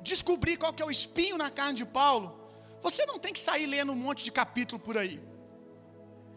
descobrir 0.00 0.56
qual 0.56 0.72
que 0.72 0.82
é 0.82 0.86
o 0.86 0.90
espinho 0.90 1.36
na 1.36 1.50
carne 1.50 1.78
de 1.78 1.84
Paulo, 1.84 2.38
você 2.80 3.04
não 3.06 3.18
tem 3.18 3.32
que 3.32 3.40
sair 3.40 3.66
lendo 3.66 3.92
um 3.92 3.96
monte 3.96 4.22
de 4.22 4.30
capítulo 4.30 4.78
por 4.78 4.96
aí. 4.96 5.20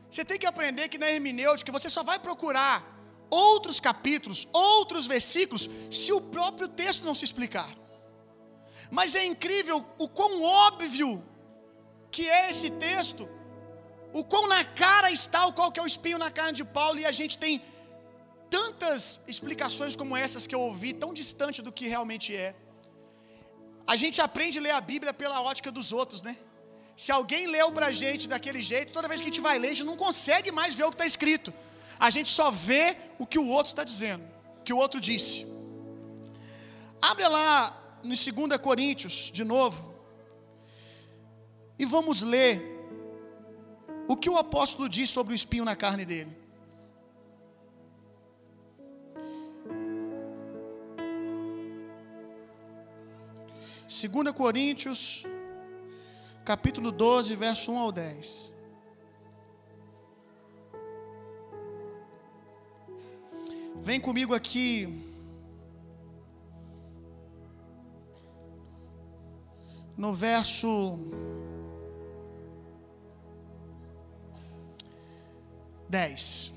Você 0.09 0.25
tem 0.25 0.39
que 0.39 0.45
aprender 0.45 0.87
que 0.87 0.97
na 0.97 1.11
hermenêutica 1.11 1.71
você 1.71 1.89
só 1.89 2.03
vai 2.03 2.17
procurar 2.17 2.96
outros 3.29 3.79
capítulos, 3.79 4.47
outros 4.53 5.07
versículos, 5.07 5.69
se 5.91 6.11
o 6.11 6.21
próprio 6.21 6.67
texto 6.67 7.03
não 7.03 7.15
se 7.15 7.25
explicar. 7.25 7.69
Mas 8.89 9.15
é 9.15 9.25
incrível 9.25 9.85
o 9.97 10.07
quão 10.07 10.41
óbvio 10.41 11.23
que 12.09 12.27
é 12.29 12.49
esse 12.49 12.69
texto, 12.69 13.29
o 14.13 14.23
quão 14.23 14.47
na 14.47 14.63
cara 14.63 15.11
está 15.11 15.45
o 15.45 15.53
qual 15.53 15.71
que 15.71 15.79
é 15.79 15.83
o 15.83 15.87
espinho 15.87 16.17
na 16.17 16.31
carne 16.31 16.53
de 16.53 16.63
Paulo, 16.63 16.99
e 16.99 17.05
a 17.05 17.11
gente 17.11 17.37
tem 17.37 17.61
tantas 18.49 19.21
explicações 19.27 19.95
como 19.95 20.15
essas 20.15 20.47
que 20.47 20.55
eu 20.55 20.61
ouvi, 20.61 20.93
tão 20.93 21.13
distante 21.13 21.61
do 21.61 21.71
que 21.71 21.87
realmente 21.87 22.35
é. 22.35 22.55
A 23.85 23.95
gente 23.95 24.21
aprende 24.21 24.59
a 24.59 24.61
ler 24.61 24.71
a 24.71 24.81
Bíblia 24.81 25.13
pela 25.13 25.41
ótica 25.41 25.71
dos 25.71 25.91
outros, 25.91 26.21
né? 26.21 26.37
Se 26.95 27.11
alguém 27.11 27.45
leu 27.47 27.71
pra 27.71 27.91
gente 27.91 28.27
daquele 28.27 28.61
jeito, 28.61 28.91
toda 28.91 29.07
vez 29.07 29.21
que 29.21 29.27
a 29.27 29.31
gente 29.31 29.41
vai 29.41 29.59
ler, 29.59 29.67
a 29.67 29.71
gente 29.71 29.83
não 29.83 29.95
consegue 29.95 30.51
mais 30.51 30.73
ver 30.73 30.85
o 30.85 30.89
que 30.89 30.95
está 30.95 31.05
escrito. 31.05 31.53
A 31.99 32.09
gente 32.09 32.29
só 32.29 32.51
vê 32.51 32.95
o 33.17 33.25
que 33.25 33.39
o 33.39 33.47
outro 33.47 33.69
está 33.69 33.83
dizendo, 33.83 34.23
o 34.59 34.63
que 34.63 34.73
o 34.73 34.77
outro 34.77 34.99
disse. 34.99 35.45
Abre 37.01 37.27
lá 37.27 37.99
no 38.03 38.09
2 38.09 38.57
Coríntios, 38.61 39.31
de 39.31 39.43
novo, 39.43 39.95
e 41.77 41.85
vamos 41.85 42.21
ler 42.21 42.75
o 44.07 44.15
que 44.15 44.29
o 44.29 44.37
apóstolo 44.37 44.87
diz 44.87 45.09
sobre 45.09 45.33
o 45.33 45.35
espinho 45.35 45.65
na 45.65 45.75
carne 45.75 46.05
dele. 46.05 46.35
Segunda 53.87 54.33
Coríntios, 54.33 55.23
capítulo 56.43 56.91
12, 56.91 57.35
verso 57.35 57.71
1 57.71 57.77
ao 57.77 57.91
10. 57.91 58.56
Vem 63.81 63.99
comigo 63.99 64.33
aqui. 64.33 65.03
No 69.95 70.13
verso 70.13 70.99
dez. 75.89 76.53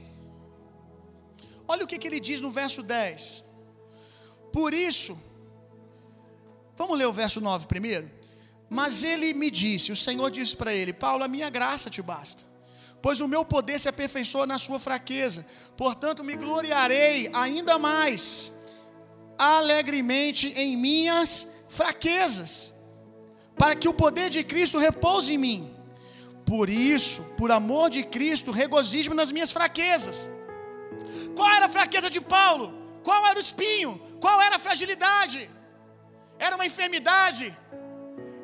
Olha 1.66 1.84
o 1.84 1.86
que, 1.86 1.98
que 1.98 2.08
ele 2.08 2.18
diz 2.18 2.40
no 2.40 2.50
verso 2.50 2.82
10. 2.82 3.44
Por 4.52 4.74
isso, 4.74 5.16
vamos 6.76 6.98
ler 6.98 7.06
o 7.06 7.12
verso 7.12 7.40
9 7.40 7.68
primeiro? 7.68 8.10
Mas 8.68 9.04
ele 9.04 9.32
me 9.34 9.50
disse, 9.50 9.92
o 9.92 9.96
Senhor 9.96 10.30
disse 10.30 10.56
para 10.56 10.74
ele: 10.74 10.92
Paulo, 10.92 11.22
a 11.22 11.28
minha 11.28 11.48
graça 11.48 11.88
te 11.88 12.02
basta, 12.02 12.42
pois 13.02 13.20
o 13.20 13.28
meu 13.28 13.44
poder 13.44 13.78
se 13.78 13.88
aperfeiçoa 13.88 14.46
na 14.46 14.58
sua 14.58 14.78
fraqueza. 14.78 15.46
Portanto, 15.76 16.24
me 16.24 16.36
gloriarei 16.36 17.30
ainda 17.32 17.78
mais 17.78 18.52
alegremente 19.38 20.52
em 20.56 20.76
minhas 20.76 21.48
fraquezas, 21.68 22.74
para 23.56 23.74
que 23.74 23.88
o 23.88 23.94
poder 23.94 24.28
de 24.28 24.42
Cristo 24.44 24.78
repouse 24.78 25.32
em 25.32 25.38
mim. 25.38 25.74
Por 26.44 26.68
isso, 26.68 27.22
por 27.38 27.50
amor 27.50 27.88
de 27.90 28.02
Cristo, 28.02 28.50
regozijo 28.50 29.14
nas 29.14 29.30
minhas 29.30 29.52
fraquezas. 29.52 30.28
Qual 31.36 31.48
era 31.48 31.66
a 31.66 31.68
fraqueza 31.68 32.10
de 32.10 32.20
Paulo? 32.20 32.74
Qual 33.02 33.26
era 33.26 33.38
o 33.38 33.40
espinho? 33.40 34.00
Qual 34.20 34.40
era 34.42 34.56
a 34.56 34.58
fragilidade? 34.58 35.50
Era 36.38 36.56
uma 36.56 36.66
enfermidade? 36.66 37.56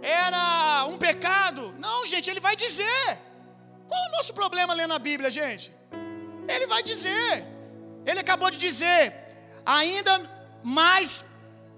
Era 0.03 0.87
um 0.87 0.97
pecado? 0.97 1.75
Não, 1.79 2.07
gente, 2.07 2.31
ele 2.31 2.41
vai 2.41 2.55
dizer. 2.55 3.19
Qual 3.89 4.01
o 4.09 4.13
nosso 4.17 4.33
problema 4.35 4.75
lendo 4.75 4.95
a 4.95 4.99
Bíblia, 4.99 5.31
gente? 5.31 5.73
Ele 6.49 6.67
vai 6.67 6.83
dizer. 6.83 7.45
Ele 8.05 8.21
acabou 8.21 8.51
de 8.51 8.59
dizer: 8.59 9.03
ainda 9.65 10.15
mais 10.63 11.25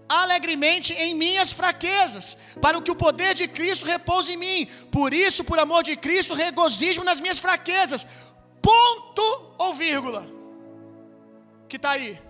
alegremente 0.09 0.94
em 0.94 1.14
minhas 1.14 1.52
fraquezas, 1.52 2.36
para 2.61 2.80
que 2.80 2.90
o 2.90 2.96
poder 2.96 3.34
de 3.34 3.46
Cristo 3.46 3.84
repouse 3.84 4.32
em 4.32 4.36
mim. 4.36 4.68
Por 4.90 5.12
isso, 5.12 5.44
por 5.44 5.59
amor 5.59 5.82
de 5.82 5.96
Cristo, 5.96 6.34
regozijo 6.34 7.04
nas 7.04 7.20
minhas 7.20 7.38
fraquezas. 7.38 8.06
Ponto 8.62 9.54
ou 9.59 9.74
vírgula? 9.74 10.26
Que 11.68 11.76
está 11.76 11.90
aí. 11.90 12.20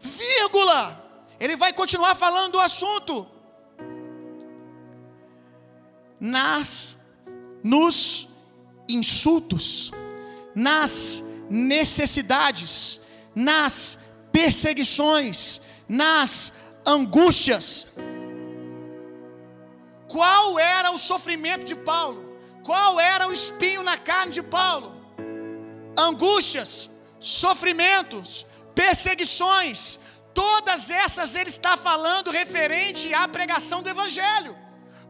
Vírgula. 0.00 1.04
Ele 1.38 1.56
vai 1.56 1.72
continuar 1.72 2.14
falando 2.14 2.52
do 2.52 2.60
assunto. 2.60 3.26
Nas 6.18 6.98
nos 7.62 8.28
insultos, 8.88 9.92
nas 10.54 11.22
necessidades, 11.50 13.00
nas 13.34 13.98
perseguições, 14.32 15.60
nas 15.88 16.52
angústias. 16.84 17.88
Qual 20.08 20.58
era 20.58 20.90
o 20.90 20.98
sofrimento 20.98 21.64
de 21.64 21.74
Paulo? 21.74 22.38
Qual 22.62 22.98
era 22.98 23.28
o 23.28 23.32
espinho 23.32 23.82
na 23.82 23.96
carne 23.96 24.32
de 24.32 24.42
Paulo? 24.42 24.94
Angústias, 25.96 26.90
sofrimentos, 27.18 28.46
perseguições, 28.74 29.98
todas 30.34 30.90
essas 30.90 31.34
ele 31.34 31.48
está 31.48 31.76
falando 31.76 32.30
referente 32.30 33.12
à 33.14 33.26
pregação 33.26 33.82
do 33.82 33.88
Evangelho, 33.88 34.56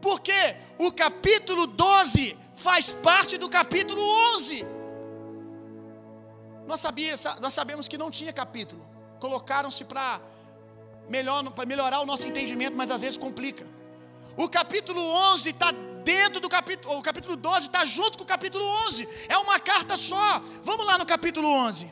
porque 0.01 0.55
o 0.77 0.91
capítulo 0.91 1.67
12 1.67 2.37
faz 2.67 2.91
parte 2.91 3.37
do 3.37 3.47
capítulo 3.47 4.01
11. 4.35 4.65
Nós, 6.69 6.81
sabia, 6.81 7.13
nós 7.39 7.53
sabemos 7.53 7.87
que 7.87 7.97
não 7.97 8.11
tinha 8.11 8.33
capítulo. 8.33 8.85
Colocaram-se 9.21 9.85
para 9.85 10.19
melhor, 11.07 11.41
melhorar 11.65 12.01
o 12.01 12.05
nosso 12.05 12.27
entendimento, 12.27 12.75
mas 12.75 12.91
às 12.91 13.01
vezes 13.03 13.17
complica. 13.17 13.65
O 14.35 14.49
capítulo 14.49 15.01
11 15.01 15.49
está 15.49 15.71
dentro 16.03 16.41
do 16.41 16.49
capítulo, 16.49 16.97
o 16.97 17.01
capítulo 17.01 17.37
12 17.37 17.67
está 17.67 17.85
junto 17.85 18.17
com 18.17 18.25
o 18.25 18.27
capítulo 18.27 18.65
11. 18.87 19.07
É 19.29 19.37
uma 19.37 19.59
carta 19.61 19.95
só. 19.95 20.41
Vamos 20.61 20.85
lá 20.85 20.97
no 20.97 21.05
capítulo 21.05 21.49
11. 21.49 21.89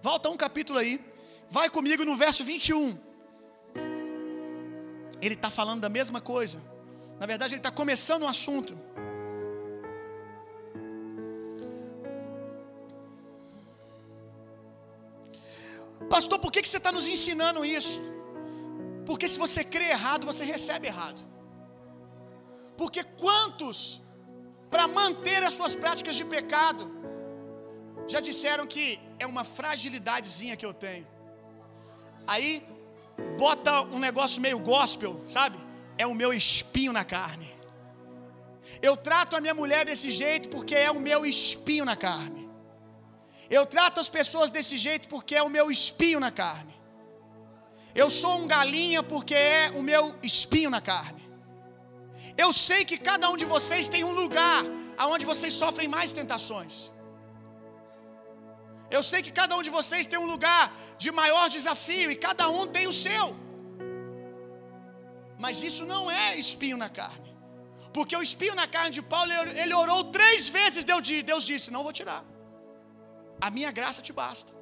Volta 0.00 0.30
um 0.30 0.38
capítulo 0.38 0.78
aí. 0.78 1.04
Vai 1.50 1.68
comigo 1.68 2.02
no 2.02 2.16
verso 2.16 2.42
21. 2.44 2.98
Ele 5.20 5.34
está 5.34 5.50
falando 5.50 5.82
da 5.82 5.90
mesma 5.90 6.18
coisa. 6.18 6.62
Na 7.20 7.26
verdade, 7.26 7.52
ele 7.52 7.60
está 7.60 7.70
começando 7.70 8.22
o 8.22 8.26
assunto. 8.26 8.88
Pastor, 16.08 16.38
por 16.38 16.50
que, 16.52 16.62
que 16.62 16.68
você 16.68 16.78
está 16.78 16.92
nos 16.92 17.06
ensinando 17.06 17.64
isso? 17.64 18.00
Porque 19.04 19.28
se 19.28 19.38
você 19.38 19.64
crê 19.64 19.90
errado, 19.90 20.26
você 20.26 20.44
recebe 20.44 20.86
errado. 20.86 21.24
Porque 22.76 23.02
quantos, 23.02 24.02
para 24.70 24.86
manter 24.86 25.42
as 25.42 25.54
suas 25.54 25.74
práticas 25.74 26.16
de 26.16 26.24
pecado, 26.24 26.90
já 28.06 28.20
disseram 28.20 28.66
que 28.66 28.98
é 29.18 29.26
uma 29.26 29.44
fragilidadezinha 29.44 30.56
que 30.56 30.64
eu 30.64 30.72
tenho. 30.72 31.06
Aí, 32.26 32.66
bota 33.36 33.82
um 33.82 33.98
negócio 33.98 34.40
meio 34.40 34.58
gospel, 34.58 35.20
sabe? 35.26 35.58
É 35.96 36.06
o 36.06 36.14
meu 36.14 36.32
espinho 36.32 36.92
na 36.92 37.04
carne. 37.04 37.54
Eu 38.80 38.96
trato 38.96 39.36
a 39.36 39.40
minha 39.40 39.54
mulher 39.54 39.84
desse 39.84 40.10
jeito 40.10 40.48
porque 40.48 40.74
é 40.74 40.90
o 40.90 41.00
meu 41.00 41.26
espinho 41.26 41.84
na 41.84 41.96
carne. 41.96 42.47
Eu 43.50 43.64
trato 43.74 43.98
as 44.00 44.08
pessoas 44.08 44.50
desse 44.50 44.76
jeito 44.76 45.08
porque 45.08 45.34
é 45.34 45.42
o 45.42 45.48
meu 45.56 45.70
espinho 45.70 46.20
na 46.20 46.30
carne. 46.30 46.74
Eu 47.94 48.08
sou 48.10 48.34
um 48.40 48.46
galinha 48.46 49.02
porque 49.02 49.34
é 49.34 49.72
o 49.78 49.82
meu 49.82 50.02
espinho 50.22 50.70
na 50.70 50.80
carne. 50.80 51.22
Eu 52.36 52.52
sei 52.52 52.84
que 52.84 52.98
cada 53.10 53.28
um 53.30 53.36
de 53.36 53.46
vocês 53.54 53.88
tem 53.88 54.04
um 54.04 54.12
lugar 54.12 54.62
aonde 54.96 55.24
vocês 55.32 55.54
sofrem 55.54 55.88
mais 55.96 56.12
tentações. 56.12 56.92
Eu 58.96 59.02
sei 59.02 59.20
que 59.22 59.32
cada 59.40 59.56
um 59.56 59.62
de 59.66 59.70
vocês 59.78 60.06
tem 60.06 60.18
um 60.18 60.28
lugar 60.34 60.62
de 61.02 61.10
maior 61.10 61.48
desafio 61.56 62.10
e 62.10 62.16
cada 62.16 62.48
um 62.48 62.66
tem 62.66 62.86
o 62.86 62.92
seu. 62.92 63.26
Mas 65.44 65.62
isso 65.62 65.84
não 65.84 66.10
é 66.10 66.36
espinho 66.36 66.76
na 66.84 66.88
carne. 66.88 67.28
Porque 67.92 68.14
o 68.16 68.22
espinho 68.22 68.54
na 68.54 68.66
carne 68.66 68.90
de 68.98 69.02
Paulo, 69.02 69.32
ele 69.62 69.74
orou 69.74 70.00
três 70.18 70.48
vezes, 70.48 70.84
Deus 70.84 71.44
disse: 71.50 71.70
Não 71.76 71.82
vou 71.82 71.92
tirar. 71.92 72.22
A 73.40 73.50
minha 73.50 73.70
graça 73.70 74.00
te 74.02 74.12
basta. 74.12 74.52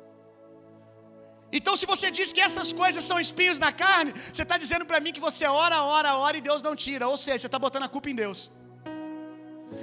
Então, 1.53 1.77
se 1.77 1.87
você 1.87 2.11
diz 2.11 2.33
que 2.33 2.41
essas 2.41 2.73
coisas 2.73 3.05
são 3.05 3.19
espinhos 3.21 3.59
na 3.59 3.73
carne, 3.73 4.13
você 4.33 4.43
está 4.43 4.57
dizendo 4.59 4.85
para 4.85 5.01
mim 5.01 5.13
que 5.13 5.21
você 5.29 5.47
ora, 5.47 5.83
ora, 5.83 6.17
ora 6.17 6.37
e 6.37 6.41
Deus 6.41 6.63
não 6.63 6.75
tira. 6.75 7.09
Ou 7.09 7.17
seja, 7.17 7.39
você 7.41 7.47
está 7.47 7.59
botando 7.59 7.85
a 7.85 7.89
culpa 7.89 8.11
em 8.11 8.15
Deus. 8.15 8.51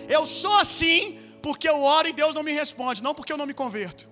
Eu 0.07 0.25
sou 0.25 0.55
assim 0.57 1.19
porque 1.41 1.67
eu 1.67 1.81
oro 1.81 2.07
e 2.07 2.13
Deus 2.13 2.33
não 2.33 2.43
me 2.43 2.53
responde, 2.53 3.03
não 3.03 3.13
porque 3.15 3.33
eu 3.33 3.37
não 3.37 3.45
me 3.45 3.53
converto. 3.53 4.09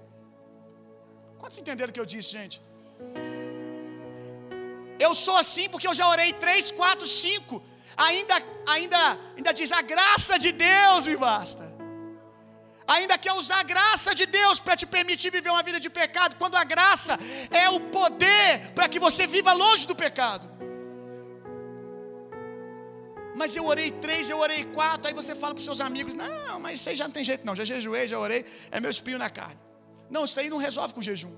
Quantos 1.40 1.58
entenderam 1.58 1.90
o 1.92 1.94
que 1.94 2.00
eu 2.00 2.06
disse, 2.06 2.32
gente? 2.32 2.62
Eu 5.00 5.14
sou 5.16 5.36
assim 5.36 5.68
porque 5.70 5.88
eu 5.88 5.94
já 5.94 6.08
orei 6.08 6.32
três, 6.34 6.72
quatro, 6.72 7.08
cinco. 7.08 7.64
Ainda, 7.98 8.36
ainda, 8.68 9.20
ainda 9.36 9.52
diz 9.52 9.72
a 9.72 9.82
graça 9.82 10.38
de 10.38 10.52
Deus 10.52 11.06
me 11.06 11.18
basta. 11.18 11.71
Ainda 12.96 13.18
quer 13.18 13.34
usar 13.42 13.60
a 13.62 13.64
graça 13.64 14.14
de 14.20 14.26
Deus 14.26 14.60
para 14.60 14.76
te 14.80 14.86
permitir 14.86 15.30
viver 15.36 15.50
uma 15.50 15.64
vida 15.68 15.80
de 15.80 15.90
pecado, 15.90 16.36
quando 16.42 16.56
a 16.56 16.64
graça 16.64 17.18
é 17.50 17.70
o 17.70 17.80
poder 17.98 18.72
para 18.76 18.90
que 18.90 19.00
você 19.00 19.26
viva 19.26 19.54
longe 19.54 19.88
do 19.92 19.96
pecado. 19.96 20.46
Mas 23.34 23.56
eu 23.56 23.66
orei 23.66 23.90
três, 24.06 24.30
eu 24.30 24.40
orei 24.40 24.66
quatro, 24.66 25.08
aí 25.08 25.14
você 25.14 25.34
fala 25.34 25.54
para 25.54 25.60
os 25.60 25.66
seus 25.66 25.80
amigos: 25.80 26.14
Não, 26.14 26.60
mas 26.60 26.80
isso 26.80 26.90
aí 26.90 26.96
já 26.98 27.06
não 27.06 27.14
tem 27.14 27.24
jeito, 27.24 27.46
não. 27.46 27.56
Já 27.56 27.64
jejuei, 27.64 28.08
já 28.10 28.20
orei, 28.20 28.46
é 28.70 28.80
meu 28.82 28.92
espinho 28.92 29.18
na 29.18 29.30
carne. 29.30 29.60
Não, 30.10 30.26
isso 30.26 30.38
aí 30.42 30.50
não 30.50 30.58
resolve 30.58 30.94
com 30.94 31.02
jejum. 31.02 31.34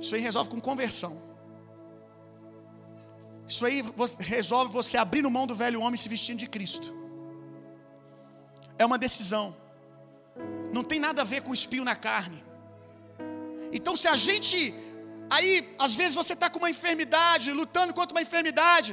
Isso 0.00 0.14
aí 0.14 0.22
resolve 0.22 0.48
com 0.48 0.60
conversão. 0.60 1.22
Isso 3.46 3.66
aí 3.66 3.84
resolve 4.20 4.72
você 4.72 4.96
abrir 4.96 5.22
mão 5.22 5.46
do 5.46 5.54
velho 5.54 5.80
homem 5.80 5.96
e 5.96 5.98
se 5.98 6.08
vestindo 6.08 6.38
de 6.38 6.46
Cristo. 6.46 6.96
É 8.78 8.86
uma 8.86 8.96
decisão. 8.96 9.61
Não 10.76 10.84
tem 10.90 11.00
nada 11.06 11.20
a 11.22 11.30
ver 11.32 11.40
com 11.44 11.58
espinho 11.60 11.84
na 11.90 11.96
carne. 12.08 12.40
Então, 13.78 13.94
se 14.02 14.08
a 14.14 14.16
gente. 14.26 14.56
Aí, 15.34 15.50
às 15.86 15.94
vezes 16.00 16.14
você 16.20 16.34
está 16.36 16.48
com 16.52 16.60
uma 16.62 16.72
enfermidade, 16.76 17.56
lutando 17.60 17.94
contra 17.98 18.14
uma 18.16 18.24
enfermidade. 18.28 18.90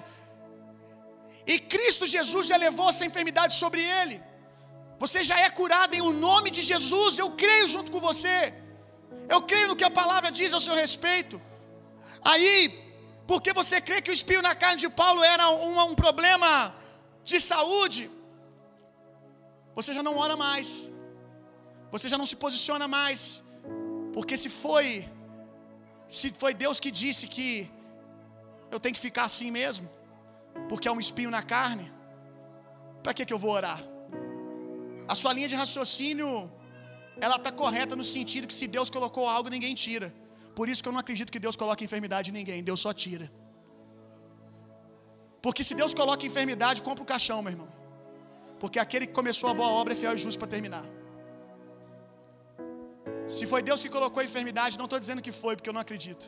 E 1.52 1.56
Cristo 1.74 2.06
Jesus 2.16 2.46
já 2.52 2.58
levou 2.66 2.90
essa 2.92 3.06
enfermidade 3.10 3.54
sobre 3.62 3.82
ele. 4.00 4.18
Você 5.04 5.20
já 5.30 5.38
é 5.46 5.50
curado 5.60 5.94
em 5.98 6.04
o 6.10 6.14
nome 6.28 6.50
de 6.58 6.62
Jesus. 6.72 7.20
Eu 7.24 7.30
creio 7.44 7.68
junto 7.76 7.92
com 7.94 8.02
você. 8.10 8.38
Eu 9.36 9.42
creio 9.50 9.70
no 9.70 9.78
que 9.80 9.88
a 9.90 9.96
palavra 10.02 10.30
diz 10.40 10.52
ao 10.54 10.66
seu 10.68 10.76
respeito. 10.84 11.36
Aí, 12.32 12.54
porque 13.30 13.52
você 13.62 13.78
crê 13.88 13.98
que 14.02 14.12
o 14.14 14.18
espinho 14.20 14.44
na 14.50 14.54
carne 14.62 14.80
de 14.84 14.90
Paulo 15.02 15.24
era 15.34 15.46
um, 15.50 15.74
um 15.92 15.96
problema 16.04 16.52
de 17.30 17.40
saúde, 17.40 18.10
você 19.78 19.94
já 19.98 20.04
não 20.08 20.16
ora 20.18 20.36
mais. 20.36 20.70
Você 21.94 22.08
já 22.14 22.18
não 22.22 22.30
se 22.32 22.38
posiciona 22.44 22.88
mais. 22.88 23.22
Porque 24.16 24.36
se 24.44 24.50
foi 24.64 24.88
se 26.18 26.28
foi 26.42 26.52
Deus 26.64 26.78
que 26.84 26.92
disse 27.02 27.26
que 27.34 27.50
eu 28.74 28.80
tenho 28.84 28.96
que 28.98 29.04
ficar 29.08 29.26
assim 29.30 29.50
mesmo, 29.60 29.88
porque 30.70 30.88
é 30.90 30.92
um 30.92 31.02
espinho 31.06 31.32
na 31.36 31.44
carne, 31.54 31.86
para 33.04 33.14
que 33.14 33.26
que 33.28 33.36
eu 33.36 33.42
vou 33.44 33.52
orar? 33.60 33.80
A 35.08 35.16
sua 35.20 35.32
linha 35.38 35.50
de 35.52 35.56
raciocínio 35.62 36.32
ela 37.26 37.38
está 37.42 37.52
correta 37.52 37.96
no 38.02 38.06
sentido 38.16 38.48
que 38.52 38.58
se 38.60 38.68
Deus 38.76 38.90
colocou 38.90 39.26
algo, 39.36 39.50
ninguém 39.58 39.76
tira. 39.86 40.08
Por 40.58 40.68
isso 40.70 40.82
que 40.82 40.90
eu 40.90 40.96
não 40.96 41.04
acredito 41.06 41.32
que 41.36 41.42
Deus 41.46 41.56
coloque 41.56 41.84
enfermidade 41.88 42.30
em 42.32 42.34
ninguém, 42.40 42.64
Deus 42.70 42.80
só 42.86 42.92
tira. 43.04 43.28
Porque 45.46 45.64
se 45.64 45.74
Deus 45.82 45.94
coloca 45.94 46.26
enfermidade, 46.26 46.82
compra 46.82 47.04
o 47.04 47.12
caixão, 47.14 47.42
meu 47.42 47.54
irmão. 47.54 47.70
Porque 48.62 48.80
aquele 48.86 49.06
que 49.08 49.14
começou 49.14 49.50
a 49.50 49.54
boa 49.54 49.70
obra 49.70 49.94
é 49.94 49.96
fiel 49.96 50.16
e 50.16 50.18
justo 50.18 50.40
para 50.40 50.50
terminar. 50.56 50.86
Se 53.38 53.46
foi 53.52 53.62
Deus 53.70 53.82
que 53.84 53.92
colocou 53.98 54.20
a 54.22 54.28
enfermidade, 54.30 54.78
não 54.82 54.88
estou 54.90 55.00
dizendo 55.04 55.22
que 55.26 55.34
foi, 55.42 55.56
porque 55.56 55.70
eu 55.72 55.78
não 55.78 55.86
acredito. 55.88 56.26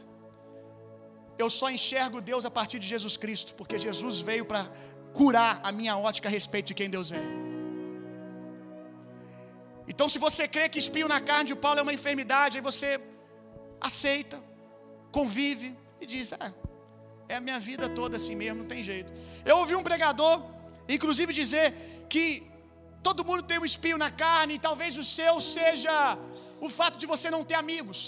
Eu 1.43 1.49
só 1.59 1.67
enxergo 1.77 2.17
Deus 2.31 2.45
a 2.49 2.51
partir 2.57 2.77
de 2.83 2.87
Jesus 2.93 3.15
Cristo, 3.23 3.51
porque 3.59 3.77
Jesus 3.87 4.15
veio 4.29 4.45
para 4.51 4.63
curar 5.19 5.53
a 5.63 5.71
minha 5.79 5.95
ótica 6.09 6.27
a 6.29 6.33
respeito 6.39 6.67
de 6.71 6.75
quem 6.79 6.89
Deus 6.95 7.11
é. 7.11 7.23
Então, 9.91 10.07
se 10.13 10.19
você 10.25 10.43
crê 10.55 10.65
que 10.69 10.79
espinho 10.85 11.07
na 11.15 11.19
carne 11.29 11.47
de 11.51 11.55
Paulo 11.63 11.79
é 11.79 11.83
uma 11.87 11.97
enfermidade, 11.99 12.57
aí 12.57 12.63
você 12.69 12.89
aceita, 13.89 14.37
convive 15.17 15.69
e 15.99 16.05
diz: 16.13 16.33
ah, 16.33 16.53
é 17.27 17.35
a 17.37 17.41
minha 17.47 17.59
vida 17.69 17.89
toda 17.89 18.15
assim 18.19 18.35
mesmo, 18.43 18.59
não 18.61 18.69
tem 18.73 18.83
jeito. 18.91 19.11
Eu 19.43 19.57
ouvi 19.61 19.75
um 19.79 19.83
pregador, 19.89 20.35
inclusive, 20.97 21.33
dizer 21.41 21.67
que 22.13 22.25
todo 23.07 23.25
mundo 23.25 23.43
tem 23.49 23.57
um 23.57 23.65
espinho 23.65 23.97
na 23.97 24.11
carne, 24.23 24.53
e 24.55 24.59
talvez 24.59 24.97
o 25.03 25.03
seu 25.03 25.33
seja 25.41 25.95
o 26.66 26.70
fato 26.80 26.97
de 27.01 27.07
você 27.14 27.28
não 27.36 27.43
ter 27.49 27.57
amigos. 27.64 28.01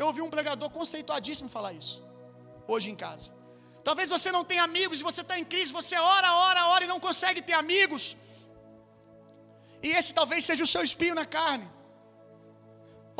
Eu 0.00 0.06
ouvi 0.10 0.20
um 0.26 0.32
pregador 0.34 0.68
conceituadíssimo 0.78 1.48
falar 1.56 1.72
isso, 1.80 1.96
hoje 2.72 2.88
em 2.92 2.98
casa. 3.04 3.28
Talvez 3.88 4.08
você 4.16 4.30
não 4.36 4.44
tenha 4.50 4.64
amigos 4.70 5.00
e 5.00 5.08
você 5.10 5.22
está 5.24 5.36
em 5.42 5.46
crise, 5.52 5.78
você 5.80 5.96
ora, 6.16 6.30
ora, 6.48 6.60
ora 6.74 6.84
e 6.84 6.92
não 6.92 7.00
consegue 7.06 7.40
ter 7.48 7.56
amigos. 7.64 8.04
E 9.86 9.88
esse 9.98 10.12
talvez 10.18 10.44
seja 10.50 10.62
o 10.66 10.70
seu 10.74 10.82
espinho 10.88 11.16
na 11.20 11.26
carne. 11.38 11.68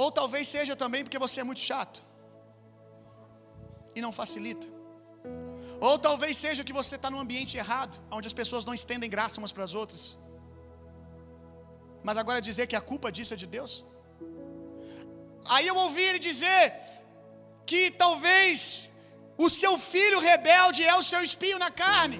Ou 0.02 0.10
talvez 0.20 0.46
seja 0.56 0.74
também 0.82 1.02
porque 1.04 1.22
você 1.26 1.40
é 1.40 1.46
muito 1.50 1.62
chato 1.70 1.98
e 3.96 4.00
não 4.04 4.12
facilita. 4.20 4.66
Ou 5.88 5.98
talvez 6.08 6.34
seja 6.44 6.62
que 6.66 6.74
você 6.80 6.94
está 6.98 7.10
num 7.10 7.22
ambiente 7.26 7.56
errado, 7.62 7.94
onde 8.16 8.28
as 8.30 8.36
pessoas 8.40 8.64
não 8.68 8.74
estendem 8.80 9.10
graça 9.10 9.40
umas 9.40 9.52
para 9.56 9.64
as 9.68 9.74
outras. 9.74 10.04
Mas 12.08 12.16
agora 12.22 12.40
dizer 12.50 12.66
que 12.70 12.76
a 12.76 12.84
culpa 12.90 13.10
disso 13.16 13.34
é 13.34 13.36
de 13.36 13.48
Deus? 13.56 13.74
Aí 15.48 15.66
eu 15.66 15.76
ouvi 15.76 16.02
ele 16.02 16.18
dizer 16.18 16.74
que 17.66 17.90
talvez 17.90 18.90
o 19.36 19.48
seu 19.48 19.78
filho 19.78 20.18
rebelde 20.20 20.84
é 20.84 20.94
o 20.94 21.02
seu 21.02 21.22
espinho 21.22 21.58
na 21.58 21.70
carne. 21.70 22.18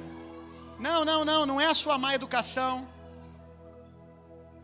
Não, 0.78 1.04
não, 1.04 1.24
não, 1.24 1.46
não 1.50 1.60
é 1.60 1.66
a 1.66 1.74
sua 1.82 1.96
má 1.98 2.14
educação. 2.14 2.88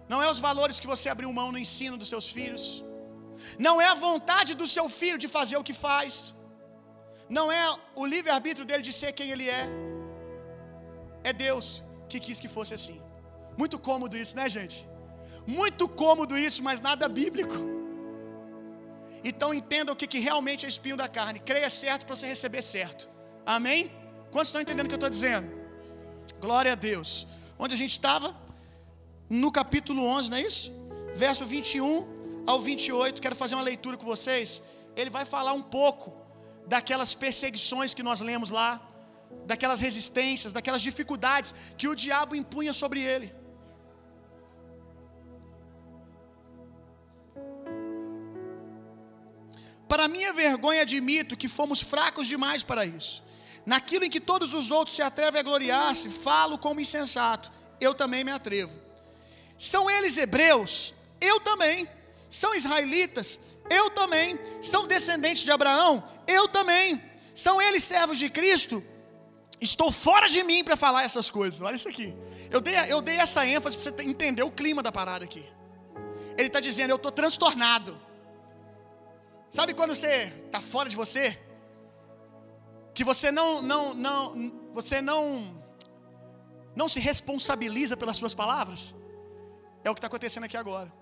Não 0.09 0.22
é 0.22 0.30
os 0.30 0.38
valores 0.38 0.80
que 0.80 0.90
você 0.92 1.09
abriu 1.09 1.32
mão 1.32 1.52
no 1.52 1.59
ensino 1.59 1.96
dos 2.02 2.09
seus 2.09 2.28
filhos. 2.36 2.84
Não 3.66 3.80
é 3.80 3.86
a 3.88 3.94
vontade 3.94 4.52
do 4.61 4.66
seu 4.66 4.88
filho 4.88 5.18
de 5.24 5.28
fazer 5.36 5.56
o 5.59 5.66
que 5.68 5.76
faz. 5.86 6.34
Não 7.28 7.46
é 7.52 7.64
o 7.94 8.06
livre-arbítrio 8.06 8.66
dele 8.66 8.82
de 8.82 8.92
ser 9.00 9.12
quem 9.12 9.30
ele 9.30 9.48
é. 9.61 9.64
É 11.22 11.32
Deus 11.32 11.66
que 12.09 12.18
quis 12.18 12.40
que 12.40 12.48
fosse 12.56 12.72
assim. 12.78 12.98
Muito 13.56 13.78
cômodo 13.78 14.16
isso, 14.16 14.34
né, 14.36 14.48
gente? 14.48 14.78
Muito 15.46 15.88
cômodo 15.88 16.38
isso, 16.38 16.62
mas 16.62 16.80
nada 16.80 17.06
bíblico. 17.09 17.78
Então 19.24 19.52
entenda 19.52 19.92
o 19.92 19.96
que, 19.96 20.06
que 20.06 20.18
realmente 20.18 20.64
é 20.64 20.68
espinho 20.68 20.96
da 20.96 21.08
carne. 21.08 21.38
Creia 21.40 21.70
certo 21.70 22.06
para 22.06 22.16
você 22.16 22.26
receber 22.26 22.62
certo. 22.62 23.08
Amém? 23.44 23.90
Quantos 24.30 24.48
estão 24.48 24.60
entendendo 24.60 24.86
o 24.86 24.88
que 24.88 24.94
eu 24.94 24.96
estou 24.96 25.10
dizendo? 25.10 25.48
Glória 26.40 26.72
a 26.72 26.74
Deus. 26.74 27.26
Onde 27.58 27.74
a 27.74 27.78
gente 27.78 27.92
estava? 27.92 28.34
No 29.28 29.50
capítulo 29.50 30.04
11, 30.04 30.30
não 30.30 30.36
é 30.36 30.42
isso? 30.42 30.72
Verso 31.14 31.44
21 31.44 32.44
ao 32.46 32.60
28. 32.60 33.20
Quero 33.20 33.34
fazer 33.34 33.54
uma 33.54 33.62
leitura 33.62 33.96
com 33.96 34.06
vocês. 34.06 34.62
Ele 34.96 35.10
vai 35.10 35.24
falar 35.24 35.52
um 35.52 35.62
pouco 35.62 36.14
daquelas 36.66 37.14
perseguições 37.14 37.94
que 37.94 38.02
nós 38.02 38.20
lemos 38.20 38.50
lá, 38.50 38.80
daquelas 39.46 39.80
resistências, 39.80 40.52
daquelas 40.52 40.82
dificuldades 40.82 41.54
que 41.76 41.88
o 41.88 41.94
diabo 41.94 42.36
impunha 42.36 42.72
sobre 42.72 43.00
ele. 43.00 43.34
Para 49.89 50.07
minha 50.07 50.32
vergonha, 50.32 50.82
admito 50.82 51.36
que 51.36 51.49
fomos 51.49 51.80
fracos 51.80 52.26
demais 52.26 52.62
para 52.62 52.84
isso. 52.84 53.22
Naquilo 53.64 54.05
em 54.05 54.11
que 54.11 54.20
todos 54.20 54.55
os 54.55 54.70
outros 54.70 54.95
se 54.97 55.03
atrevem 55.03 55.41
a 55.41 55.43
gloriar-se, 55.43 56.09
falo 56.09 56.59
como 56.59 56.80
insensato. 56.80 57.51
Eu 57.80 57.95
também 57.95 58.22
me 58.22 58.30
atrevo. 58.30 58.78
São 59.57 59.91
eles 59.91 60.16
hebreus? 60.16 60.95
Eu 61.20 61.41
também. 61.41 61.89
São 62.30 62.55
israelitas? 62.55 63.41
Eu 63.70 63.91
também. 63.91 64.39
São 64.61 64.86
descendentes 64.86 65.43
de 65.43 65.51
Abraão? 65.51 66.05
Eu 66.26 66.49
também. 66.49 67.03
São 67.34 67.61
eles 67.61 67.84
servos 67.84 68.18
de 68.18 68.28
Cristo? 68.28 68.82
Estou 69.61 69.91
fora 69.91 70.28
de 70.28 70.43
mim 70.45 70.62
para 70.62 70.76
falar 70.76 71.03
essas 71.03 71.28
coisas. 71.30 71.61
Olha 71.61 71.74
isso 71.74 71.89
aqui. 71.89 72.14
Eu 72.51 72.61
dei, 72.61 72.74
eu 72.89 73.01
dei 73.01 73.16
essa 73.16 73.47
ênfase 73.47 73.76
para 73.76 73.91
você 73.91 74.03
entender 74.03 74.43
o 74.43 74.51
clima 74.51 74.82
da 74.82 74.93
parada 74.93 75.24
aqui. 75.24 75.45
Ele 76.36 76.47
está 76.47 76.61
dizendo: 76.61 76.91
Eu 76.91 76.97
estou 76.97 77.11
transtornado. 77.11 78.07
Sabe 79.51 79.74
quando 79.74 79.94
você 79.94 80.32
está 80.46 80.61
fora 80.61 80.88
de 80.88 80.96
você? 80.96 81.38
Que 82.94 83.05
você 83.05 83.30
não, 83.30 83.62
não, 83.62 83.94
não, 83.94 84.53
você 84.72 85.01
não, 85.01 85.62
não 86.76 86.88
se 86.88 87.01
responsabiliza 87.01 87.96
pelas 87.96 88.16
suas 88.16 88.34
palavras? 88.34 88.94
É 89.84 89.90
o 89.90 89.94
que 89.94 90.01
está 90.01 90.09
acontecendo 90.09 90.44
aqui 90.44 90.57
agora. 90.57 90.92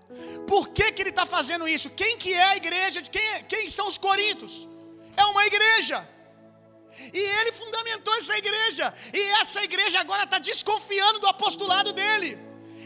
Por 0.46 0.68
que, 0.68 0.92
que 0.92 1.02
ele 1.02 1.10
está 1.10 1.26
fazendo 1.26 1.66
isso? 1.66 1.90
Quem 1.90 2.16
que 2.18 2.32
é 2.32 2.44
a 2.44 2.56
igreja? 2.56 3.02
Quem, 3.02 3.44
quem 3.44 3.68
são 3.68 3.88
os 3.88 3.98
corintos? 3.98 4.68
É 5.16 5.24
uma 5.24 5.44
igreja. 5.46 6.08
E 7.12 7.18
ele 7.38 7.52
fundamentou 7.52 8.14
essa 8.14 8.36
igreja. 8.38 8.94
E 9.12 9.20
essa 9.40 9.62
igreja 9.64 10.00
agora 10.00 10.24
está 10.24 10.38
desconfiando 10.38 11.18
do 11.20 11.26
apostolado 11.26 11.92
dele. 11.92 12.38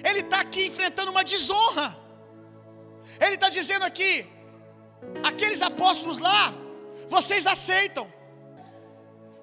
Ele 0.09 0.21
está 0.21 0.41
aqui 0.41 0.67
enfrentando 0.67 1.11
uma 1.11 1.23
desonra. 1.23 1.97
Ele 3.21 3.35
está 3.35 3.49
dizendo 3.49 3.85
aqui: 3.85 4.27
aqueles 5.25 5.63
apóstolos 5.63 6.19
lá, 6.19 6.55
vocês 7.09 7.47
aceitam. 7.47 8.07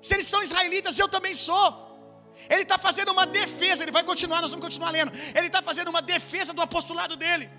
Se 0.01 0.13
eles 0.15 0.27
são 0.27 0.41
israelitas, 0.47 0.97
eu 0.97 1.07
também 1.07 1.35
sou. 1.35 1.67
Ele 2.49 2.61
está 2.61 2.77
fazendo 2.77 3.11
uma 3.11 3.25
defesa, 3.25 3.83
ele 3.83 3.91
vai 3.91 4.03
continuar, 4.03 4.41
nós 4.41 4.51
vamos 4.51 4.65
continuar 4.65 4.91
lendo. 4.91 5.11
Ele 5.35 5.47
está 5.47 5.61
fazendo 5.61 5.89
uma 5.89 6.01
defesa 6.01 6.53
do 6.53 6.61
apostolado 6.61 7.15
dele. 7.15 7.49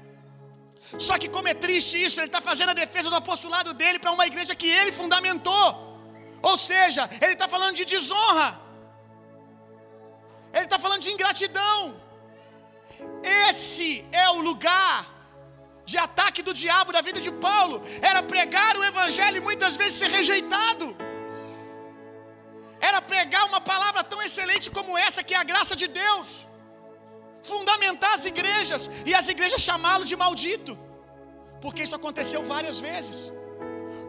Só 0.96 1.18
que, 1.18 1.28
como 1.28 1.48
é 1.48 1.54
triste 1.54 2.02
isso, 2.02 2.18
ele 2.18 2.26
está 2.26 2.40
fazendo 2.40 2.70
a 2.70 2.74
defesa 2.74 3.10
do 3.10 3.16
apostolado 3.16 3.74
dele 3.74 3.98
para 3.98 4.12
uma 4.12 4.26
igreja 4.26 4.54
que 4.54 4.68
ele 4.68 4.92
fundamentou. 4.92 5.66
Ou 6.40 6.56
seja, 6.56 7.08
ele 7.20 7.32
está 7.32 7.48
falando 7.48 7.74
de 7.74 7.84
desonra, 7.84 8.58
ele 10.52 10.64
está 10.64 10.78
falando 10.78 11.02
de 11.02 11.10
ingratidão. 11.10 12.00
Esse 13.48 14.04
é 14.12 14.30
o 14.30 14.40
lugar 14.40 15.17
de 15.90 15.96
ataque 16.06 16.40
do 16.46 16.52
diabo 16.62 16.90
da 16.96 17.02
vida 17.08 17.20
de 17.26 17.30
Paulo, 17.46 17.76
era 18.10 18.20
pregar 18.32 18.72
o 18.80 18.84
evangelho 18.90 19.38
e 19.40 19.46
muitas 19.48 19.74
vezes 19.80 19.94
ser 20.00 20.10
rejeitado. 20.18 20.86
Era 22.88 23.00
pregar 23.12 23.44
uma 23.50 23.60
palavra 23.72 24.02
tão 24.10 24.20
excelente 24.26 24.66
como 24.76 24.98
essa, 25.06 25.22
que 25.28 25.34
é 25.36 25.38
a 25.40 25.48
graça 25.52 25.74
de 25.82 25.86
Deus. 26.02 26.28
Fundamentar 27.50 28.12
as 28.18 28.26
igrejas 28.32 28.82
e 29.10 29.14
as 29.20 29.28
igrejas 29.34 29.62
chamá-lo 29.68 30.04
de 30.10 30.16
maldito. 30.24 30.74
Porque 31.62 31.82
isso 31.86 31.98
aconteceu 32.00 32.42
várias 32.54 32.78
vezes. 32.88 33.18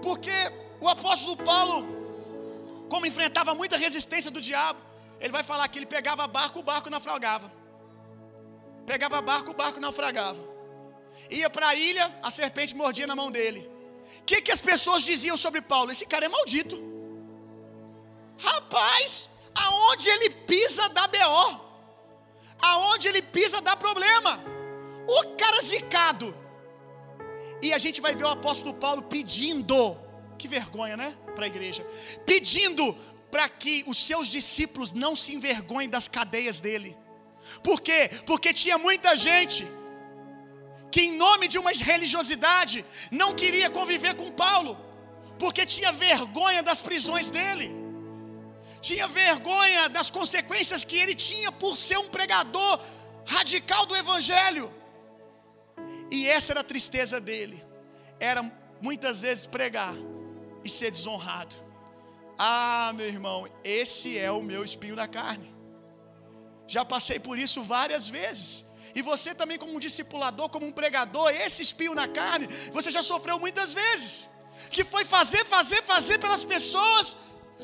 Porque 0.05 0.37
o 0.85 0.89
apóstolo 0.95 1.37
Paulo, 1.51 1.79
como 2.91 3.09
enfrentava 3.11 3.53
muita 3.61 3.77
resistência 3.85 4.31
do 4.35 4.41
diabo, 4.49 4.81
ele 5.23 5.33
vai 5.37 5.45
falar 5.51 5.67
que 5.69 5.79
ele 5.79 5.91
pegava 5.97 6.27
barco, 6.39 6.59
o 6.59 6.67
barco 6.71 6.93
naufragava. 6.95 7.49
Pegava 8.91 9.19
barco, 9.31 9.51
o 9.51 9.59
barco 9.63 9.79
naufragava. 9.87 10.58
Ia 11.29 11.49
para 11.49 11.69
a 11.69 11.75
ilha, 11.75 12.11
a 12.23 12.31
serpente 12.31 12.75
mordia 12.75 13.05
na 13.05 13.15
mão 13.15 13.29
dele. 13.29 13.69
O 14.21 14.23
que, 14.23 14.41
que 14.41 14.51
as 14.51 14.61
pessoas 14.61 15.03
diziam 15.03 15.37
sobre 15.37 15.61
Paulo? 15.61 15.91
Esse 15.91 16.05
cara 16.05 16.25
é 16.25 16.29
maldito. 16.29 16.81
Rapaz, 18.37 19.29
aonde 19.53 20.09
ele 20.09 20.29
pisa 20.29 20.89
dá 20.89 21.07
BO. 21.07 21.59
Aonde 22.59 23.07
ele 23.07 23.21
pisa 23.21 23.61
dá 23.61 23.75
problema. 23.75 24.43
O 25.07 25.35
cara 25.35 25.61
zicado. 25.61 26.35
E 27.61 27.73
a 27.73 27.77
gente 27.77 28.01
vai 28.01 28.15
ver 28.15 28.23
o 28.23 28.29
apóstolo 28.29 28.73
Paulo 28.73 29.03
pedindo, 29.03 29.97
que 30.37 30.47
vergonha, 30.47 30.95
né? 30.95 31.15
Para 31.35 31.45
a 31.45 31.47
igreja, 31.47 31.85
pedindo 32.25 32.95
para 33.29 33.47
que 33.47 33.83
os 33.85 33.97
seus 33.97 34.27
discípulos 34.27 34.93
não 34.93 35.15
se 35.15 35.33
envergonhem 35.33 35.89
das 35.89 36.07
cadeias 36.07 36.59
dele. 36.61 36.97
Por 37.63 37.81
quê? 37.81 38.09
Porque 38.25 38.53
tinha 38.53 38.77
muita 38.77 39.15
gente 39.15 39.67
que, 40.91 41.01
em 41.01 41.17
nome 41.17 41.47
de 41.47 41.57
uma 41.57 41.71
religiosidade, 41.71 42.85
não 43.11 43.33
queria 43.33 43.69
conviver 43.69 44.15
com 44.15 44.31
Paulo, 44.31 44.77
porque 45.37 45.65
tinha 45.65 45.91
vergonha 45.91 46.61
das 46.63 46.81
prisões 46.81 47.29
dele, 47.31 47.71
tinha 48.81 49.07
vergonha 49.07 49.87
das 49.89 50.09
consequências 50.09 50.83
que 50.83 50.97
ele 50.97 51.15
tinha 51.15 51.51
por 51.51 51.75
ser 51.75 51.97
um 51.97 52.07
pregador 52.07 52.79
radical 53.25 53.85
do 53.85 53.95
Evangelho. 53.95 54.73
E 56.11 56.27
essa 56.27 56.53
era 56.53 56.61
a 56.61 56.63
tristeza 56.63 57.19
dele, 57.19 57.63
era 58.19 58.41
muitas 58.81 59.21
vezes 59.21 59.45
pregar 59.45 59.93
e 60.63 60.69
ser 60.69 60.91
desonrado. 60.91 61.55
Ah, 62.37 62.91
meu 62.95 63.05
irmão, 63.05 63.47
esse 63.63 64.17
é 64.17 64.31
o 64.31 64.41
meu 64.41 64.63
espinho 64.63 64.95
da 64.95 65.07
carne. 65.07 65.53
Já 66.67 66.85
passei 66.85 67.19
por 67.19 67.37
isso 67.37 67.61
várias 67.61 68.07
vezes. 68.07 68.65
E 68.95 69.01
você 69.01 69.33
também, 69.35 69.57
como 69.57 69.75
um 69.75 69.79
discipulador, 69.79 70.49
como 70.49 70.65
um 70.65 70.71
pregador, 70.71 71.29
esse 71.45 71.61
espinho 71.61 71.95
na 72.01 72.07
carne, 72.07 72.47
você 72.77 72.89
já 72.97 73.03
sofreu 73.03 73.37
muitas 73.39 73.71
vezes. 73.73 74.27
Que 74.71 74.83
foi 74.83 75.03
fazer, 75.05 75.45
fazer, 75.45 75.81
fazer 75.83 76.17
pelas 76.17 76.43
pessoas, 76.43 77.15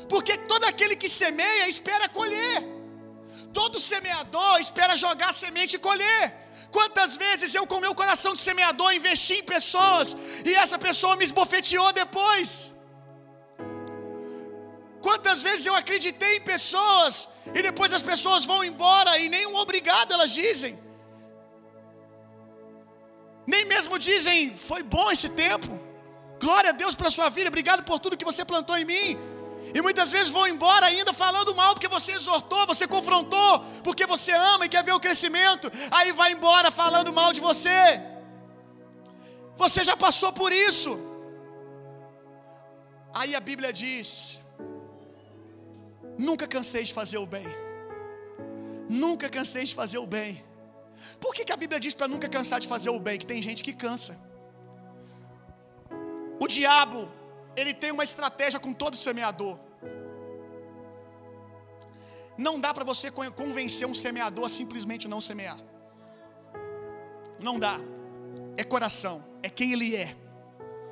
porque 0.08 0.36
todo 0.52 0.64
aquele 0.64 0.96
que 0.96 1.08
semeia 1.08 1.68
espera 1.68 2.08
colher. 2.08 2.58
Todo 3.52 3.80
semeador 3.80 4.58
espera 4.66 4.96
jogar 4.96 5.32
semente 5.32 5.76
e 5.76 5.78
colher. 5.78 6.24
Quantas 6.76 7.16
vezes 7.16 7.54
eu, 7.54 7.66
com 7.66 7.80
meu 7.80 7.94
coração 7.94 8.32
de 8.34 8.42
semeador, 8.48 8.92
investi 8.92 9.34
em 9.40 9.42
pessoas 9.42 10.16
e 10.44 10.54
essa 10.54 10.78
pessoa 10.78 11.16
me 11.16 11.24
esbofeteou 11.24 11.92
depois? 11.92 12.50
Quantas 15.06 15.40
vezes 15.46 15.64
eu 15.66 15.74
acreditei 15.74 16.36
em 16.36 16.40
pessoas 16.40 17.28
e 17.54 17.62
depois 17.62 17.92
as 17.92 18.02
pessoas 18.02 18.44
vão 18.44 18.64
embora 18.64 19.18
e 19.18 19.28
nenhum 19.28 19.56
obrigado 19.64 20.12
elas 20.12 20.32
dizem. 20.32 20.85
Nem 23.46 23.64
mesmo 23.64 23.98
dizem, 23.98 24.56
foi 24.56 24.82
bom 24.82 25.10
esse 25.10 25.28
tempo. 25.28 25.68
Glória 26.40 26.70
a 26.70 26.72
Deus 26.72 26.94
pela 26.94 27.10
sua 27.10 27.28
vida, 27.28 27.48
obrigado 27.48 27.82
por 27.84 27.98
tudo 27.98 28.16
que 28.16 28.24
você 28.24 28.44
plantou 28.44 28.76
em 28.76 28.84
mim. 28.84 29.16
E 29.74 29.80
muitas 29.80 30.10
vezes 30.12 30.30
vão 30.30 30.46
embora 30.46 30.86
ainda 30.86 31.12
falando 31.12 31.54
mal 31.54 31.74
porque 31.74 31.88
você 31.88 32.12
exortou, 32.12 32.66
você 32.66 32.86
confrontou, 32.86 33.60
porque 33.82 34.06
você 34.06 34.32
ama 34.32 34.66
e 34.66 34.68
quer 34.68 34.82
ver 34.84 34.92
o 34.92 35.00
crescimento. 35.00 35.70
Aí 35.90 36.12
vai 36.12 36.32
embora 36.32 36.70
falando 36.70 37.12
mal 37.12 37.32
de 37.32 37.40
você. 37.40 38.00
Você 39.56 39.82
já 39.82 39.96
passou 39.96 40.32
por 40.32 40.52
isso. 40.52 40.90
Aí 43.14 43.34
a 43.34 43.40
Bíblia 43.40 43.72
diz: 43.72 44.40
Nunca 46.18 46.46
cansei 46.46 46.84
de 46.84 46.92
fazer 46.92 47.18
o 47.18 47.26
bem. 47.26 47.46
Nunca 48.88 49.28
cansei 49.28 49.64
de 49.64 49.74
fazer 49.74 49.98
o 49.98 50.06
bem. 50.06 50.44
Por 51.20 51.34
que, 51.34 51.44
que 51.44 51.52
a 51.52 51.56
Bíblia 51.56 51.80
diz 51.80 51.94
para 51.94 52.08
nunca 52.08 52.28
cansar 52.28 52.58
de 52.60 52.68
fazer 52.68 52.90
o 52.90 52.98
bem? 52.98 53.18
Que 53.18 53.26
tem 53.26 53.40
gente 53.42 53.62
que 53.62 53.72
cansa. 53.72 54.18
O 56.38 56.46
diabo, 56.46 57.10
ele 57.56 57.72
tem 57.72 57.90
uma 57.90 58.04
estratégia 58.04 58.60
com 58.60 58.72
todo 58.72 58.96
semeador. 58.96 59.58
Não 62.36 62.60
dá 62.60 62.72
para 62.74 62.84
você 62.84 63.10
convencer 63.10 63.86
um 63.86 63.94
semeador 63.94 64.44
a 64.44 64.48
simplesmente 64.48 65.08
não 65.08 65.20
semear. 65.20 65.58
Não 67.40 67.58
dá. 67.58 67.78
É 68.56 68.64
coração, 68.64 69.24
é 69.42 69.48
quem 69.48 69.72
ele 69.72 69.96
é. 69.96 70.14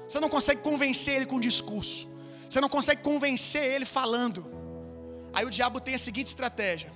Você 0.09 0.21
não 0.21 0.29
consegue 0.29 0.63
convencer 0.63 1.17
ele 1.17 1.27
com 1.27 1.39
discurso. 1.41 2.09
Você 2.49 2.61
não 2.61 2.69
consegue 2.69 3.03
convencer 3.03 3.65
ele 3.65 3.85
falando. 3.85 4.47
Aí 5.33 5.45
o 5.45 5.51
diabo 5.51 5.81
tem 5.81 5.95
a 5.95 5.99
seguinte 5.99 6.29
estratégia: 6.29 6.91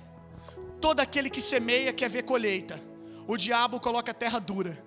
todo 0.79 0.99
aquele 0.99 1.29
que 1.29 1.41
semeia 1.41 1.91
quer 1.91 2.09
ver 2.09 2.23
colheita. 2.23 2.88
O 3.31 3.37
diabo 3.37 3.79
coloca 3.79 4.09
a 4.09 4.13
terra 4.13 4.39
dura. 4.39 4.83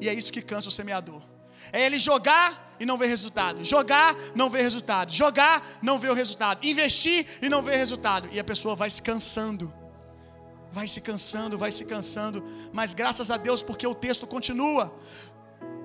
E 0.00 0.08
é 0.08 0.14
isso 0.14 0.32
que 0.32 0.40
cansa 0.40 0.70
o 0.70 0.72
semeador. 0.72 1.20
É 1.70 1.84
ele 1.84 1.98
jogar 1.98 2.74
e 2.80 2.86
não 2.86 2.96
ver 2.96 3.08
resultado. 3.08 3.62
Jogar, 3.62 4.16
não 4.34 4.48
ver 4.48 4.62
resultado. 4.62 5.12
Jogar, 5.12 5.62
não 5.82 5.98
ver 5.98 6.10
o 6.10 6.14
resultado. 6.14 6.66
Investir 6.66 7.26
e 7.42 7.46
não 7.50 7.60
ver 7.60 7.76
resultado. 7.76 8.26
E 8.32 8.40
a 8.40 8.42
pessoa 8.42 8.74
vai 8.74 8.88
se 8.88 9.02
cansando. 9.02 9.70
Vai 10.72 10.88
se 10.88 11.02
cansando, 11.02 11.58
vai 11.58 11.70
se 11.70 11.84
cansando. 11.84 12.42
Mas 12.72 12.94
graças 12.94 13.30
a 13.30 13.36
Deus, 13.36 13.62
porque 13.62 13.86
o 13.86 13.94
texto 13.94 14.26
continua. 14.26 14.90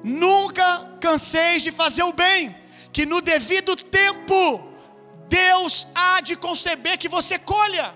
Nunca 0.05 0.89
canseis 1.01 1.61
de 1.61 1.69
fazer 1.69 2.03
o 2.03 2.13
bem, 2.13 2.55
que 2.93 3.05
no 3.05 3.19
devido 3.19 3.75
tempo 3.75 4.71
Deus 5.27 5.85
há 5.93 6.21
de 6.21 6.37
conceber 6.37 6.97
que 6.97 7.09
você 7.09 7.37
colha 7.37 7.93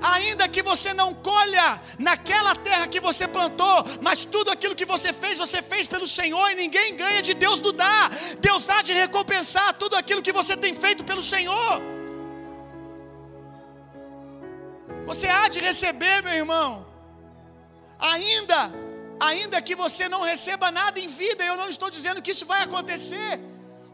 ainda 0.00 0.48
que 0.48 0.62
você 0.62 0.92
não 0.92 1.12
colha 1.14 1.80
naquela 1.98 2.54
terra 2.54 2.86
que 2.86 3.00
você 3.00 3.26
plantou, 3.26 3.84
mas 4.00 4.24
tudo 4.24 4.50
aquilo 4.50 4.74
que 4.74 4.84
você 4.84 5.12
fez, 5.12 5.38
você 5.38 5.60
fez 5.62 5.86
pelo 5.86 6.06
Senhor 6.06 6.50
e 6.50 6.54
ninguém 6.54 6.96
ganha 6.96 7.22
de 7.22 7.34
Deus 7.34 7.60
do 7.60 7.72
dar. 7.72 8.10
Deus 8.40 8.68
há 8.68 8.82
de 8.82 8.92
recompensar 8.92 9.74
tudo 9.74 9.96
aquilo 9.96 10.22
que 10.22 10.32
você 10.32 10.56
tem 10.56 10.74
feito 10.74 11.04
pelo 11.04 11.22
Senhor. 11.22 11.82
Você 15.06 15.26
há 15.26 15.48
de 15.48 15.60
receber, 15.60 16.22
meu 16.22 16.34
irmão. 16.34 16.86
Ainda, 17.98 18.72
ainda 19.18 19.60
que 19.60 19.74
você 19.74 20.08
não 20.08 20.22
receba 20.22 20.70
nada 20.70 21.00
em 21.00 21.08
vida, 21.08 21.44
eu 21.44 21.56
não 21.56 21.68
estou 21.68 21.90
dizendo 21.90 22.22
que 22.22 22.32
isso 22.32 22.46
vai 22.46 22.62
acontecer 22.62 23.40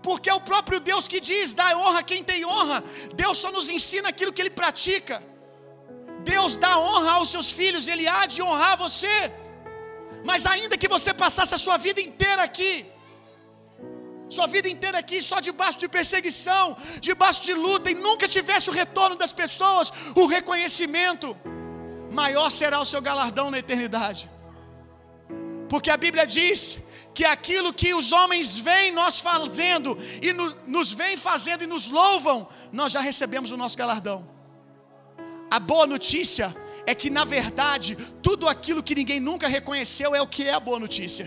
porque 0.04 0.28
é 0.28 0.34
o 0.34 0.40
próprio 0.40 0.78
Deus 0.78 1.08
que 1.08 1.18
diz: 1.18 1.54
dá 1.54 1.76
honra 1.78 2.00
a 2.00 2.02
quem 2.02 2.22
tem 2.22 2.44
honra. 2.44 2.84
Deus 3.14 3.38
só 3.38 3.50
nos 3.50 3.70
ensina 3.70 4.10
aquilo 4.10 4.32
que 4.34 4.42
Ele 4.42 4.50
pratica. 4.50 5.33
Deus 6.32 6.56
dá 6.64 6.72
honra 6.78 7.12
aos 7.18 7.30
seus 7.34 7.50
filhos, 7.50 7.88
Ele 7.92 8.06
há 8.14 8.26
de 8.34 8.40
honrar 8.42 8.76
você. 8.76 9.16
Mas 10.30 10.46
ainda 10.46 10.78
que 10.82 10.88
você 10.88 11.12
passasse 11.12 11.54
a 11.54 11.62
sua 11.66 11.76
vida 11.76 12.00
inteira 12.00 12.42
aqui, 12.42 12.72
sua 14.36 14.46
vida 14.46 14.68
inteira 14.68 14.98
aqui 14.98 15.22
só 15.22 15.38
debaixo 15.48 15.78
de 15.78 15.88
perseguição, 15.96 16.76
debaixo 17.08 17.42
de 17.42 17.54
luta 17.54 17.90
e 17.90 17.94
nunca 17.94 18.26
tivesse 18.26 18.70
o 18.70 18.72
retorno 18.72 19.16
das 19.16 19.32
pessoas, 19.32 19.92
o 20.16 20.26
reconhecimento, 20.26 21.36
maior 22.10 22.48
será 22.50 22.80
o 22.80 22.86
seu 22.86 23.02
galardão 23.02 23.50
na 23.50 23.58
eternidade. 23.58 24.30
Porque 25.68 25.90
a 25.90 25.96
Bíblia 25.96 26.26
diz 26.26 26.78
que 27.14 27.24
aquilo 27.24 27.72
que 27.72 27.94
os 27.94 28.12
homens 28.12 28.58
veem 28.58 28.92
nós 28.92 29.20
fazendo 29.20 29.96
e 30.20 30.32
no, 30.32 30.56
nos 30.66 30.92
veem 30.92 31.16
fazendo 31.16 31.62
e 31.62 31.66
nos 31.66 31.88
louvam, 31.88 32.48
nós 32.72 32.92
já 32.92 33.00
recebemos 33.00 33.50
o 33.52 33.56
nosso 33.56 33.76
galardão. 33.76 34.33
A 35.56 35.60
boa 35.60 35.86
notícia 35.86 36.46
é 36.84 36.92
que, 37.00 37.08
na 37.08 37.24
verdade, 37.24 37.96
tudo 38.20 38.48
aquilo 38.48 38.82
que 38.82 38.94
ninguém 39.00 39.20
nunca 39.20 39.46
reconheceu 39.46 40.12
é 40.12 40.20
o 40.20 40.26
que 40.26 40.42
é 40.48 40.52
a 40.52 40.58
boa 40.68 40.80
notícia. 40.84 41.26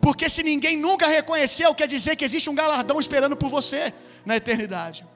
Porque 0.00 0.28
se 0.28 0.42
ninguém 0.42 0.76
nunca 0.76 1.06
reconheceu, 1.06 1.72
quer 1.80 1.86
dizer 1.86 2.16
que 2.16 2.24
existe 2.28 2.50
um 2.50 2.56
galardão 2.56 2.98
esperando 2.98 3.36
por 3.36 3.48
você 3.48 3.94
na 4.26 4.34
eternidade. 4.36 5.06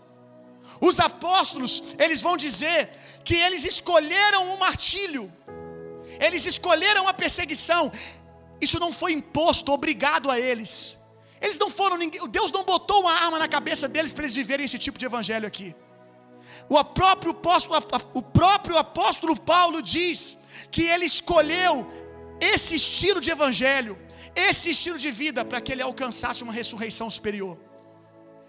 Os 0.88 1.00
apóstolos, 1.00 1.72
eles 1.98 2.20
vão 2.20 2.36
dizer 2.36 2.90
que 3.24 3.34
eles 3.34 3.64
escolheram 3.64 4.54
o 4.54 4.60
martírio, 4.60 5.24
eles 6.26 6.46
escolheram 6.46 7.08
a 7.08 7.14
perseguição, 7.22 7.90
isso 8.60 8.78
não 8.78 8.92
foi 8.92 9.10
imposto, 9.20 9.72
obrigado 9.72 10.30
a 10.30 10.38
eles. 10.38 10.74
Eles 11.40 11.58
não 11.58 11.68
foram 11.68 11.98
Deus 12.38 12.52
não 12.52 12.62
botou 12.62 13.00
uma 13.00 13.14
arma 13.24 13.40
na 13.40 13.48
cabeça 13.48 13.88
deles 13.88 14.12
para 14.12 14.22
eles 14.22 14.36
viverem 14.36 14.64
esse 14.64 14.78
tipo 14.78 15.00
de 15.00 15.06
evangelho 15.06 15.48
aqui. 15.48 15.74
O 16.68 16.82
próprio 16.84 17.32
apóstolo, 17.32 17.80
o 18.14 18.22
próprio 18.22 18.76
apóstolo 18.76 19.34
Paulo 19.38 19.82
diz 19.82 20.38
que 20.70 20.82
ele 20.82 21.04
escolheu 21.04 21.86
esse 22.40 22.74
estilo 22.76 23.20
de 23.20 23.30
evangelho, 23.30 23.98
esse 24.34 24.70
estilo 24.70 24.98
de 24.98 25.10
vida 25.10 25.44
para 25.44 25.60
que 25.60 25.72
ele 25.72 25.82
alcançasse 25.82 26.42
uma 26.42 26.52
ressurreição 26.52 27.08
superior. 27.10 27.58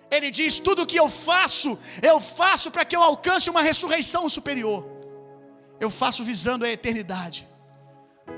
Ele 0.09 0.29
diz: 0.31 0.59
tudo 0.59 0.85
que 0.85 0.99
eu 1.03 1.09
faço, 1.09 1.77
eu 2.01 2.19
faço 2.19 2.69
para 2.71 2.85
que 2.85 2.95
eu 2.95 3.03
alcance 3.03 3.49
uma 3.49 3.61
ressurreição 3.61 4.27
superior. 4.29 4.85
Eu 5.79 5.89
faço 5.89 6.23
visando 6.23 6.65
a 6.65 6.69
eternidade, 6.69 7.47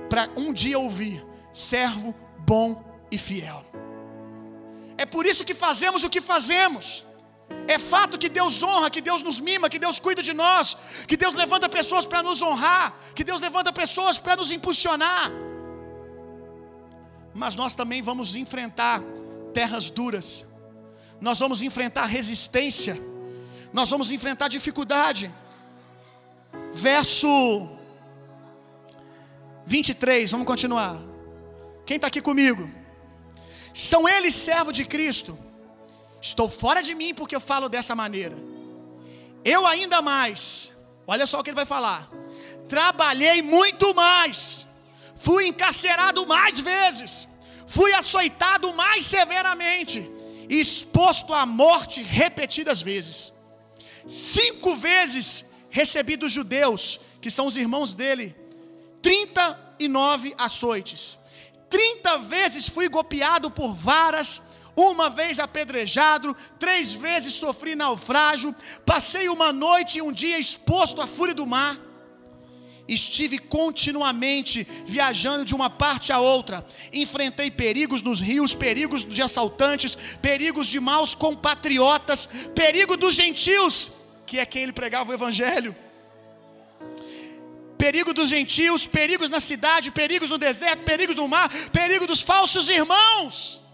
para 0.09 0.29
um 0.35 0.51
dia 0.53 0.79
ouvir: 0.79 1.25
servo 1.53 2.15
bom 2.39 2.83
e 3.11 3.17
fiel. 3.17 3.63
É 4.97 5.05
por 5.05 5.25
isso 5.25 5.43
que 5.43 5.53
fazemos 5.53 6.03
o 6.03 6.09
que 6.09 6.21
fazemos. 6.21 7.05
É 7.67 7.77
fato 7.79 8.17
que 8.17 8.29
Deus 8.29 8.61
honra, 8.61 8.89
que 8.89 9.01
Deus 9.01 9.21
nos 9.21 9.39
mima, 9.39 9.69
que 9.69 9.79
Deus 9.79 9.99
cuida 9.99 10.21
de 10.21 10.33
nós, 10.33 10.77
que 11.07 11.17
Deus 11.17 11.33
levanta 11.33 11.67
pessoas 11.67 12.05
para 12.05 12.21
nos 12.21 12.41
honrar, 12.41 12.95
que 13.15 13.23
Deus 13.23 13.41
levanta 13.41 13.73
pessoas 13.73 14.17
para 14.17 14.35
nos 14.35 14.51
impulsionar. 14.51 15.31
Mas 17.33 17.55
nós 17.55 17.73
também 17.73 18.01
vamos 18.01 18.35
enfrentar 18.35 19.01
terras 19.53 19.89
duras, 19.89 20.45
nós 21.19 21.39
vamos 21.39 21.61
enfrentar 21.63 22.05
resistência, 22.05 22.99
nós 23.73 23.89
vamos 23.89 24.11
enfrentar 24.11 24.47
dificuldade. 24.47 25.33
Verso 26.71 27.69
23, 29.65 30.31
vamos 30.31 30.47
continuar. 30.47 30.97
Quem 31.85 31.95
está 31.95 32.07
aqui 32.07 32.21
comigo? 32.21 32.69
São 33.73 34.07
eles 34.07 34.35
servos 34.35 34.75
de 34.75 34.85
Cristo 34.85 35.44
Estou 36.29 36.49
fora 36.49 36.81
de 36.81 36.95
mim 36.95 37.13
porque 37.13 37.35
eu 37.35 37.39
falo 37.39 37.69
dessa 37.69 37.95
maneira. 37.95 38.35
Eu 39.43 39.67
ainda 39.67 40.01
mais, 40.01 40.71
olha 41.05 41.27
só 41.27 41.39
o 41.39 41.43
que 41.43 41.51
ele 41.51 41.61
vai 41.63 41.67
falar. 41.67 42.09
Trabalhei 42.67 43.43
muito 43.43 43.93
mais, 43.93 44.65
fui 45.15 45.45
encarcerado 45.45 46.25
mais 46.25 46.59
vezes, 46.59 47.27
fui 47.67 47.93
açoitado 47.93 48.73
mais 48.73 49.05
severamente, 49.05 50.09
exposto 50.49 51.31
à 51.31 51.45
morte 51.45 52.01
repetidas 52.01 52.81
vezes. 52.81 53.31
Cinco 54.07 54.75
vezes 54.75 55.45
recebi 55.69 56.15
dos 56.17 56.31
judeus, 56.31 56.99
que 57.21 57.29
são 57.29 57.45
os 57.45 57.55
irmãos 57.55 57.93
dele, 57.93 58.35
39 59.03 60.33
açoites. 60.39 61.19
Trinta 61.69 62.17
vezes 62.17 62.67
fui 62.67 62.89
golpeado 62.89 63.51
por 63.51 63.75
varas 63.75 64.41
uma 64.75 65.09
vez 65.09 65.39
apedrejado, 65.39 66.35
três 66.59 66.93
vezes 66.93 67.33
sofri 67.33 67.75
naufrágio, 67.75 68.53
passei 68.85 69.29
uma 69.29 69.53
noite 69.53 69.99
e 69.99 70.01
um 70.01 70.11
dia 70.11 70.37
exposto 70.37 71.01
à 71.01 71.07
fúria 71.07 71.33
do 71.33 71.45
mar. 71.45 71.79
Estive 72.87 73.39
continuamente 73.39 74.67
viajando 74.85 75.43
de 75.43 75.55
uma 75.55 75.69
parte 75.69 76.11
a 76.11 76.19
outra. 76.19 76.63
Enfrentei 76.93 77.49
perigos 77.49 78.03
nos 78.03 78.19
rios, 78.19 78.53
perigos 78.53 79.03
de 79.03 79.21
assaltantes, 79.23 79.97
perigos 80.21 80.67
de 80.67 80.79
maus 80.79 81.15
compatriotas, 81.15 82.29
perigo 82.53 82.95
dos 82.95 83.15
gentios, 83.15 83.91
que 84.27 84.37
é 84.37 84.45
quem 84.45 84.63
ele 84.63 84.73
pregava 84.73 85.09
o 85.09 85.13
evangelho. 85.13 85.75
Perigo 87.75 88.13
dos 88.13 88.29
gentios, 88.29 88.85
perigos 88.85 89.29
na 89.29 89.39
cidade, 89.39 89.89
perigos 89.89 90.29
no 90.29 90.37
deserto, 90.37 90.83
perigos 90.83 91.15
no 91.15 91.27
mar, 91.27 91.49
perigo 91.71 92.05
dos 92.05 92.21
falsos 92.21 92.69
irmãos 92.69 93.64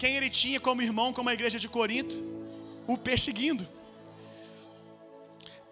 quem 0.00 0.16
ele 0.16 0.30
tinha 0.40 0.58
como 0.66 0.86
irmão, 0.88 1.08
como 1.16 1.28
a 1.28 1.34
igreja 1.38 1.58
de 1.64 1.68
Corinto, 1.76 2.16
o 2.92 2.96
perseguindo. 3.08 3.64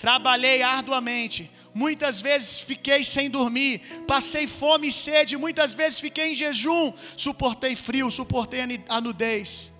Trabalhei 0.05 0.59
arduamente, 0.75 1.51
muitas 1.83 2.21
vezes 2.27 2.51
fiquei 2.71 3.01
sem 3.15 3.27
dormir, 3.39 3.75
passei 4.13 4.47
fome 4.47 4.89
e 4.89 4.93
sede, 4.93 5.43
muitas 5.47 5.73
vezes 5.81 5.99
fiquei 6.07 6.27
em 6.33 6.37
jejum, 6.43 6.93
suportei 7.17 7.75
frio, 7.87 8.11
suportei 8.11 8.61
a 8.97 9.01
nudez. 9.01 9.73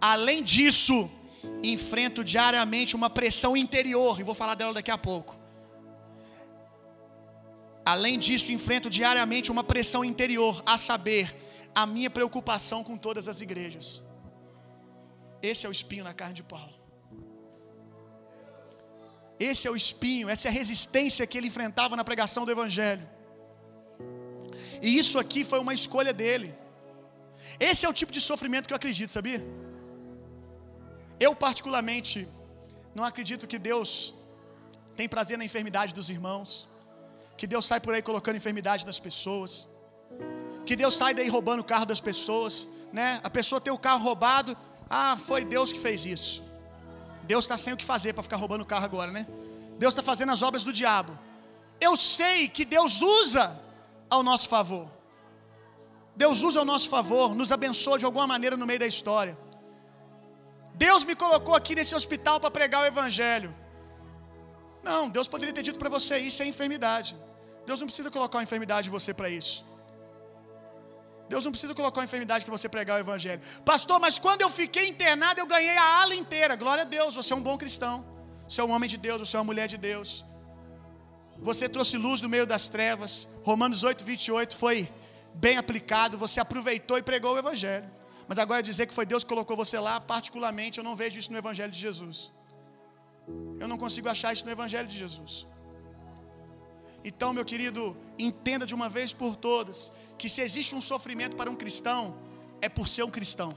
Além 0.00 0.42
disso, 0.42 0.98
enfrento 1.62 2.22
diariamente 2.34 2.96
uma 3.00 3.10
pressão 3.18 3.56
interior, 3.64 4.20
e 4.20 4.28
vou 4.30 4.34
falar 4.42 4.56
dela 4.60 4.74
daqui 4.78 4.90
a 4.90 4.98
pouco. 5.10 5.32
Além 7.94 8.18
disso, 8.18 8.52
enfrento 8.52 8.90
diariamente 8.90 9.52
uma 9.54 9.64
pressão 9.72 10.02
interior, 10.12 10.62
a 10.66 10.76
saber, 10.76 11.24
a 11.74 11.84
minha 11.86 12.10
preocupação 12.10 12.82
com 12.82 12.96
todas 12.96 13.28
as 13.28 13.40
igrejas. 13.40 14.02
Esse 15.42 15.64
é 15.66 15.68
o 15.68 15.72
espinho 15.72 16.04
na 16.04 16.14
carne 16.14 16.34
de 16.34 16.42
Paulo. 16.42 16.74
Esse 19.38 19.68
é 19.68 19.70
o 19.70 19.76
espinho, 19.76 20.28
essa 20.28 20.48
é 20.48 20.50
a 20.50 20.54
resistência 20.60 21.26
que 21.26 21.38
ele 21.38 21.46
enfrentava 21.46 21.94
na 21.94 22.04
pregação 22.04 22.44
do 22.44 22.50
Evangelho. 22.50 23.06
E 24.82 24.98
isso 24.98 25.18
aqui 25.18 25.44
foi 25.44 25.60
uma 25.64 25.74
escolha 25.80 26.12
dele. 26.12 26.54
Esse 27.58 27.86
é 27.86 27.88
o 27.88 27.92
tipo 28.00 28.12
de 28.16 28.20
sofrimento 28.20 28.66
que 28.66 28.74
eu 28.74 28.80
acredito, 28.82 29.10
sabia? 29.10 29.40
Eu, 31.20 31.34
particularmente, 31.34 32.28
não 32.94 33.04
acredito 33.04 33.46
que 33.46 33.58
Deus 33.58 34.14
tem 34.98 35.08
prazer 35.08 35.38
na 35.38 35.44
enfermidade 35.44 35.94
dos 35.94 36.10
irmãos, 36.10 36.68
que 37.36 37.46
Deus 37.46 37.64
sai 37.70 37.80
por 37.80 37.94
aí 37.94 38.02
colocando 38.02 38.36
enfermidade 38.36 38.84
nas 38.84 38.98
pessoas 38.98 39.68
que 40.68 40.76
Deus 40.76 40.94
sai 41.00 41.12
daí 41.18 41.28
roubando 41.36 41.60
o 41.60 41.68
carro 41.72 41.86
das 41.86 42.00
pessoas, 42.08 42.68
né? 42.92 43.20
A 43.28 43.30
pessoa 43.30 43.58
tem 43.58 43.72
o 43.72 43.78
carro 43.86 44.02
roubado, 44.08 44.50
ah, 44.98 45.16
foi 45.28 45.42
Deus 45.54 45.72
que 45.74 45.80
fez 45.86 46.04
isso. 46.14 46.42
Deus 47.30 47.44
está 47.44 47.56
sem 47.64 47.72
o 47.72 47.76
que 47.80 47.86
fazer 47.92 48.12
para 48.12 48.22
ficar 48.22 48.36
roubando 48.36 48.62
o 48.64 48.70
carro 48.72 48.84
agora, 48.84 49.10
né? 49.10 49.26
Deus 49.82 49.92
está 49.94 50.02
fazendo 50.02 50.32
as 50.36 50.42
obras 50.48 50.64
do 50.68 50.72
diabo. 50.80 51.12
Eu 51.80 51.96
sei 51.96 52.48
que 52.56 52.64
Deus 52.76 53.00
usa 53.00 53.46
ao 54.10 54.22
nosso 54.22 54.46
favor. 54.56 54.86
Deus 56.14 56.42
usa 56.48 56.58
ao 56.62 56.66
nosso 56.72 56.88
favor, 56.96 57.34
nos 57.34 57.50
abençoa 57.50 57.98
de 58.02 58.04
alguma 58.04 58.26
maneira 58.26 58.56
no 58.62 58.66
meio 58.70 58.80
da 58.84 58.88
história. 58.94 59.34
Deus 60.74 61.02
me 61.02 61.14
colocou 61.24 61.54
aqui 61.60 61.74
nesse 61.78 61.94
hospital 62.00 62.38
para 62.42 62.50
pregar 62.50 62.82
o 62.82 62.86
evangelho. 62.86 63.50
Não, 64.82 65.08
Deus 65.08 65.28
poderia 65.28 65.54
ter 65.54 65.62
dito 65.62 65.78
para 65.78 65.88
você 65.96 66.18
isso 66.18 66.42
é 66.42 66.46
enfermidade. 66.46 67.16
Deus 67.64 67.80
não 67.80 67.86
precisa 67.86 68.10
colocar 68.10 68.36
uma 68.38 68.46
enfermidade 68.48 68.88
em 68.88 68.90
você 68.98 69.14
para 69.14 69.30
isso. 69.30 69.67
Deus 71.28 71.44
não 71.44 71.52
precisa 71.52 71.74
colocar 71.74 72.00
uma 72.00 72.04
enfermidade 72.04 72.44
para 72.44 72.56
você 72.56 72.68
pregar 72.68 72.96
o 72.96 73.00
evangelho. 73.00 73.40
Pastor, 73.64 74.00
mas 74.00 74.18
quando 74.18 74.42
eu 74.42 74.50
fiquei 74.50 74.88
internado, 74.88 75.40
eu 75.40 75.46
ganhei 75.46 75.76
a 75.76 76.00
ala 76.00 76.14
inteira. 76.14 76.56
Glória 76.56 76.82
a 76.82 76.86
Deus, 76.86 77.14
você 77.14 77.32
é 77.32 77.36
um 77.36 77.42
bom 77.42 77.56
cristão. 77.56 78.04
Você 78.48 78.60
é 78.60 78.64
um 78.64 78.70
homem 78.70 78.88
de 78.88 78.96
Deus, 78.96 79.18
você 79.20 79.36
é 79.36 79.40
uma 79.40 79.44
mulher 79.44 79.68
de 79.68 79.76
Deus. 79.76 80.24
Você 81.48 81.68
trouxe 81.68 81.96
luz 81.96 82.20
no 82.22 82.28
meio 82.28 82.46
das 82.46 82.68
trevas. 82.68 83.28
Romanos 83.44 83.82
8, 83.84 84.04
28 84.04 84.56
foi 84.56 84.90
bem 85.34 85.56
aplicado. 85.56 86.16
Você 86.16 86.40
aproveitou 86.40 86.96
e 86.98 87.02
pregou 87.02 87.34
o 87.34 87.38
evangelho. 87.38 87.88
Mas 88.26 88.38
agora 88.38 88.62
dizer 88.62 88.86
que 88.86 88.94
foi 88.94 89.06
Deus 89.06 89.22
que 89.22 89.28
colocou 89.28 89.56
você 89.56 89.78
lá, 89.78 90.00
particularmente, 90.00 90.78
eu 90.78 90.84
não 90.84 90.96
vejo 90.96 91.18
isso 91.18 91.32
no 91.32 91.38
evangelho 91.38 91.70
de 91.70 91.78
Jesus. 91.78 92.32
Eu 93.60 93.68
não 93.68 93.78
consigo 93.78 94.08
achar 94.08 94.32
isso 94.32 94.44
no 94.44 94.50
evangelho 94.50 94.88
de 94.88 94.96
Jesus. 94.96 95.46
Então, 97.08 97.32
meu 97.36 97.44
querido, 97.50 97.96
entenda 98.18 98.64
de 98.70 98.74
uma 98.78 98.88
vez 98.96 99.10
por 99.20 99.34
todas 99.34 99.90
que 100.20 100.28
se 100.28 100.40
existe 100.46 100.74
um 100.78 100.80
sofrimento 100.92 101.34
para 101.36 101.50
um 101.50 101.56
cristão, 101.62 102.00
é 102.60 102.68
por 102.68 102.86
ser 102.86 103.02
um 103.02 103.12
cristão. 103.18 103.50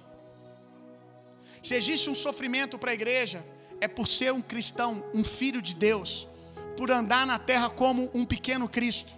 Se 1.62 1.74
existe 1.80 2.10
um 2.10 2.18
sofrimento 2.26 2.80
para 2.82 2.92
a 2.92 2.94
igreja, 3.00 3.40
é 3.86 3.90
por 3.98 4.08
ser 4.08 4.32
um 4.32 4.42
cristão, 4.52 5.04
um 5.14 5.24
filho 5.40 5.62
de 5.62 5.74
Deus, 5.76 6.30
por 6.78 6.90
andar 7.00 7.28
na 7.32 7.38
terra 7.38 7.70
como 7.70 8.10
um 8.14 8.24
pequeno 8.34 8.70
Cristo. 8.70 9.12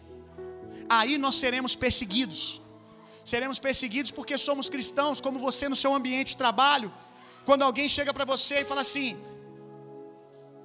Aí 0.90 1.16
nós 1.26 1.36
seremos 1.36 1.76
perseguidos. 1.76 2.60
Seremos 3.24 3.60
perseguidos 3.60 4.10
porque 4.10 4.36
somos 4.48 4.68
cristãos, 4.68 5.22
como 5.22 5.38
você 5.38 5.70
no 5.70 5.76
seu 5.84 5.94
ambiente 5.94 6.30
de 6.30 6.38
trabalho. 6.38 6.92
Quando 7.46 7.62
alguém 7.62 7.88
chega 7.88 8.12
para 8.12 8.26
você 8.26 8.56
e 8.62 8.66
fala 8.66 8.82
assim: 8.82 9.16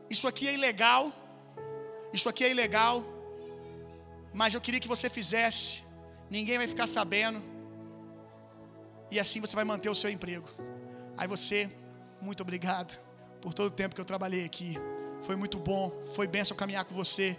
Isso 0.08 0.26
aqui 0.26 0.48
é 0.48 0.54
ilegal, 0.54 1.12
isso 2.14 2.30
aqui 2.30 2.44
é 2.44 2.50
ilegal, 2.50 3.04
mas 4.32 4.54
eu 4.54 4.60
queria 4.60 4.80
que 4.80 4.88
você 4.88 5.08
fizesse, 5.10 5.82
ninguém 6.30 6.58
vai 6.58 6.68
ficar 6.68 6.86
sabendo, 6.86 7.42
e 9.10 9.18
assim 9.18 9.40
você 9.40 9.56
vai 9.56 9.64
manter 9.64 9.88
o 9.88 9.94
seu 9.94 10.10
emprego. 10.10 10.48
Aí 11.16 11.26
você, 11.26 11.70
muito 12.20 12.42
obrigado 12.42 12.98
por 13.40 13.52
todo 13.54 13.68
o 13.68 13.70
tempo 13.70 13.94
que 13.94 14.00
eu 14.00 14.04
trabalhei 14.04 14.44
aqui, 14.44 14.76
foi 15.20 15.36
muito 15.36 15.58
bom, 15.58 15.90
foi 16.14 16.26
benção 16.26 16.56
caminhar 16.56 16.84
com 16.84 16.94
você, 16.94 17.36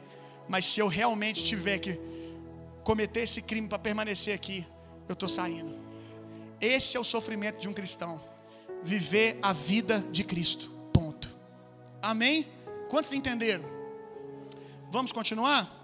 mas 0.47 0.65
se 0.65 0.79
eu 0.79 0.87
realmente 0.87 1.43
tiver 1.43 1.79
que 1.79 1.99
cometer 2.83 3.21
esse 3.21 3.41
crime 3.41 3.67
para 3.67 3.79
permanecer 3.79 4.33
aqui, 4.33 4.65
eu 5.07 5.13
estou 5.13 5.29
saindo. 5.29 5.77
Esse 6.59 6.97
é 6.97 6.99
o 6.99 7.03
sofrimento 7.03 7.59
de 7.59 7.69
um 7.69 7.73
cristão, 7.73 8.21
viver 8.83 9.37
a 9.41 9.53
vida 9.53 10.03
de 10.11 10.23
Cristo. 10.23 10.69
Ponto. 10.91 11.29
Amém? 12.01 12.47
Quantos 12.89 13.13
entenderam? 13.13 13.63
Vamos 14.89 15.11
continuar? 15.11 15.78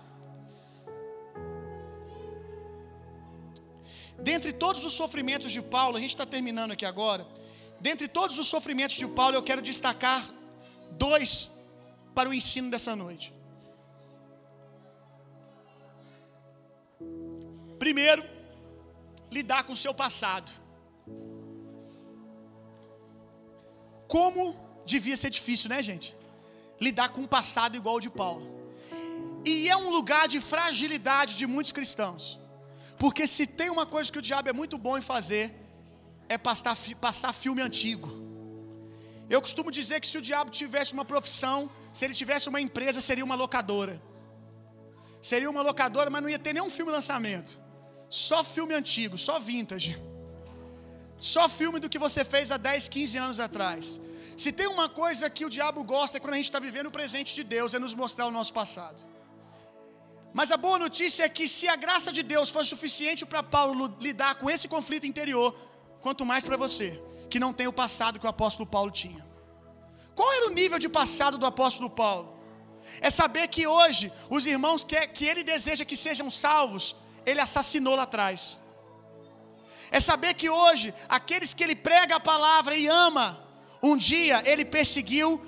Dentre 4.20 4.52
todos 4.54 4.84
os 4.86 4.94
sofrimentos 4.94 5.52
de 5.52 5.62
Paulo, 5.62 5.98
a 5.98 6.00
gente 6.00 6.12
está 6.12 6.26
terminando 6.26 6.72
aqui 6.72 6.86
agora. 6.86 7.28
Dentre 7.80 8.08
todos 8.08 8.38
os 8.40 8.48
sofrimentos 8.48 8.96
de 8.96 9.08
Paulo, 9.08 9.36
eu 9.36 9.44
quero 9.44 9.62
destacar 9.62 10.24
dois 10.92 11.52
para 12.14 12.30
o 12.30 12.34
ensino 12.34 12.72
dessa 12.72 12.96
noite. 12.96 13.34
Primeiro, 17.78 18.24
lidar 19.30 19.64
com 19.66 19.74
o 19.74 19.78
seu 19.78 19.94
passado. 19.94 20.52
Como 24.08 24.56
devia 24.86 25.18
ser 25.18 25.30
difícil, 25.30 25.70
né, 25.70 25.82
gente? 25.82 26.16
Lidar 26.80 27.10
com 27.10 27.22
um 27.22 27.28
passado 27.28 27.76
igual 27.76 27.96
ao 27.96 28.00
de 28.00 28.10
Paulo. 28.10 28.56
E 29.46 29.70
é 29.70 29.76
um 29.76 29.90
lugar 29.90 30.28
de 30.28 30.40
fragilidade 30.40 31.36
de 31.36 31.46
muitos 31.46 31.72
cristãos. 31.72 32.40
Porque 32.98 33.28
se 33.28 33.46
tem 33.46 33.70
uma 33.70 33.86
coisa 33.86 34.12
que 34.12 34.20
o 34.20 34.22
diabo 34.22 34.50
é 34.50 34.54
muito 34.54 34.78
bom 34.78 34.98
em 34.98 35.02
fazer, 35.02 35.54
é 36.30 36.38
passar, 36.38 36.76
passar 37.00 37.34
filme 37.34 37.62
antigo. 37.62 38.10
Eu 39.30 39.42
costumo 39.42 39.72
dizer 39.72 40.00
que 40.00 40.08
se 40.08 40.18
o 40.18 40.22
diabo 40.22 40.52
tivesse 40.52 40.94
uma 40.94 41.06
profissão, 41.06 41.70
se 41.92 42.06
ele 42.06 42.14
tivesse 42.14 42.48
uma 42.48 42.62
empresa, 42.62 43.02
seria 43.02 43.26
uma 43.26 43.36
locadora. 43.36 44.02
Seria 45.22 45.50
uma 45.50 45.62
locadora, 45.62 46.10
mas 46.10 46.22
não 46.22 46.30
ia 46.30 46.38
ter 46.38 46.54
nenhum 46.54 46.70
filme 46.70 46.92
lançamento. 46.92 47.60
Só 48.10 48.44
filme 48.44 48.74
antigo, 48.74 49.18
só 49.18 49.40
vintage. 49.40 49.98
Só 51.18 51.50
filme 51.50 51.80
do 51.80 51.90
que 51.90 51.98
você 51.98 52.24
fez 52.24 52.52
há 52.52 52.58
10, 52.58 52.88
15 52.88 53.18
anos 53.18 53.40
atrás. 53.40 54.00
Se 54.38 54.52
tem 54.52 54.68
uma 54.68 54.88
coisa 54.88 55.30
que 55.30 55.46
o 55.46 55.50
diabo 55.50 55.84
gosta 55.84 56.18
é 56.18 56.20
quando 56.20 56.34
a 56.34 56.38
gente 56.38 56.46
está 56.46 56.60
vivendo 56.60 56.88
o 56.88 56.92
presente 56.92 57.34
de 57.34 57.44
Deus, 57.44 57.74
é 57.74 57.80
nos 57.80 57.96
mostrar 57.96 58.28
o 58.28 58.32
nosso 58.32 58.54
passado. 58.54 59.04
Mas 60.38 60.52
a 60.52 60.58
boa 60.58 60.78
notícia 60.78 61.24
é 61.24 61.30
que 61.30 61.46
se 61.48 61.66
a 61.74 61.78
graça 61.84 62.12
de 62.12 62.22
Deus 62.32 62.50
fosse 62.56 62.72
suficiente 62.76 63.26
para 63.26 63.42
Paulo 63.42 63.96
lidar 64.02 64.36
com 64.36 64.50
esse 64.54 64.68
conflito 64.68 65.08
interior, 65.12 65.50
quanto 66.02 66.26
mais 66.32 66.44
para 66.44 66.58
você, 66.58 67.02
que 67.30 67.40
não 67.44 67.54
tem 67.54 67.68
o 67.68 67.78
passado 67.82 68.20
que 68.20 68.26
o 68.26 68.34
apóstolo 68.36 68.68
Paulo 68.68 68.92
tinha. 68.92 69.26
Qual 70.14 70.34
era 70.34 70.48
o 70.48 70.56
nível 70.60 70.78
de 70.78 70.90
passado 70.90 71.38
do 71.38 71.46
apóstolo 71.46 71.90
Paulo? 71.90 72.28
É 73.00 73.10
saber 73.10 73.48
que 73.48 73.66
hoje 73.66 74.12
os 74.30 74.46
irmãos 74.46 74.84
que, 74.84 75.00
que 75.08 75.26
ele 75.26 75.42
deseja 75.42 75.86
que 75.86 75.96
sejam 75.96 76.30
salvos, 76.30 76.98
ele 77.26 77.40
assassinou 77.40 77.96
lá 77.96 78.04
atrás. 78.04 78.62
É 79.90 80.02
saber 80.02 80.34
que 80.34 80.50
hoje 80.50 80.94
aqueles 81.08 81.54
que 81.54 81.64
ele 81.64 81.78
prega 81.78 82.18
a 82.18 82.20
palavra 82.20 82.76
e 82.76 82.88
ama, 82.88 83.42
um 83.82 83.96
dia 83.96 84.44
ele 84.46 84.66
perseguiu 84.66 85.42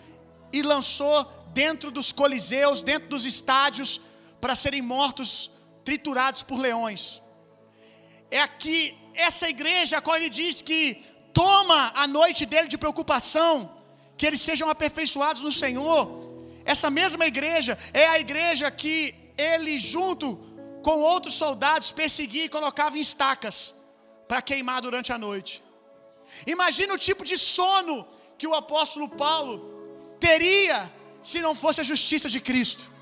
e 0.53 0.61
lançou 0.61 1.25
dentro 1.53 1.91
dos 1.91 2.13
coliseus, 2.13 2.81
dentro 2.81 3.09
dos 3.09 3.25
estádios, 3.25 3.99
para 4.41 4.55
serem 4.55 4.81
mortos, 4.81 5.51
triturados 5.83 6.41
por 6.41 6.57
leões. 6.67 7.21
É 8.29 8.39
aqui, 8.41 8.97
essa 9.13 9.47
igreja, 9.55 9.97
a 9.97 10.01
qual 10.01 10.17
ele 10.17 10.29
diz 10.29 10.61
que 10.61 10.81
toma 11.33 11.91
a 11.95 12.05
noite 12.07 12.45
dele 12.45 12.67
de 12.67 12.77
preocupação, 12.77 13.51
que 14.17 14.25
eles 14.25 14.41
sejam 14.41 14.69
aperfeiçoados 14.69 15.41
no 15.41 15.51
Senhor. 15.51 16.01
Essa 16.65 16.89
mesma 16.89 17.25
igreja 17.25 17.77
é 17.93 18.05
a 18.07 18.19
igreja 18.19 18.69
que 18.81 19.15
ele, 19.37 19.77
junto 19.79 20.25
com 20.83 20.99
outros 20.99 21.35
soldados, 21.35 21.91
perseguia 21.91 22.45
e 22.45 22.49
colocava 22.49 22.97
em 22.97 23.01
estacas 23.01 23.73
para 24.27 24.41
queimar 24.41 24.81
durante 24.81 25.13
a 25.13 25.17
noite. 25.17 25.63
Imagina 26.45 26.93
o 26.93 26.97
tipo 26.97 27.23
de 27.23 27.37
sono 27.37 28.05
que 28.37 28.47
o 28.47 28.55
apóstolo 28.55 29.07
Paulo 29.09 29.55
teria 30.19 30.91
se 31.21 31.39
não 31.39 31.53
fosse 31.55 31.81
a 31.81 31.83
justiça 31.83 32.29
de 32.29 32.39
Cristo. 32.39 32.96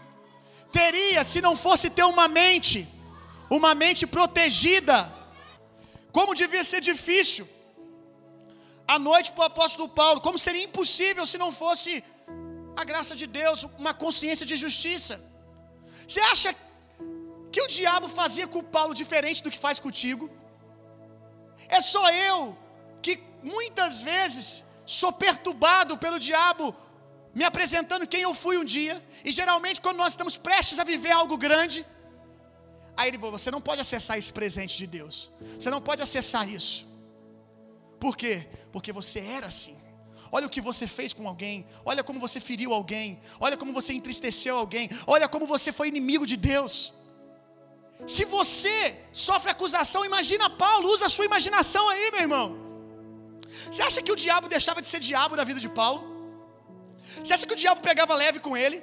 Teria 0.79 1.21
se 1.31 1.39
não 1.45 1.55
fosse 1.65 1.87
ter 1.97 2.05
uma 2.13 2.27
mente, 2.39 2.79
uma 3.57 3.71
mente 3.83 4.03
protegida. 4.15 4.97
Como 6.17 6.39
devia 6.41 6.63
ser 6.71 6.81
difícil 6.91 7.45
a 8.93 8.97
noite 9.07 9.31
para 9.33 9.43
o 9.43 9.49
apóstolo 9.51 9.87
Paulo, 10.01 10.19
como 10.27 10.43
seria 10.45 10.65
impossível 10.69 11.25
se 11.31 11.37
não 11.43 11.51
fosse 11.61 11.91
a 12.81 12.83
graça 12.91 13.13
de 13.21 13.25
Deus, 13.39 13.59
uma 13.83 13.93
consciência 14.03 14.45
de 14.51 14.55
justiça. 14.65 15.15
Você 16.07 16.21
acha 16.33 16.49
que 17.51 17.61
o 17.65 17.67
diabo 17.77 18.07
fazia 18.19 18.47
com 18.53 18.71
Paulo 18.77 18.93
diferente 19.01 19.41
do 19.43 19.51
que 19.53 19.65
faz 19.65 19.79
contigo? 19.85 20.25
É 21.77 21.79
só 21.93 22.05
eu 22.29 22.39
que 23.01 23.13
muitas 23.53 24.01
vezes 24.09 24.45
sou 24.99 25.11
perturbado 25.25 25.93
pelo 26.03 26.19
diabo 26.29 26.65
me 27.37 27.43
apresentando 27.43 28.07
quem 28.13 28.21
eu 28.27 28.33
fui 28.33 28.57
um 28.57 28.67
dia, 28.77 28.95
e 29.27 29.31
geralmente 29.39 29.81
quando 29.85 29.97
nós 29.97 30.13
estamos 30.13 30.35
prestes 30.47 30.79
a 30.79 30.85
viver 30.91 31.11
algo 31.11 31.37
grande, 31.45 31.85
aí 32.97 33.07
ele 33.09 33.19
falou: 33.23 33.37
você 33.37 33.51
não 33.55 33.61
pode 33.69 33.81
acessar 33.85 34.17
esse 34.17 34.31
presente 34.31 34.77
de 34.81 34.87
Deus, 34.87 35.15
você 35.59 35.69
não 35.75 35.81
pode 35.81 36.01
acessar 36.01 36.47
isso. 36.59 36.77
Por 37.99 38.15
quê? 38.21 38.47
Porque 38.71 38.91
você 38.99 39.19
era 39.37 39.47
assim. 39.47 39.75
Olha 40.31 40.47
o 40.47 40.49
que 40.55 40.61
você 40.69 40.85
fez 40.87 41.11
com 41.17 41.27
alguém, 41.31 41.67
olha 41.83 42.03
como 42.03 42.19
você 42.25 42.39
feriu 42.39 42.73
alguém, 42.73 43.19
olha 43.39 43.57
como 43.57 43.71
você 43.79 43.91
entristeceu 43.93 44.55
alguém, 44.57 44.89
olha 45.05 45.27
como 45.33 45.45
você 45.45 45.71
foi 45.71 45.87
inimigo 45.93 46.25
de 46.31 46.37
Deus. 46.51 46.93
Se 48.07 48.25
você 48.25 48.97
sofre 49.11 49.51
acusação, 49.51 50.03
imagina 50.05 50.49
Paulo, 50.49 50.89
usa 50.95 51.05
a 51.05 51.09
sua 51.09 51.25
imaginação 51.25 51.87
aí, 51.89 52.11
meu 52.11 52.21
irmão. 52.21 52.47
Você 53.69 53.81
acha 53.81 54.01
que 54.01 54.11
o 54.11 54.15
diabo 54.15 54.47
deixava 54.47 54.81
de 54.81 54.87
ser 54.87 54.99
diabo 54.99 55.35
na 55.35 55.43
vida 55.43 55.59
de 55.59 55.69
Paulo? 55.69 56.14
Você 57.25 57.33
acha 57.35 57.47
que 57.47 57.55
o 57.57 57.61
diabo 57.63 57.81
pegava 57.89 58.13
leve 58.23 58.39
com 58.39 58.55
ele? 58.63 58.77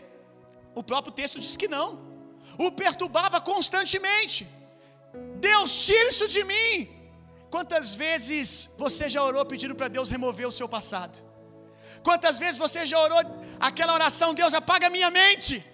O 0.74 0.82
próprio 0.82 1.12
texto 1.20 1.38
diz 1.44 1.56
que 1.56 1.68
não. 1.76 1.88
O 2.64 2.72
perturbava 2.72 3.40
constantemente. 3.40 4.40
Deus, 5.48 5.70
tira 5.86 6.08
isso 6.12 6.26
de 6.34 6.42
mim. 6.52 6.70
Quantas 7.54 7.94
vezes 7.94 8.48
você 8.84 9.08
já 9.14 9.22
orou 9.22 9.44
pedindo 9.52 9.76
para 9.76 9.88
Deus 9.96 10.10
remover 10.14 10.48
o 10.48 10.56
seu 10.58 10.68
passado? 10.76 11.14
Quantas 12.02 12.36
vezes 12.42 12.58
você 12.64 12.80
já 12.92 12.98
orou 13.06 13.20
aquela 13.68 13.94
oração, 13.98 14.34
Deus 14.34 14.54
apaga 14.54 14.90
minha 14.96 15.10
mente? 15.20 15.64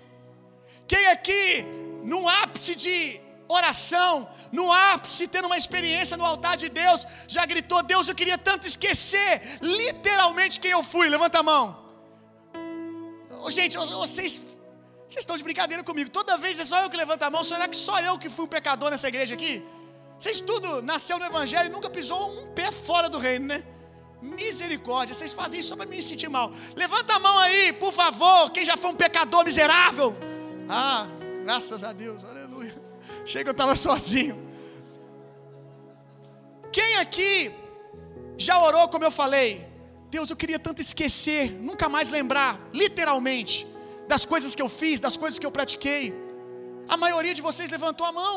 Quem 0.87 1.07
aqui, 1.17 1.65
num 2.05 2.29
ápice 2.29 2.75
de 2.85 3.19
oração, 3.49 4.29
no 4.53 4.71
ápice, 4.71 5.27
tendo 5.27 5.47
uma 5.47 5.57
experiência 5.57 6.19
no 6.19 6.27
altar 6.33 6.57
de 6.59 6.69
Deus, 6.69 7.07
já 7.27 7.47
gritou: 7.47 7.83
Deus, 7.83 8.09
eu 8.09 8.15
queria 8.15 8.37
tanto 8.37 8.67
esquecer 8.67 9.59
literalmente 9.63 10.61
quem 10.61 10.73
eu 10.73 10.85
fui. 10.85 11.09
Levanta 11.09 11.39
a 11.39 11.49
mão. 11.53 11.88
Gente, 13.51 13.77
vocês, 13.77 14.41
vocês 15.09 15.23
estão 15.25 15.37
de 15.37 15.45
brincadeira 15.45 15.83
comigo. 15.83 16.11
Toda 16.11 16.37
vez 16.37 16.59
é 16.59 16.65
só 16.65 16.81
eu 16.83 16.91
que 16.91 16.97
levanto 16.97 17.23
a 17.23 17.31
mão. 17.31 17.43
Será 17.43 17.67
que 17.67 17.77
só 17.77 17.99
eu 18.01 18.19
que 18.19 18.29
fui 18.29 18.45
um 18.45 18.49
pecador 18.49 18.91
nessa 18.91 19.09
igreja 19.09 19.35
aqui? 19.35 19.65
Vocês 20.19 20.41
tudo 20.41 20.83
nasceu 20.83 21.19
no 21.19 21.25
Evangelho 21.25 21.67
e 21.67 21.73
nunca 21.73 21.89
pisou 21.89 22.21
um 22.43 22.49
pé 22.49 22.73
fora 22.73 23.09
do 23.09 23.19
reino, 23.19 23.47
né? 23.47 23.63
Misericórdia, 24.21 25.15
vocês 25.15 25.33
fazem 25.33 25.61
isso 25.61 25.69
só 25.69 25.77
para 25.77 25.87
me 25.87 26.03
sentir 26.03 26.29
mal. 26.29 26.51
Levanta 26.75 27.15
a 27.15 27.21
mão 27.21 27.39
aí, 27.39 27.73
por 27.73 27.93
favor, 27.93 28.51
quem 28.51 28.65
já 28.65 28.77
foi 28.77 28.91
um 28.91 28.97
pecador 28.97 29.45
miserável. 29.45 30.17
Ah, 30.69 31.07
graças 31.45 31.85
a 31.85 31.93
Deus, 31.93 32.25
aleluia. 32.25 32.77
Chega, 33.25 33.51
eu 33.51 33.53
estava 33.53 33.77
sozinho. 33.77 34.37
Quem 36.73 36.97
aqui 36.97 37.55
já 38.37 38.61
orou, 38.61 38.89
como 38.89 39.05
eu 39.05 39.11
falei? 39.11 39.68
Deus, 40.15 40.31
eu 40.31 40.37
queria 40.43 40.59
tanto 40.67 40.81
esquecer, 40.87 41.45
nunca 41.69 41.87
mais 41.95 42.11
lembrar, 42.11 42.53
literalmente, 42.73 43.67
das 44.13 44.25
coisas 44.25 44.55
que 44.55 44.63
eu 44.63 44.71
fiz, 44.81 45.01
das 45.07 45.17
coisas 45.23 45.39
que 45.39 45.47
eu 45.49 45.55
pratiquei. 45.59 46.15
A 46.89 46.97
maioria 46.97 47.35
de 47.39 47.43
vocês 47.49 47.71
levantou 47.71 48.07
a 48.07 48.13
mão. 48.13 48.37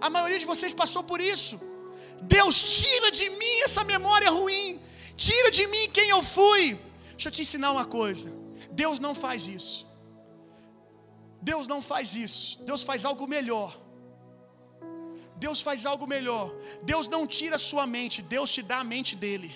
A 0.00 0.08
maioria 0.08 0.38
de 0.38 0.46
vocês 0.52 0.72
passou 0.82 1.02
por 1.02 1.20
isso. 1.20 1.60
Deus, 2.22 2.56
tira 2.80 3.10
de 3.10 3.28
mim 3.40 3.56
essa 3.64 3.82
memória 3.84 4.30
ruim. 4.30 4.80
Tira 5.16 5.50
de 5.50 5.66
mim 5.66 5.90
quem 5.96 6.08
eu 6.10 6.22
fui. 6.22 6.78
Deixa 7.12 7.28
eu 7.28 7.32
te 7.32 7.42
ensinar 7.42 7.72
uma 7.72 7.86
coisa. 7.98 8.32
Deus 8.70 8.98
não 9.00 9.14
faz 9.14 9.48
isso. 9.48 9.86
Deus 11.40 11.66
não 11.66 11.80
faz 11.82 12.14
isso. 12.14 12.60
Deus 12.62 12.82
faz 12.82 13.04
algo 13.04 13.26
melhor. 13.26 13.85
Deus 15.44 15.60
faz 15.60 15.84
algo 15.84 16.06
melhor. 16.06 16.46
Deus 16.82 17.08
não 17.08 17.26
tira 17.26 17.56
a 17.56 17.64
sua 17.70 17.86
mente, 17.86 18.22
Deus 18.22 18.50
te 18.50 18.62
dá 18.62 18.78
a 18.78 18.84
mente 18.84 19.14
dele. 19.14 19.50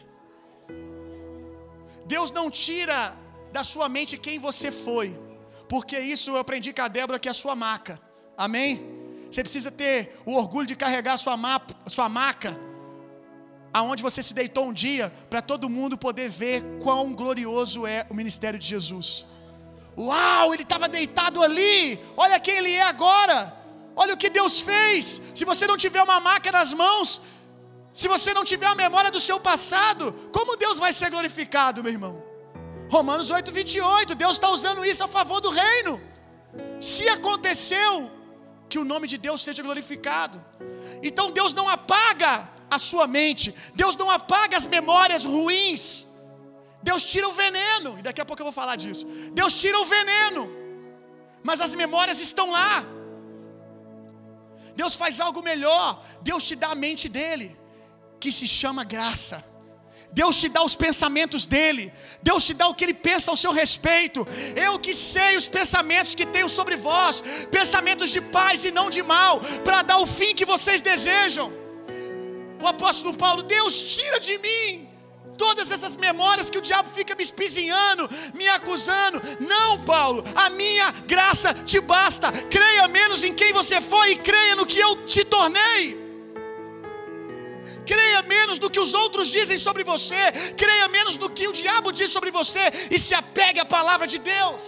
Deus 2.07 2.31
não 2.31 2.51
tira 2.51 3.17
da 3.53 3.63
sua 3.65 3.89
mente 3.89 4.19
quem 4.19 4.39
você 4.39 4.71
foi. 4.71 5.19
Porque 5.69 5.99
isso 5.99 6.31
eu 6.31 6.39
aprendi 6.39 6.73
com 6.73 6.83
a 6.83 6.89
Débora 6.89 7.19
que 7.19 7.29
é 7.29 7.31
a 7.31 7.35
sua 7.35 7.55
maca. 7.55 8.01
Amém? 8.37 8.71
Você 9.31 9.43
precisa 9.43 9.71
ter 9.71 10.21
o 10.27 10.35
orgulho 10.37 10.67
de 10.67 10.75
carregar 10.75 11.15
a 11.15 11.19
sua, 11.19 11.37
sua 11.87 12.09
maca 12.09 12.59
aonde 13.73 14.03
você 14.03 14.23
se 14.23 14.35
deitou 14.35 14.67
um 14.67 14.73
dia, 14.73 15.13
para 15.29 15.41
todo 15.41 15.69
mundo 15.69 15.97
poder 15.97 16.29
ver 16.29 16.63
quão 16.83 17.13
glorioso 17.13 17.87
é 17.87 18.07
o 18.11 18.15
ministério 18.15 18.59
de 18.59 18.67
Jesus. 18.67 19.25
Uau, 19.97 20.53
ele 20.53 20.63
estava 20.63 20.89
deitado 20.89 21.43
ali. 21.43 21.99
Olha 22.17 22.41
quem 22.41 22.57
ele 22.57 22.73
é 22.73 22.83
agora. 22.83 23.60
Olha 24.03 24.15
o 24.15 24.21
que 24.23 24.31
Deus 24.39 24.55
fez. 24.71 25.05
Se 25.39 25.45
você 25.51 25.65
não 25.71 25.77
tiver 25.85 26.03
uma 26.09 26.19
maca 26.29 26.51
nas 26.59 26.73
mãos, 26.83 27.09
se 28.01 28.07
você 28.15 28.31
não 28.39 28.45
tiver 28.51 28.69
a 28.75 28.81
memória 28.85 29.11
do 29.17 29.23
seu 29.29 29.39
passado, 29.49 30.05
como 30.37 30.61
Deus 30.65 30.79
vai 30.85 30.93
ser 30.99 31.09
glorificado, 31.15 31.83
meu 31.85 31.93
irmão? 31.97 32.15
Romanos 32.97 33.31
8, 33.31 33.53
28. 33.59 34.15
Deus 34.23 34.37
está 34.39 34.49
usando 34.59 34.85
isso 34.93 35.03
a 35.07 35.11
favor 35.17 35.41
do 35.47 35.51
reino. 35.63 35.95
Se 36.91 37.05
aconteceu, 37.17 37.93
que 38.71 38.79
o 38.83 38.87
nome 38.93 39.07
de 39.13 39.19
Deus 39.27 39.41
seja 39.47 39.63
glorificado. 39.69 40.39
Então 41.09 41.27
Deus 41.39 41.53
não 41.59 41.67
apaga 41.79 42.33
a 42.77 42.79
sua 42.89 43.07
mente, 43.19 43.47
Deus 43.83 43.95
não 44.03 44.09
apaga 44.19 44.55
as 44.61 44.67
memórias 44.77 45.25
ruins. 45.35 45.85
Deus 46.89 47.03
tira 47.13 47.27
o 47.29 47.35
veneno, 47.43 47.91
e 47.99 48.03
daqui 48.07 48.21
a 48.23 48.27
pouco 48.29 48.41
eu 48.41 48.49
vou 48.51 48.57
falar 48.61 48.77
disso. 48.85 49.05
Deus 49.41 49.55
tira 49.63 49.79
o 49.83 49.87
veneno, 49.97 50.43
mas 51.49 51.61
as 51.67 51.75
memórias 51.83 52.21
estão 52.29 52.49
lá. 52.59 52.75
Deus 54.81 54.95
faz 54.95 55.21
algo 55.21 55.41
melhor, 55.43 55.89
Deus 56.23 56.43
te 56.49 56.55
dá 56.63 56.69
a 56.69 56.75
mente 56.75 57.07
dele, 57.07 57.55
que 58.19 58.31
se 58.33 58.47
chama 58.49 58.83
graça. 58.83 59.45
Deus 60.11 60.41
te 60.41 60.49
dá 60.49 60.63
os 60.69 60.75
pensamentos 60.75 61.45
dele, 61.45 61.93
Deus 62.23 62.47
te 62.47 62.55
dá 62.55 62.67
o 62.67 62.75
que 62.75 62.85
ele 62.87 62.95
pensa 62.95 63.31
ao 63.31 63.37
seu 63.37 63.53
respeito. 63.53 64.27
Eu 64.57 64.79
que 64.85 64.95
sei 64.95 65.37
os 65.37 65.47
pensamentos 65.47 66.15
que 66.15 66.25
tenho 66.25 66.49
sobre 66.49 66.77
vós, 66.77 67.23
pensamentos 67.59 68.09
de 68.11 68.23
paz 68.23 68.65
e 68.65 68.71
não 68.79 68.89
de 68.97 69.03
mal, 69.03 69.35
para 69.67 69.83
dar 69.83 69.99
o 69.99 70.07
fim 70.07 70.35
que 70.35 70.47
vocês 70.47 70.81
desejam. 70.81 71.53
O 72.63 72.67
apóstolo 72.67 73.15
Paulo, 73.25 73.43
Deus 73.43 73.75
tira 73.97 74.19
de 74.19 74.39
mim 74.39 74.90
todas 75.43 75.71
essas 75.75 75.95
memórias 76.07 76.51
que 76.51 76.61
o 76.61 76.67
diabo 76.69 76.89
fica 76.99 77.15
me 77.19 77.25
espizinhando, 77.29 78.05
me 78.39 78.47
acusando. 78.57 79.19
Não, 79.53 79.71
Paulo, 79.93 80.23
a 80.45 80.51
minha 80.61 80.89
graça 81.13 81.55
te 81.71 81.81
basta. 81.95 82.31
Creia 82.57 82.87
menos 82.99 83.25
em 83.29 83.33
quem 83.41 83.51
você 83.61 83.81
foi 83.93 84.07
e 84.13 84.19
creia 84.31 84.55
no 84.61 84.67
que 84.73 84.79
eu 84.87 84.93
te 85.07 85.25
tornei. 85.25 85.83
Creia 87.93 88.21
menos 88.35 88.59
do 88.63 88.71
que 88.73 88.83
os 88.87 88.93
outros 89.03 89.29
dizem 89.39 89.59
sobre 89.67 89.83
você, 89.93 90.23
creia 90.63 90.87
menos 90.99 91.17
do 91.17 91.29
que 91.37 91.49
o 91.49 91.57
diabo 91.61 91.91
diz 92.01 92.11
sobre 92.17 92.31
você 92.31 92.65
e 92.95 92.99
se 93.07 93.15
apegue 93.23 93.61
à 93.61 93.65
palavra 93.65 94.07
de 94.07 94.19
Deus. 94.19 94.63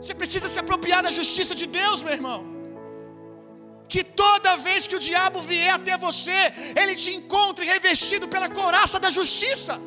Você 0.00 0.14
precisa 0.14 0.48
se 0.48 0.58
apropriar 0.64 1.02
da 1.02 1.10
justiça 1.20 1.54
de 1.62 1.66
Deus, 1.66 2.02
meu 2.04 2.14
irmão 2.20 2.53
que 3.88 4.02
toda 4.02 4.56
vez 4.56 4.86
que 4.86 4.96
o 4.96 4.98
diabo 4.98 5.40
vier 5.40 5.72
até 5.72 5.96
você, 5.96 6.40
ele 6.80 6.94
te 6.94 7.10
encontre 7.14 7.64
revestido 7.64 8.26
pela 8.28 8.48
coraça 8.48 8.98
da 8.98 9.10
justiça. 9.10 9.80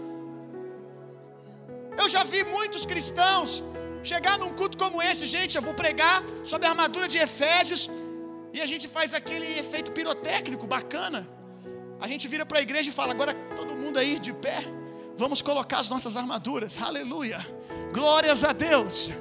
Eu 2.01 2.07
já 2.07 2.23
vi 2.23 2.43
muitos 2.43 2.85
cristãos 2.85 3.63
chegar 4.03 4.37
num 4.37 4.53
culto 4.59 4.77
como 4.77 5.01
esse, 5.01 5.25
gente, 5.25 5.55
eu 5.55 5.61
vou 5.61 5.73
pregar 5.73 6.23
sobre 6.43 6.67
a 6.67 6.69
armadura 6.71 7.07
de 7.07 7.17
Efésios, 7.17 7.89
e 8.53 8.61
a 8.61 8.65
gente 8.65 8.87
faz 8.87 9.13
aquele 9.13 9.47
efeito 9.59 9.91
pirotécnico 9.91 10.65
bacana. 10.65 11.27
A 11.99 12.07
gente 12.07 12.27
vira 12.27 12.45
para 12.45 12.59
a 12.59 12.61
igreja 12.61 12.89
e 12.89 12.93
fala: 12.93 13.11
agora 13.11 13.33
todo 13.55 13.75
mundo 13.75 13.97
aí 13.97 14.19
de 14.19 14.31
pé, 14.33 14.59
vamos 15.17 15.41
colocar 15.41 15.79
as 15.79 15.89
nossas 15.89 16.15
armaduras, 16.15 16.79
aleluia, 16.81 17.39
glórias 17.91 18.43
a 18.43 18.53
Deus. 18.53 19.11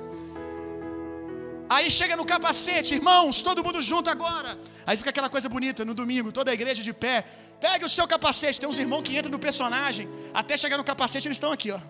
Aí 1.68 1.90
chega 1.90 2.16
no 2.16 2.24
capacete, 2.24 2.94
irmãos, 2.94 3.42
todo 3.42 3.62
mundo 3.64 3.82
junto 3.82 4.08
agora. 4.08 4.56
Aí 4.86 4.96
fica 4.96 5.10
aquela 5.10 5.28
coisa 5.28 5.48
bonita 5.48 5.84
no 5.84 5.94
domingo, 5.94 6.30
toda 6.30 6.50
a 6.52 6.54
igreja 6.54 6.82
de 6.82 6.92
pé. 6.92 7.24
Pegue 7.60 7.84
o 7.84 7.88
seu 7.88 8.06
capacete. 8.06 8.60
Tem 8.60 8.68
uns 8.68 8.78
irmãos 8.78 9.02
que 9.02 9.16
entram 9.16 9.32
no 9.32 9.38
personagem. 9.38 10.08
Até 10.32 10.56
chegar 10.56 10.76
no 10.76 10.84
capacete, 10.84 11.26
eles 11.26 11.36
estão 11.36 11.50
aqui, 11.50 11.72
ó. 11.72 11.80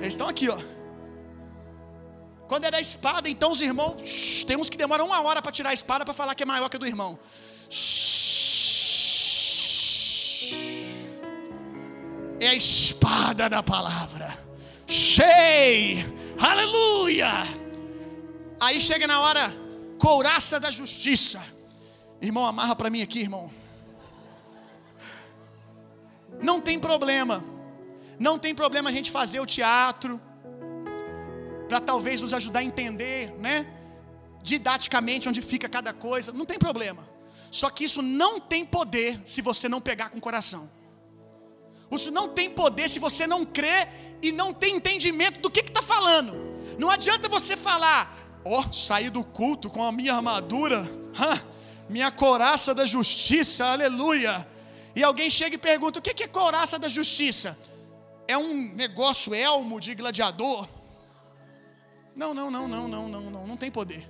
Eles 0.00 0.14
estão 0.14 0.28
aqui, 0.28 0.48
ó. 0.48 0.58
Quando 2.46 2.64
é 2.64 2.70
da 2.70 2.80
espada, 2.80 3.28
então 3.28 3.52
os 3.52 3.60
irmãos. 3.60 4.00
Shh, 4.08 4.44
tem 4.44 4.56
uns 4.56 4.70
que 4.70 4.78
demoram 4.78 5.04
uma 5.06 5.20
hora 5.20 5.42
para 5.42 5.52
tirar 5.52 5.70
a 5.70 5.74
espada 5.74 6.02
para 6.04 6.14
falar 6.14 6.34
que 6.34 6.42
é 6.42 6.46
maior 6.46 6.70
que 6.70 6.76
a 6.76 6.78
do 6.78 6.86
irmão. 6.86 7.18
Shh. 7.68 8.08
É 12.40 12.48
a 12.48 12.54
espada 12.54 13.50
da 13.50 13.62
palavra. 13.62 14.38
Cheio. 14.86 16.16
Aleluia. 16.38 17.67
Aí 18.60 18.80
chega 18.80 19.06
na 19.06 19.20
hora, 19.20 19.54
couraça 19.98 20.58
da 20.58 20.70
justiça. 20.70 21.44
Irmão, 22.20 22.44
amarra 22.44 22.74
para 22.74 22.90
mim 22.90 23.02
aqui, 23.02 23.20
irmão. 23.20 23.50
Não 26.42 26.60
tem 26.60 26.78
problema. 26.78 27.44
Não 28.18 28.38
tem 28.38 28.54
problema 28.54 28.90
a 28.90 28.92
gente 28.92 29.10
fazer 29.10 29.40
o 29.40 29.46
teatro 29.46 30.20
para 31.68 31.80
talvez 31.80 32.20
nos 32.20 32.32
ajudar 32.32 32.60
a 32.60 32.64
entender, 32.64 33.32
né? 33.38 33.66
Didaticamente 34.42 35.28
onde 35.28 35.42
fica 35.42 35.68
cada 35.68 35.92
coisa, 35.92 36.32
não 36.32 36.44
tem 36.44 36.58
problema. 36.58 37.06
Só 37.50 37.70
que 37.70 37.84
isso 37.84 38.02
não 38.02 38.40
tem 38.40 38.64
poder 38.64 39.20
se 39.24 39.40
você 39.40 39.68
não 39.68 39.80
pegar 39.80 40.10
com 40.10 40.18
o 40.18 40.20
coração. 40.20 40.68
Isso 41.90 42.10
não 42.10 42.28
tem 42.28 42.50
poder 42.50 42.88
se 42.88 42.98
você 42.98 43.26
não 43.26 43.44
crê 43.44 43.86
e 44.20 44.32
não 44.32 44.52
tem 44.52 44.76
entendimento 44.76 45.40
do 45.40 45.50
que 45.50 45.60
está 45.60 45.80
falando. 45.80 46.34
Não 46.78 46.90
adianta 46.90 47.28
você 47.28 47.56
falar, 47.56 48.27
ó, 48.48 48.60
oh, 48.60 48.72
saí 48.72 49.10
do 49.10 49.22
culto 49.22 49.68
com 49.68 49.82
a 49.82 49.92
minha 49.92 50.14
armadura, 50.14 50.88
minha 51.88 52.10
coraça 52.10 52.74
da 52.74 52.86
justiça, 52.86 53.66
aleluia. 53.66 54.46
E 54.96 55.04
alguém 55.04 55.28
chega 55.28 55.54
e 55.54 55.58
pergunta: 55.58 55.98
o 55.98 56.02
que 56.02 56.22
é 56.22 56.28
coraça 56.28 56.78
da 56.78 56.88
justiça? 56.88 57.58
É 58.26 58.36
um 58.36 58.74
negócio 58.74 59.34
elmo 59.34 59.78
de 59.80 59.94
gladiador? 59.94 60.68
Não, 62.14 62.34
não, 62.34 62.50
não, 62.50 62.66
não, 62.66 62.88
não, 62.88 63.08
não, 63.08 63.30
não, 63.30 63.46
não 63.46 63.56
tem 63.56 63.70
poder. 63.70 64.08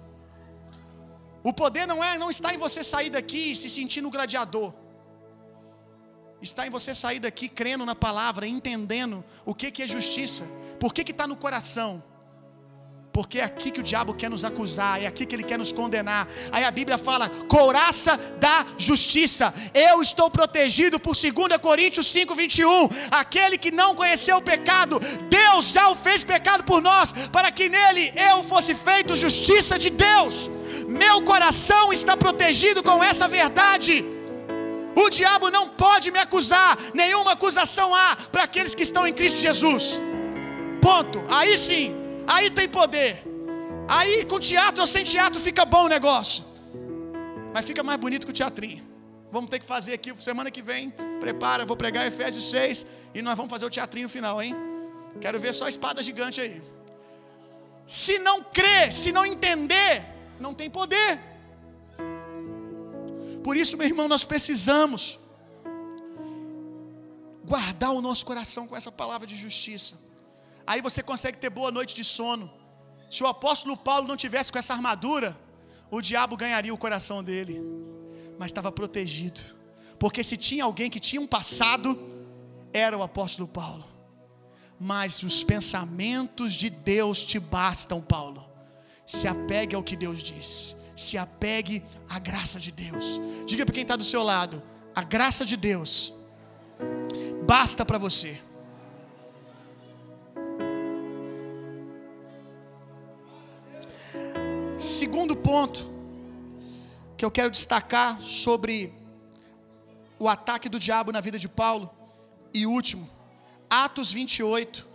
O 1.42 1.52
poder 1.52 1.86
não 1.86 2.02
é, 2.02 2.18
não 2.18 2.30
está 2.30 2.54
em 2.54 2.56
você 2.56 2.82
sair 2.82 3.10
daqui 3.10 3.54
se 3.54 3.68
sentindo 3.68 4.10
gladiador. 4.10 4.72
Está 6.40 6.66
em 6.66 6.70
você 6.70 6.94
sair 6.94 7.18
daqui 7.18 7.48
crendo 7.48 7.84
na 7.84 7.94
palavra, 7.94 8.46
entendendo 8.46 9.24
o 9.44 9.54
que, 9.54 9.70
que 9.70 9.82
é 9.82 9.88
justiça, 9.88 10.44
por 10.78 10.94
que 10.94 11.02
está 11.10 11.26
no 11.26 11.36
coração. 11.36 12.02
Porque 13.18 13.40
é 13.40 13.44
aqui 13.50 13.72
que 13.72 13.80
o 13.80 13.82
diabo 13.82 14.14
quer 14.14 14.30
nos 14.30 14.44
acusar, 14.44 15.02
é 15.02 15.06
aqui 15.08 15.26
que 15.26 15.34
ele 15.34 15.42
quer 15.42 15.58
nos 15.58 15.72
condenar. 15.72 16.28
Aí 16.52 16.62
a 16.62 16.70
Bíblia 16.70 16.96
fala: 16.96 17.28
couraça 17.48 18.16
da 18.38 18.64
justiça. 18.78 19.52
Eu 19.74 20.00
estou 20.00 20.30
protegido 20.30 21.00
por 21.00 21.16
2 21.16 21.58
Coríntios 21.60 22.06
5:21. 22.14 22.88
Aquele 23.10 23.58
que 23.58 23.72
não 23.72 23.92
conheceu 24.00 24.36
o 24.36 24.46
pecado, 24.52 25.00
Deus 25.28 25.72
já 25.72 25.88
o 25.88 25.96
fez 25.96 26.22
pecado 26.22 26.62
por 26.62 26.80
nós, 26.80 27.10
para 27.32 27.50
que 27.50 27.68
nele 27.68 28.12
eu 28.30 28.44
fosse 28.44 28.72
feito 28.72 29.16
justiça 29.16 29.76
de 29.76 29.90
Deus. 29.90 30.48
Meu 30.86 31.20
coração 31.22 31.92
está 31.92 32.16
protegido 32.16 32.84
com 32.84 33.02
essa 33.02 33.26
verdade. 33.26 34.04
O 34.94 35.10
diabo 35.10 35.50
não 35.50 35.70
pode 35.70 36.12
me 36.12 36.20
acusar, 36.20 36.78
nenhuma 36.94 37.32
acusação 37.32 37.92
há 37.92 38.16
para 38.30 38.44
aqueles 38.44 38.76
que 38.76 38.84
estão 38.84 39.04
em 39.08 39.12
Cristo 39.12 39.40
Jesus. 39.40 40.00
Ponto. 40.80 41.24
Aí 41.28 41.58
sim, 41.58 42.07
aí 42.34 42.50
tem 42.58 42.68
poder. 42.68 43.12
Aí 43.96 44.24
com 44.30 44.38
teatro 44.38 44.80
ou 44.82 44.86
sem 44.86 45.04
teatro 45.12 45.40
fica 45.40 45.64
bom 45.64 45.84
o 45.86 45.88
negócio. 45.96 46.44
Mas 47.54 47.64
fica 47.64 47.82
mais 47.82 47.98
bonito 47.98 48.26
que 48.26 48.34
o 48.34 48.38
teatrinho. 48.40 48.82
Vamos 49.30 49.50
ter 49.50 49.58
que 49.58 49.66
fazer 49.74 49.92
aqui 49.98 50.10
semana 50.28 50.50
que 50.50 50.62
vem. 50.70 50.90
Prepara, 51.20 51.64
vou 51.70 51.76
pregar 51.76 52.06
Efésios 52.06 52.48
6 52.50 52.86
e 53.14 53.22
nós 53.22 53.36
vamos 53.36 53.50
fazer 53.50 53.66
o 53.66 53.70
teatrinho 53.70 54.08
final, 54.08 54.40
hein? 54.42 54.54
Quero 55.20 55.38
ver 55.44 55.52
só 55.52 55.64
a 55.66 55.68
espada 55.68 56.02
gigante 56.02 56.40
aí. 56.40 56.62
Se 57.86 58.18
não 58.18 58.36
crer, 58.58 58.92
se 58.92 59.10
não 59.16 59.24
entender, 59.24 60.04
não 60.38 60.52
tem 60.54 60.68
poder. 60.70 61.18
Por 63.42 63.56
isso, 63.56 63.76
meu 63.78 63.86
irmão, 63.86 64.06
nós 64.08 64.24
precisamos 64.24 65.18
guardar 67.52 67.92
o 67.92 68.02
nosso 68.02 68.24
coração 68.26 68.66
com 68.68 68.76
essa 68.76 68.92
palavra 68.92 69.26
de 69.26 69.36
justiça. 69.36 69.94
Aí 70.68 70.82
você 70.82 71.02
consegue 71.02 71.38
ter 71.38 71.48
boa 71.48 71.70
noite 71.70 71.94
de 71.94 72.04
sono. 72.04 72.46
Se 73.10 73.24
o 73.24 73.26
apóstolo 73.26 73.74
Paulo 73.74 74.06
não 74.06 74.18
tivesse 74.18 74.52
com 74.52 74.58
essa 74.58 74.74
armadura, 74.74 75.34
o 75.90 76.02
diabo 76.02 76.36
ganharia 76.36 76.74
o 76.74 76.76
coração 76.76 77.24
dele. 77.24 77.58
Mas 78.38 78.50
estava 78.50 78.70
protegido. 78.70 79.40
Porque 79.98 80.22
se 80.22 80.36
tinha 80.36 80.64
alguém 80.64 80.90
que 80.90 81.00
tinha 81.00 81.22
um 81.22 81.26
passado, 81.26 81.98
era 82.70 82.98
o 82.98 83.02
apóstolo 83.02 83.48
Paulo. 83.48 83.86
Mas 84.78 85.22
os 85.22 85.42
pensamentos 85.42 86.52
de 86.52 86.68
Deus 86.68 87.24
te 87.24 87.40
bastam, 87.40 88.02
Paulo. 88.02 88.44
Se 89.06 89.26
apegue 89.26 89.74
ao 89.74 89.82
que 89.82 89.96
Deus 89.96 90.22
diz. 90.22 90.76
Se 90.94 91.16
apegue 91.16 91.82
à 92.10 92.18
graça 92.18 92.60
de 92.60 92.70
Deus. 92.70 93.18
Diga 93.46 93.64
para 93.64 93.72
quem 93.72 93.84
está 93.84 93.96
do 93.96 94.04
seu 94.04 94.22
lado: 94.22 94.62
a 94.94 95.02
graça 95.02 95.46
de 95.46 95.56
Deus 95.56 96.12
basta 97.46 97.86
para 97.86 97.96
você. 97.96 98.38
Segundo 104.78 105.34
ponto 105.34 105.90
que 107.16 107.24
eu 107.24 107.32
quero 107.32 107.50
destacar 107.50 108.20
sobre 108.20 108.94
o 110.20 110.28
ataque 110.28 110.68
do 110.68 110.78
diabo 110.78 111.10
na 111.10 111.20
vida 111.20 111.36
de 111.36 111.48
Paulo, 111.48 111.90
e 112.54 112.64
último, 112.64 113.10
Atos 113.68 114.12
28. 114.12 114.86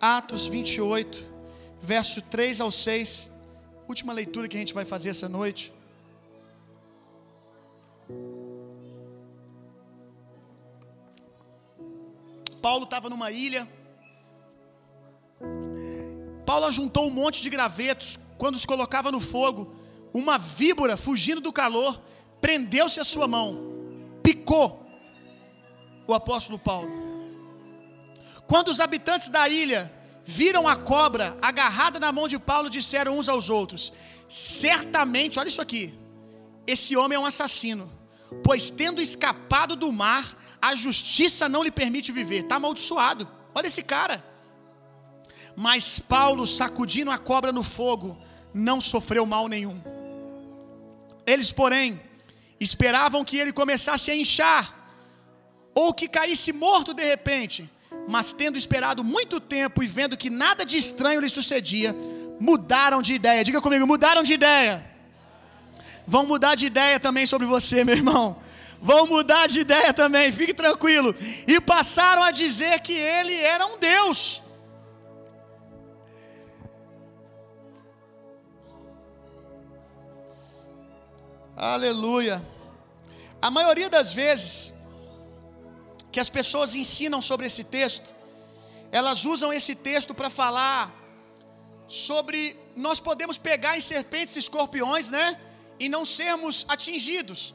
Atos 0.00 0.46
28, 0.46 1.26
verso 1.78 2.22
3 2.22 2.62
ao 2.62 2.70
6, 2.70 3.30
última 3.86 4.14
leitura 4.14 4.48
que 4.48 4.56
a 4.56 4.60
gente 4.60 4.72
vai 4.72 4.86
fazer 4.86 5.10
essa 5.10 5.28
noite. 5.28 5.74
Paulo 12.62 12.84
estava 12.84 13.10
numa 13.10 13.30
ilha, 13.30 13.68
Paulo 16.46 16.70
juntou 16.70 17.08
um 17.08 17.10
monte 17.10 17.42
de 17.42 17.50
gravetos, 17.50 18.18
quando 18.38 18.54
os 18.54 18.64
colocava 18.64 19.10
no 19.10 19.20
fogo, 19.20 19.74
uma 20.14 20.38
víbora 20.38 20.96
fugindo 20.96 21.40
do 21.40 21.52
calor, 21.52 22.00
prendeu-se 22.40 23.00
a 23.00 23.04
sua 23.04 23.26
mão, 23.26 23.58
picou 24.22 24.86
o 26.06 26.14
apóstolo 26.14 26.58
Paulo. 26.58 26.88
Quando 28.46 28.68
os 28.68 28.78
habitantes 28.78 29.28
da 29.28 29.48
ilha 29.48 29.92
viram 30.24 30.68
a 30.68 30.76
cobra 30.76 31.36
agarrada 31.42 31.98
na 31.98 32.12
mão 32.12 32.28
de 32.28 32.38
Paulo, 32.38 32.70
disseram 32.70 33.18
uns 33.18 33.28
aos 33.28 33.50
outros: 33.50 33.92
Certamente, 34.28 35.40
olha 35.40 35.48
isso 35.48 35.60
aqui, 35.60 35.92
esse 36.64 36.96
homem 36.96 37.16
é 37.16 37.18
um 37.18 37.26
assassino, 37.26 37.92
pois 38.44 38.70
tendo 38.70 39.02
escapado 39.02 39.74
do 39.74 39.92
mar, 39.92 40.36
a 40.62 40.76
justiça 40.76 41.48
não 41.48 41.64
lhe 41.64 41.70
permite 41.70 42.12
viver. 42.12 42.44
Está 42.44 42.56
amaldiçoado. 42.56 43.26
Olha 43.54 43.66
esse 43.66 43.82
cara. 43.82 44.35
Mas 45.56 45.98
Paulo, 45.98 46.46
sacudindo 46.46 47.10
a 47.10 47.16
cobra 47.16 47.50
no 47.50 47.62
fogo, 47.62 48.16
não 48.52 48.80
sofreu 48.80 49.24
mal 49.24 49.48
nenhum. 49.48 49.80
Eles, 51.26 51.50
porém, 51.50 52.00
esperavam 52.60 53.24
que 53.24 53.38
ele 53.38 53.52
começasse 53.52 54.10
a 54.10 54.16
inchar, 54.16 54.74
ou 55.74 55.92
que 55.94 56.08
caísse 56.08 56.52
morto 56.52 56.92
de 56.92 57.04
repente. 57.04 57.70
Mas 58.08 58.32
tendo 58.32 58.58
esperado 58.58 59.02
muito 59.02 59.40
tempo 59.40 59.82
e 59.82 59.86
vendo 59.86 60.16
que 60.16 60.30
nada 60.30 60.64
de 60.64 60.76
estranho 60.76 61.20
lhe 61.20 61.28
sucedia, 61.28 61.96
mudaram 62.38 63.02
de 63.02 63.14
ideia. 63.14 63.42
Diga 63.42 63.60
comigo, 63.60 63.86
mudaram 63.86 64.22
de 64.22 64.34
ideia. 64.34 64.84
Vão 66.06 66.24
mudar 66.24 66.54
de 66.54 66.66
ideia 66.66 67.00
também 67.00 67.26
sobre 67.26 67.46
você, 67.46 67.82
meu 67.82 67.96
irmão. 67.96 68.36
Vão 68.80 69.06
mudar 69.06 69.48
de 69.48 69.60
ideia 69.60 69.92
também, 69.92 70.30
fique 70.30 70.54
tranquilo. 70.54 71.14
E 71.46 71.60
passaram 71.60 72.22
a 72.22 72.30
dizer 72.30 72.80
que 72.80 72.92
ele 72.92 73.34
era 73.34 73.66
um 73.66 73.78
Deus. 73.78 74.42
Aleluia. 81.56 82.46
A 83.40 83.50
maioria 83.50 83.88
das 83.88 84.12
vezes 84.12 84.74
que 86.12 86.20
as 86.20 86.28
pessoas 86.28 86.74
ensinam 86.74 87.22
sobre 87.22 87.46
esse 87.46 87.64
texto, 87.64 88.14
elas 88.92 89.24
usam 89.24 89.50
esse 89.50 89.74
texto 89.74 90.14
para 90.14 90.28
falar 90.28 90.92
sobre 91.88 92.58
nós 92.76 93.00
podemos 93.00 93.38
pegar 93.38 93.78
em 93.78 93.80
serpentes 93.80 94.36
e 94.36 94.38
escorpiões, 94.38 95.08
né? 95.08 95.40
E 95.80 95.88
não 95.88 96.04
sermos 96.04 96.66
atingidos. 96.68 97.54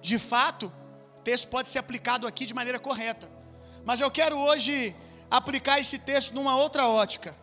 De 0.00 0.18
fato, 0.18 0.72
o 1.18 1.22
texto 1.22 1.48
pode 1.48 1.68
ser 1.68 1.78
aplicado 1.78 2.26
aqui 2.26 2.46
de 2.46 2.54
maneira 2.54 2.78
correta. 2.78 3.30
Mas 3.84 4.00
eu 4.00 4.10
quero 4.10 4.38
hoje 4.38 4.96
aplicar 5.30 5.78
esse 5.78 5.98
texto 5.98 6.32
numa 6.32 6.56
outra 6.56 6.88
ótica. 6.88 7.36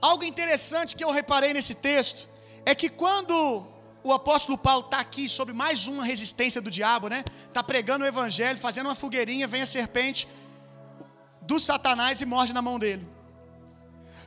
Algo 0.00 0.22
interessante 0.22 0.94
que 0.94 1.02
eu 1.02 1.10
reparei 1.10 1.52
nesse 1.52 1.74
texto 1.74 2.28
é 2.64 2.76
que 2.76 2.88
quando 2.88 3.66
o 4.02 4.12
apóstolo 4.12 4.56
Paulo 4.56 4.84
está 4.86 4.98
aqui 4.98 5.28
sobre 5.28 5.52
mais 5.52 5.86
uma 5.86 6.04
resistência 6.04 6.60
do 6.60 6.70
diabo, 6.70 7.08
né? 7.08 7.24
Está 7.48 7.62
pregando 7.62 8.04
o 8.04 8.08
evangelho, 8.08 8.58
fazendo 8.58 8.86
uma 8.86 8.94
fogueirinha, 8.94 9.46
vem 9.46 9.62
a 9.62 9.66
serpente 9.66 10.26
do 11.42 11.58
Satanás 11.60 12.20
e 12.20 12.26
morde 12.26 12.52
na 12.52 12.62
mão 12.62 12.78
dele. 12.78 13.06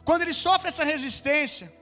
Quando 0.06 0.22
ele 0.24 0.34
sofre 0.34 0.68
essa 0.68 0.84
resistência, 0.84 1.74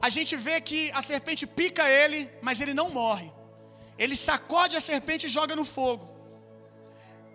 a 0.00 0.08
gente 0.08 0.34
vê 0.36 0.60
que 0.60 0.90
a 0.92 1.02
serpente 1.02 1.46
pica 1.46 1.88
ele, 1.88 2.30
mas 2.42 2.60
ele 2.60 2.74
não 2.74 2.90
morre. 2.90 3.30
Ele 3.98 4.16
sacode 4.16 4.76
a 4.76 4.80
serpente 4.80 5.26
e 5.26 5.28
joga 5.28 5.54
no 5.54 5.64
fogo. 5.64 6.16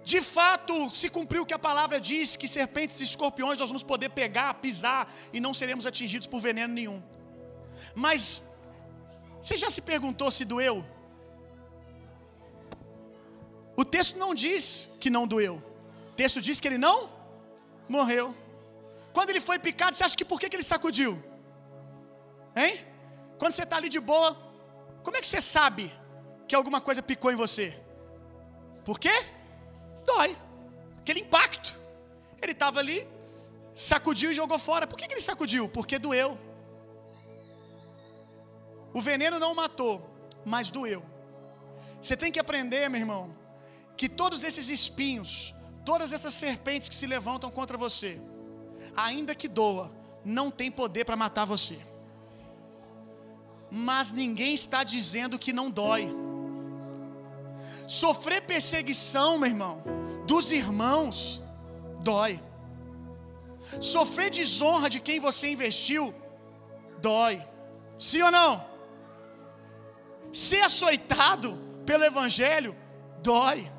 De 0.03 0.21
fato, 0.21 0.73
se 0.99 1.09
cumpriu 1.09 1.43
o 1.43 1.45
que 1.45 1.53
a 1.53 1.59
palavra 1.59 1.99
diz, 1.99 2.35
que 2.35 2.47
serpentes 2.47 2.99
e 2.99 3.03
escorpiões 3.03 3.59
nós 3.59 3.69
vamos 3.69 3.83
poder 3.83 4.09
pegar, 4.09 4.55
pisar 4.55 5.11
e 5.31 5.39
não 5.39 5.53
seremos 5.53 5.85
atingidos 5.85 6.27
por 6.27 6.41
veneno 6.41 6.73
nenhum. 6.73 7.01
Mas 7.95 8.43
você 9.41 9.57
já 9.57 9.69
se 9.69 9.81
perguntou 9.81 10.29
se 10.29 10.45
doeu? 10.45 10.85
O 13.75 13.83
texto 13.83 14.17
não 14.17 14.33
diz 14.35 14.89
que 14.99 15.09
não 15.09 15.25
doeu. 15.25 15.55
O 16.11 16.13
texto 16.13 16.39
diz 16.41 16.59
que 16.59 16.67
ele 16.67 16.77
não 16.77 17.09
morreu. 17.89 18.35
Quando 19.13 19.29
ele 19.31 19.41
foi 19.41 19.57
picado, 19.57 19.95
você 19.95 20.03
acha 20.03 20.15
que 20.15 20.25
por 20.31 20.39
que, 20.39 20.55
ele 20.55 20.63
sacudiu? 20.63 21.11
Hein? 22.55 22.85
Quando 23.39 23.51
você 23.53 23.63
está 23.63 23.77
ali 23.77 23.89
de 23.89 23.99
boa, 23.99 24.37
como 25.03 25.17
é 25.17 25.21
que 25.21 25.27
você 25.27 25.41
sabe 25.41 25.91
que 26.47 26.55
alguma 26.55 26.79
coisa 26.79 27.01
picou 27.01 27.31
em 27.31 27.35
você? 27.35 27.77
Por 28.85 28.99
quê? 28.99 29.13
Dói. 30.05 30.37
Aquele 30.99 31.21
impacto. 31.21 31.79
Ele 32.41 32.51
estava 32.51 32.79
ali, 32.79 33.07
sacudiu 33.73 34.31
e 34.31 34.35
jogou 34.35 34.59
fora. 34.59 34.85
Por 34.87 34.97
que 34.97 35.11
ele 35.11 35.21
sacudiu? 35.21 35.67
Porque 35.67 35.97
doeu. 35.97 36.37
O 38.93 39.01
veneno 39.01 39.39
não 39.39 39.55
matou, 39.55 40.09
mas 40.45 40.69
doeu. 40.69 41.03
Você 42.01 42.15
tem 42.17 42.31
que 42.31 42.39
aprender, 42.39 42.89
meu 42.89 42.99
irmão, 42.99 43.35
que 43.95 44.09
todos 44.09 44.43
esses 44.43 44.69
espinhos, 44.69 45.53
todas 45.85 46.11
essas 46.11 46.33
serpentes 46.33 46.89
que 46.89 46.95
se 46.95 47.05
levantam 47.05 47.49
contra 47.51 47.77
você, 47.77 48.19
ainda 48.95 49.35
que 49.35 49.47
doa, 49.47 49.91
não 50.25 50.49
tem 50.49 50.71
poder 50.71 51.05
para 51.05 51.15
matar 51.15 51.45
você. 51.45 51.79
Mas 53.69 54.11
ninguém 54.11 54.53
está 54.53 54.83
dizendo 54.83 55.39
que 55.39 55.53
não 55.53 55.69
dói. 55.69 56.13
Sofrer 57.87 58.41
perseguição, 58.41 59.37
meu 59.37 59.49
irmão, 59.49 59.83
dos 60.25 60.51
irmãos 60.51 61.41
dói. 62.01 62.41
Sofrer 63.79 64.29
desonra 64.29 64.89
de 64.89 64.99
quem 64.99 65.19
você 65.19 65.51
investiu 65.51 66.13
dói. 66.99 67.45
Sim 67.97 68.23
ou 68.23 68.31
não? 68.31 68.70
Ser 70.31 70.61
açoitado 70.61 71.57
pelo 71.85 72.03
evangelho 72.03 72.75
dói. 73.21 73.69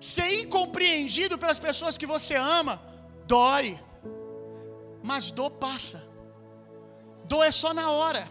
Ser 0.00 0.40
incompreendido 0.42 1.38
pelas 1.38 1.58
pessoas 1.58 1.98
que 1.98 2.06
você 2.06 2.34
ama 2.34 2.82
dói. 3.26 3.78
Mas 5.02 5.30
dor 5.30 5.50
passa. 5.50 6.02
Dor 7.24 7.44
é 7.44 7.50
só 7.50 7.72
na 7.74 7.90
hora. 7.90 8.30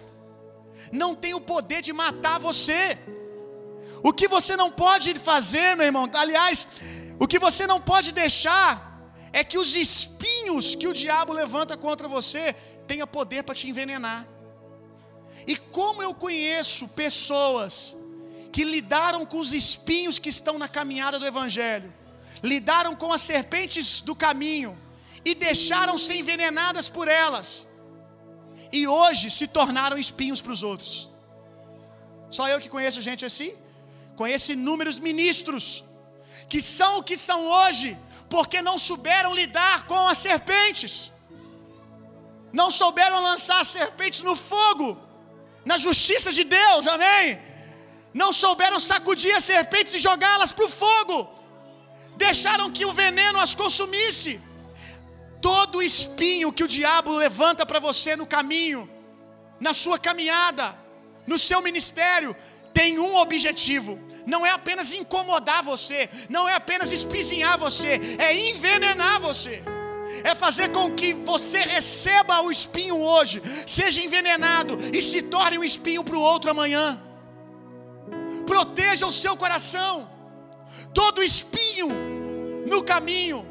Não 0.92 1.16
tem 1.16 1.34
o 1.34 1.42
poder 1.42 1.82
de 1.82 1.94
matar 1.94 2.40
você. 2.40 2.98
O 4.04 4.14
que 4.14 4.28
você 4.28 4.56
não 4.56 4.72
pode 4.72 5.14
fazer, 5.16 5.76
meu 5.76 5.86
irmão, 5.86 6.10
aliás, 6.14 6.68
o 7.20 7.28
que 7.28 7.40
você 7.40 7.66
não 7.66 7.80
pode 7.82 8.12
deixar 8.12 8.96
é 9.32 9.44
que 9.44 9.58
os 9.58 9.74
espinhos 9.74 10.76
que 10.76 10.88
o 10.88 10.94
diabo 10.94 11.34
levanta 11.34 11.76
contra 11.76 12.08
você 12.08 12.54
tenha 12.88 13.08
poder 13.08 13.44
para 13.44 13.56
te 13.56 13.68
envenenar. 13.70 14.28
E 15.48 15.56
como 15.58 16.02
eu 16.02 16.14
conheço 16.14 16.88
pessoas 16.88 17.96
que 18.52 18.64
lidaram 18.64 19.26
com 19.26 19.40
os 19.40 19.54
espinhos 19.54 20.18
que 20.18 20.30
estão 20.30 20.58
na 20.58 20.68
caminhada 20.68 21.20
do 21.20 21.26
evangelho, 21.26 21.94
lidaram 22.42 22.96
com 22.96 23.12
as 23.12 23.22
serpentes 23.22 24.02
do 24.02 24.16
caminho 24.16 24.78
e 25.24 25.36
deixaram 25.36 25.98
ser 25.98 26.16
envenenadas 26.16 26.88
por 26.88 27.08
elas. 27.08 27.68
E 28.72 28.88
hoje 28.88 29.30
se 29.30 29.48
tornaram 29.48 29.98
espinhos 29.98 30.42
para 30.42 30.52
os 30.52 30.64
outros. 30.64 31.10
Só 32.30 32.48
eu 32.50 32.60
que 32.60 32.70
conheço 32.70 33.02
gente 33.02 33.26
assim? 33.26 33.54
Conheço 34.16 34.52
inúmeros 34.52 34.98
ministros 35.00 35.84
que 36.48 36.62
são 36.62 37.00
o 37.00 37.04
que 37.04 37.18
são 37.18 37.40
hoje, 37.48 37.98
porque 38.30 38.62
não 38.62 38.78
souberam 38.78 39.34
lidar 39.34 39.88
com 39.88 40.08
as 40.08 40.20
serpentes, 40.20 41.12
não 42.54 42.70
souberam 42.70 43.22
lançar 43.22 43.60
as 43.62 43.68
serpentes 43.68 44.22
no 44.22 44.36
fogo, 44.36 44.98
na 45.66 45.78
justiça 45.78 46.32
de 46.32 46.44
Deus, 46.44 46.88
amém? 46.88 47.40
Não 48.14 48.32
souberam 48.32 48.80
sacudir 48.80 49.34
as 49.36 49.44
serpentes 49.44 49.94
e 49.96 50.00
jogá-las 50.00 50.52
para 50.52 50.66
o 50.66 50.70
fogo, 50.70 51.18
deixaram 52.16 52.72
que 52.72 52.86
o 52.86 52.94
veneno 52.94 53.40
as 53.40 53.56
consumisse. 53.56 54.40
Todo 55.42 55.84
espinho 55.84 56.54
que 56.54 56.64
o 56.64 56.68
diabo 56.68 57.12
levanta 57.16 57.66
para 57.66 57.80
você 57.80 58.16
no 58.16 58.26
caminho, 58.26 58.90
na 59.60 59.74
sua 59.74 59.98
caminhada, 60.00 60.76
no 61.28 61.38
seu 61.38 61.62
ministério, 61.62 62.36
tem 62.74 63.00
um 63.00 63.16
objetivo: 63.18 64.00
não 64.26 64.46
é 64.46 64.52
apenas 64.52 64.94
incomodar 64.94 65.62
você, 65.64 66.10
não 66.30 66.48
é 66.48 66.54
apenas 66.54 66.92
espizinhar 66.92 67.58
você, 67.58 68.00
é 68.18 68.50
envenenar 68.50 69.20
você. 69.20 69.64
É 70.24 70.34
fazer 70.34 70.70
com 70.70 70.92
que 70.92 71.14
você 71.14 71.60
receba 71.60 72.42
o 72.42 72.52
espinho 72.52 73.00
hoje, 73.00 73.42
seja 73.66 74.02
envenenado 74.02 74.78
e 74.94 75.02
se 75.02 75.22
torne 75.22 75.58
um 75.58 75.64
espinho 75.64 76.04
para 76.04 76.18
o 76.18 76.22
outro 76.22 76.50
amanhã. 76.52 77.00
Proteja 78.46 79.06
o 79.06 79.12
seu 79.12 79.36
coração. 79.36 80.10
Todo 80.94 81.24
espinho 81.24 81.90
no 82.66 82.84
caminho 82.84 83.46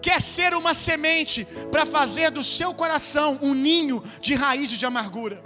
quer 0.00 0.20
ser 0.20 0.54
uma 0.54 0.72
semente 0.72 1.44
para 1.70 1.84
fazer 1.84 2.30
do 2.30 2.42
seu 2.42 2.72
coração 2.72 3.38
um 3.42 3.54
ninho 3.54 4.02
de 4.20 4.34
raízes 4.34 4.78
de 4.78 4.86
amargura. 4.86 5.42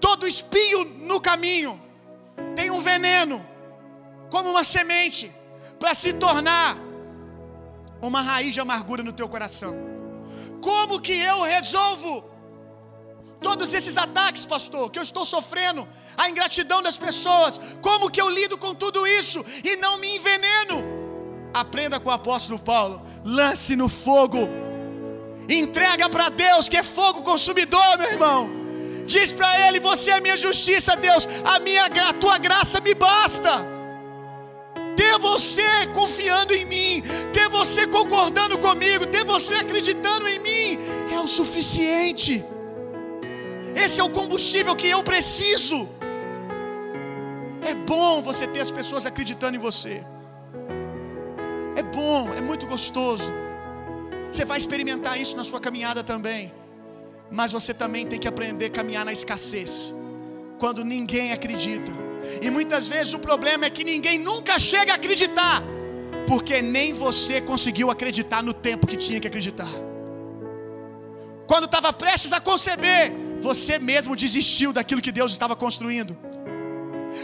Todo 0.00 0.26
espinho 0.26 0.84
no 0.84 1.20
caminho 1.20 1.80
tem 2.56 2.70
um 2.70 2.80
veneno, 2.80 3.44
como 4.30 4.50
uma 4.50 4.64
semente, 4.64 5.30
para 5.78 5.94
se 5.94 6.12
tornar 6.14 6.76
uma 8.02 8.20
raiz 8.20 8.52
de 8.52 8.60
amargura 8.60 9.02
no 9.02 9.12
teu 9.12 9.28
coração. 9.28 9.74
Como 10.60 11.00
que 11.00 11.12
eu 11.12 11.42
resolvo 11.42 12.24
todos 13.40 13.72
esses 13.74 13.96
ataques, 13.96 14.44
pastor, 14.44 14.90
que 14.90 14.98
eu 14.98 15.02
estou 15.02 15.24
sofrendo, 15.24 15.86
a 16.16 16.28
ingratidão 16.28 16.82
das 16.82 16.96
pessoas? 16.96 17.60
Como 17.80 18.10
que 18.10 18.20
eu 18.20 18.28
lido 18.28 18.58
com 18.58 18.74
tudo 18.74 19.06
isso 19.06 19.44
e 19.64 19.76
não 19.76 19.98
me 19.98 20.16
enveneno? 20.16 20.84
Aprenda 21.54 22.00
com 22.00 22.08
o 22.08 22.12
apóstolo 22.12 22.58
Paulo, 22.58 23.02
lance 23.24 23.76
no 23.76 23.88
fogo. 23.88 24.48
Entrega 25.48 26.08
para 26.08 26.28
Deus, 26.28 26.68
que 26.68 26.76
é 26.76 26.82
fogo 26.82 27.22
consumidor, 27.22 27.98
meu 27.98 28.10
irmão. 28.10 28.50
Diz 29.06 29.32
para 29.32 29.68
ele: 29.68 29.80
Você 29.80 30.12
é 30.12 30.20
minha 30.20 30.38
justiça, 30.38 30.96
Deus. 30.96 31.26
A 31.44 31.58
minha 31.58 31.86
a 31.86 32.12
tua 32.12 32.38
graça 32.38 32.80
me 32.80 32.94
basta. 32.94 33.71
Ter 35.12 35.18
você 35.18 35.86
confiando 35.92 36.54
em 36.54 36.64
mim, 36.64 37.02
ter 37.34 37.46
você 37.50 37.86
concordando 37.86 38.56
comigo, 38.58 39.04
ter 39.06 39.24
você 39.24 39.56
acreditando 39.56 40.26
em 40.26 40.38
mim 40.38 40.78
é 41.14 41.20
o 41.20 41.28
suficiente. 41.28 42.42
Esse 43.76 44.00
é 44.00 44.04
o 44.04 44.08
combustível 44.08 44.74
que 44.74 44.88
eu 44.88 45.02
preciso. 45.02 45.86
É 47.60 47.74
bom 47.74 48.22
você 48.22 48.46
ter 48.46 48.60
as 48.60 48.70
pessoas 48.70 49.04
acreditando 49.04 49.54
em 49.54 49.58
você. 49.60 50.02
É 51.76 51.82
bom, 51.82 52.32
é 52.32 52.40
muito 52.40 52.66
gostoso. 52.66 53.30
Você 54.30 54.46
vai 54.46 54.56
experimentar 54.56 55.20
isso 55.20 55.36
na 55.36 55.44
sua 55.44 55.60
caminhada 55.60 56.02
também. 56.02 56.50
Mas 57.30 57.52
você 57.52 57.74
também 57.74 58.06
tem 58.06 58.18
que 58.18 58.28
aprender 58.28 58.66
a 58.66 58.70
caminhar 58.70 59.04
na 59.04 59.12
escassez. 59.12 59.94
Quando 60.58 60.82
ninguém 60.86 61.32
acredita. 61.32 61.92
E 62.40 62.50
muitas 62.50 62.88
vezes 62.88 63.12
o 63.12 63.18
problema 63.18 63.64
é 63.66 63.70
que 63.70 63.84
ninguém 63.84 64.18
nunca 64.18 64.58
chega 64.58 64.92
a 64.92 64.96
acreditar. 64.96 65.62
Porque 66.26 66.62
nem 66.62 66.92
você 66.92 67.40
conseguiu 67.40 67.90
acreditar 67.90 68.42
no 68.42 68.52
tempo 68.52 68.86
que 68.86 68.96
tinha 68.96 69.20
que 69.20 69.26
acreditar. 69.26 69.72
Quando 71.46 71.64
estava 71.64 71.92
prestes 71.92 72.32
a 72.32 72.40
conceber, 72.40 73.12
você 73.40 73.78
mesmo 73.78 74.16
desistiu 74.16 74.72
daquilo 74.72 75.02
que 75.02 75.12
Deus 75.12 75.32
estava 75.32 75.54
construindo. 75.54 76.16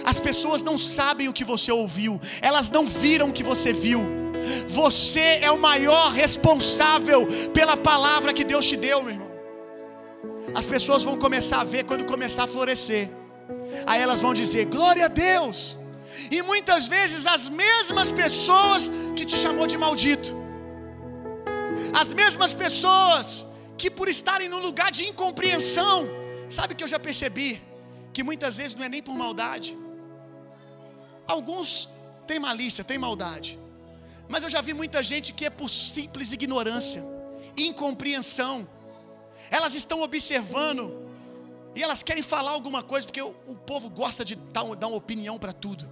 As 0.04 0.20
pessoas 0.20 0.62
não 0.62 0.76
sabem 0.76 1.28
o 1.28 1.32
que 1.32 1.44
você 1.44 1.72
ouviu, 1.72 2.20
elas 2.42 2.68
não 2.70 2.84
viram 2.86 3.28
o 3.28 3.32
que 3.32 3.42
você 3.42 3.72
viu. 3.72 4.02
Você 4.66 5.38
é 5.42 5.50
o 5.50 5.58
maior 5.58 6.12
responsável 6.12 7.26
pela 7.52 7.76
palavra 7.76 8.32
que 8.32 8.44
Deus 8.44 8.66
te 8.66 8.76
deu, 8.76 9.02
meu 9.02 9.12
irmão. 9.12 9.28
As 10.54 10.66
pessoas 10.66 11.02
vão 11.02 11.16
começar 11.16 11.60
a 11.60 11.64
ver 11.64 11.84
quando 11.84 12.04
começar 12.04 12.44
a 12.44 12.46
florescer. 12.46 13.08
Aí 13.86 14.00
elas 14.00 14.20
vão 14.20 14.32
dizer: 14.32 14.64
"Glória 14.66 15.06
a 15.06 15.08
Deus". 15.08 15.78
E 16.30 16.42
muitas 16.42 16.86
vezes 16.86 17.26
as 17.26 17.48
mesmas 17.48 18.10
pessoas 18.10 18.90
que 19.16 19.24
te 19.24 19.36
chamou 19.36 19.66
de 19.66 19.78
maldito. 19.78 20.30
As 22.00 22.12
mesmas 22.12 22.52
pessoas 22.52 23.46
que 23.76 23.90
por 23.90 24.08
estarem 24.08 24.48
num 24.48 24.58
lugar 24.68 24.90
de 24.90 25.06
incompreensão, 25.08 26.08
sabe 26.50 26.74
que 26.74 26.82
eu 26.82 26.88
já 26.88 26.98
percebi 26.98 27.62
que 28.12 28.22
muitas 28.22 28.56
vezes 28.56 28.74
não 28.74 28.84
é 28.84 28.88
nem 28.88 29.02
por 29.02 29.14
maldade. 29.14 29.78
Alguns 31.26 31.88
têm 32.26 32.38
malícia, 32.38 32.82
têm 32.82 32.98
maldade. 32.98 33.58
Mas 34.28 34.42
eu 34.42 34.50
já 34.50 34.60
vi 34.60 34.74
muita 34.74 35.02
gente 35.02 35.32
que 35.32 35.46
é 35.46 35.50
por 35.50 35.70
simples 35.70 36.32
ignorância, 36.32 37.02
incompreensão. 37.56 38.68
Elas 39.50 39.74
estão 39.74 40.02
observando 40.02 41.07
e 41.78 41.82
elas 41.86 42.02
querem 42.02 42.24
falar 42.24 42.50
alguma 42.50 42.82
coisa, 42.82 43.06
porque 43.06 43.22
o, 43.22 43.32
povo 43.70 43.88
gosta 43.88 44.24
de 44.24 44.34
dar, 44.34 44.64
uma 44.64 44.96
opinião 44.96 45.38
para 45.38 45.52
tudo. 45.52 45.88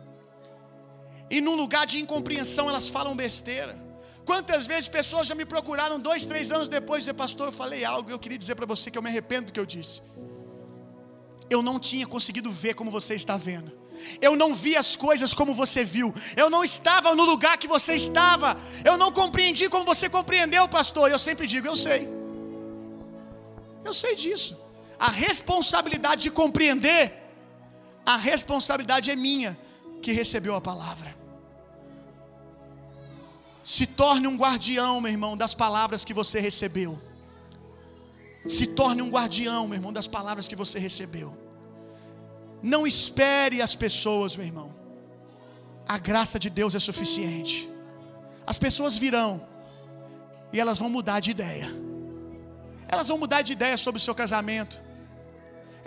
E 1.30 1.40
num 1.40 1.54
lugar 1.54 1.86
de 1.86 2.00
incompreensão 2.00 2.68
elas 2.68 2.88
falam 2.88 3.14
besteira. 3.14 3.80
Quantas 4.24 4.66
vezes 4.66 4.88
pessoas 4.88 5.28
já 5.28 5.34
me 5.36 5.44
procuraram 5.44 6.00
dois, 6.00 6.26
três 6.26 6.50
anos 6.50 6.68
depois 6.68 7.06
e 7.06 7.14
pastor, 7.14 7.46
eu 7.46 7.52
falei 7.52 7.84
algo, 7.84 8.10
eu 8.10 8.18
queria 8.18 8.36
dizer 8.36 8.56
para 8.56 8.66
você 8.66 8.90
que 8.90 8.98
eu 8.98 9.02
me 9.02 9.08
arrependo 9.08 9.46
do 9.46 9.52
que 9.52 9.60
eu 9.60 9.64
disse. 9.64 10.02
Eu 11.48 11.62
não 11.62 11.78
tinha 11.78 12.04
conseguido 12.04 12.50
ver 12.50 12.74
como 12.74 12.90
você 12.90 13.14
está 13.14 13.36
vendo. 13.36 13.70
Eu 14.20 14.34
não 14.34 14.56
vi 14.56 14.74
as 14.74 14.96
coisas 14.96 15.32
como 15.32 15.54
você 15.54 15.84
viu. 15.84 16.12
Eu 16.36 16.50
não 16.50 16.64
estava 16.64 17.14
no 17.14 17.24
lugar 17.24 17.56
que 17.58 17.68
você 17.68 17.94
estava. 17.94 18.56
Eu 18.84 18.96
não 18.96 19.12
compreendi 19.12 19.68
como 19.68 19.84
você 19.84 20.08
compreendeu, 20.08 20.66
pastor. 20.66 21.12
Eu 21.12 21.18
sempre 21.20 21.46
digo, 21.46 21.68
eu 21.68 21.76
sei. 21.76 22.08
Eu 23.84 23.94
sei 23.94 24.16
disso. 24.16 24.65
A 24.98 25.10
responsabilidade 25.10 26.23
de 26.23 26.31
compreender, 26.31 27.12
a 28.05 28.16
responsabilidade 28.16 29.10
é 29.10 29.16
minha 29.16 29.59
que 30.02 30.12
recebeu 30.12 30.55
a 30.55 30.60
palavra. 30.60 31.14
Se 33.62 33.85
torne 33.85 34.27
um 34.28 34.36
guardião, 34.36 35.01
meu 35.01 35.10
irmão, 35.10 35.36
das 35.36 35.55
palavras 35.55 36.05
que 36.05 36.14
você 36.14 36.39
recebeu. 36.39 36.98
Se 38.47 38.66
torne 38.66 39.02
um 39.02 39.10
guardião, 39.10 39.66
meu 39.66 39.77
irmão, 39.77 39.93
das 39.93 40.06
palavras 40.06 40.47
que 40.47 40.55
você 40.55 40.78
recebeu. 40.78 41.36
Não 42.62 42.86
espere 42.86 43.60
as 43.60 43.74
pessoas, 43.74 44.36
meu 44.36 44.47
irmão. 44.47 44.73
A 45.86 45.98
graça 45.98 46.39
de 46.39 46.48
Deus 46.48 46.74
é 46.74 46.78
suficiente. 46.78 47.68
As 48.47 48.59
pessoas 48.59 48.97
virão 48.97 49.44
e 50.52 50.60
elas 50.60 50.78
vão 50.78 50.89
mudar 50.89 51.18
de 51.20 51.32
ideia. 51.32 51.68
Elas 52.89 53.09
vão 53.09 53.18
mudar 53.18 53.43
de 53.43 53.52
ideia 53.52 53.77
sobre 53.77 53.98
o 54.01 54.05
seu 54.06 54.14
casamento. 54.14 54.81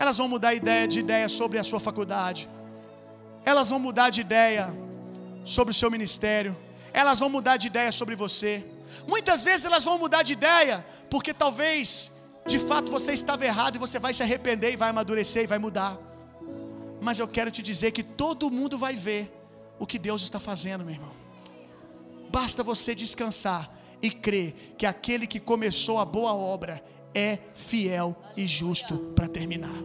Elas 0.02 0.18
vão 0.22 0.28
mudar 0.34 0.52
ideia 0.62 0.86
de 0.94 1.00
ideia 1.06 1.28
sobre 1.40 1.58
a 1.62 1.66
sua 1.70 1.80
faculdade. 1.88 2.42
Elas 3.52 3.68
vão 3.72 3.80
mudar 3.88 4.10
de 4.16 4.22
ideia 4.28 4.66
sobre 5.56 5.72
o 5.74 5.80
seu 5.82 5.92
ministério. 5.98 6.54
elas 7.02 7.20
vão 7.22 7.30
mudar 7.38 7.56
de 7.62 7.68
ideia 7.72 7.92
sobre 8.00 8.16
você. 8.24 8.54
Muitas 9.14 9.40
vezes 9.48 9.64
elas 9.70 9.84
vão 9.90 9.98
mudar 10.04 10.22
de 10.28 10.34
ideia 10.40 10.78
porque 11.12 11.34
talvez 11.44 11.84
de 12.52 12.60
fato 12.70 12.92
você 12.98 13.12
estava 13.20 13.46
errado 13.52 13.76
e 13.76 13.84
você 13.86 13.98
vai 14.06 14.14
se 14.18 14.24
arrepender 14.26 14.72
e 14.74 14.80
vai 14.82 14.90
amadurecer 14.90 15.44
e 15.44 15.52
vai 15.54 15.60
mudar. 15.66 15.94
Mas 17.08 17.20
eu 17.20 17.28
quero 17.28 17.52
te 17.52 17.62
dizer 17.72 17.92
que 17.98 18.04
todo 18.24 18.50
mundo 18.58 18.78
vai 18.86 18.96
ver 19.08 19.24
o 19.78 19.86
que 19.86 20.00
Deus 20.08 20.22
está 20.28 20.40
fazendo, 20.40 20.84
meu 20.84 20.96
irmão. 20.96 21.14
Basta 22.38 22.64
você 22.72 22.96
descansar 23.04 23.64
e 24.02 24.10
crer 24.10 24.50
que 24.78 24.86
aquele 24.94 25.28
que 25.28 25.40
começou 25.52 26.00
a 26.00 26.06
boa 26.06 26.34
obra 26.34 26.84
é 27.14 27.40
fiel 27.54 28.16
e 28.36 28.48
justo 28.48 28.98
para 29.16 29.28
terminar. 29.28 29.76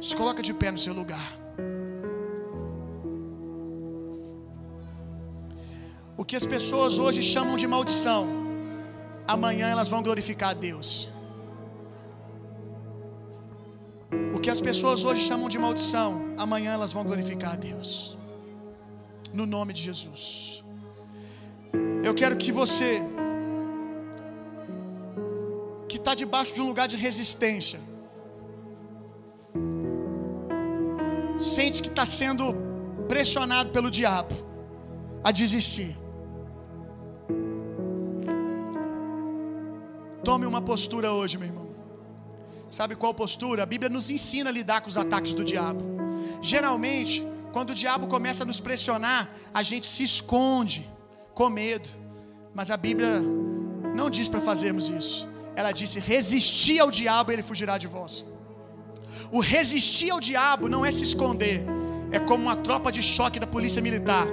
Se 0.00 0.14
coloca 0.14 0.42
de 0.42 0.52
pé 0.54 0.70
no 0.70 0.78
seu 0.78 0.94
lugar. 0.94 1.38
O 6.16 6.24
que 6.24 6.36
as 6.36 6.46
pessoas 6.46 6.98
hoje 6.98 7.22
chamam 7.22 7.56
de 7.56 7.66
maldição, 7.66 8.26
amanhã 9.26 9.68
elas 9.68 9.88
vão 9.88 10.02
glorificar 10.02 10.50
a 10.50 10.54
Deus. 10.54 11.10
O 14.34 14.38
que 14.40 14.50
as 14.50 14.60
pessoas 14.60 15.04
hoje 15.04 15.22
chamam 15.22 15.48
de 15.48 15.58
maldição, 15.58 16.34
amanhã 16.38 16.72
elas 16.72 16.92
vão 16.92 17.04
glorificar 17.04 17.52
a 17.52 17.56
Deus. 17.56 18.18
No 19.32 19.46
nome 19.46 19.72
de 19.72 19.82
Jesus. 19.82 20.64
Eu 22.02 22.14
quero 22.14 22.36
que 22.36 22.50
você, 22.50 23.02
está 26.00 26.14
debaixo 26.14 26.52
de 26.54 26.60
um 26.60 26.66
lugar 26.66 26.88
de 26.88 26.96
resistência, 26.96 27.80
sente 31.36 31.80
que 31.84 31.88
está 31.88 32.04
sendo 32.04 32.54
pressionado 33.08 33.70
pelo 33.70 33.90
diabo 33.90 34.34
a 35.22 35.30
desistir. 35.30 35.96
Tome 40.22 40.44
uma 40.46 40.60
postura 40.60 41.12
hoje, 41.12 41.38
meu 41.38 41.48
irmão. 41.48 41.70
Sabe 42.70 42.94
qual 42.94 43.12
postura? 43.12 43.62
A 43.62 43.66
Bíblia 43.66 43.90
nos 43.90 44.10
ensina 44.10 44.50
a 44.50 44.52
lidar 44.52 44.80
com 44.82 44.88
os 44.88 44.98
ataques 44.98 45.32
do 45.34 45.44
diabo. 45.44 45.82
Geralmente, 46.40 47.24
quando 47.52 47.70
o 47.70 47.74
diabo 47.74 48.06
começa 48.06 48.42
a 48.44 48.46
nos 48.46 48.60
pressionar, 48.60 49.30
a 49.52 49.62
gente 49.62 49.86
se 49.86 50.02
esconde 50.04 50.88
com 51.34 51.48
medo. 51.48 51.88
Mas 52.54 52.70
a 52.70 52.76
Bíblia 52.76 53.20
não 53.94 54.08
diz 54.10 54.28
para 54.28 54.40
fazermos 54.40 54.88
isso. 54.88 55.29
Ela 55.54 55.72
disse: 55.72 55.98
resistir 55.98 56.78
ao 56.80 56.90
diabo, 56.90 57.32
ele 57.32 57.42
fugirá 57.42 57.76
de 57.78 57.86
vós. 57.86 58.26
O 59.32 59.40
resistir 59.40 60.10
ao 60.10 60.20
diabo 60.20 60.68
não 60.68 60.84
é 60.84 60.90
se 60.90 61.02
esconder, 61.02 61.64
é 62.10 62.18
como 62.18 62.42
uma 62.44 62.56
tropa 62.56 62.90
de 62.90 63.02
choque 63.02 63.38
da 63.38 63.46
polícia 63.46 63.82
militar, 63.82 64.26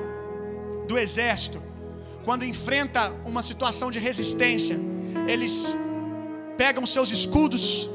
do 0.87 0.97
exército, 0.97 1.61
quando 2.23 2.43
enfrenta 2.43 3.11
uma 3.25 3.41
situação 3.41 3.89
de 3.89 3.99
resistência, 3.99 4.77
eles 5.27 5.77
pegam 6.57 6.85
seus 6.85 7.11
escudos, 7.11 7.89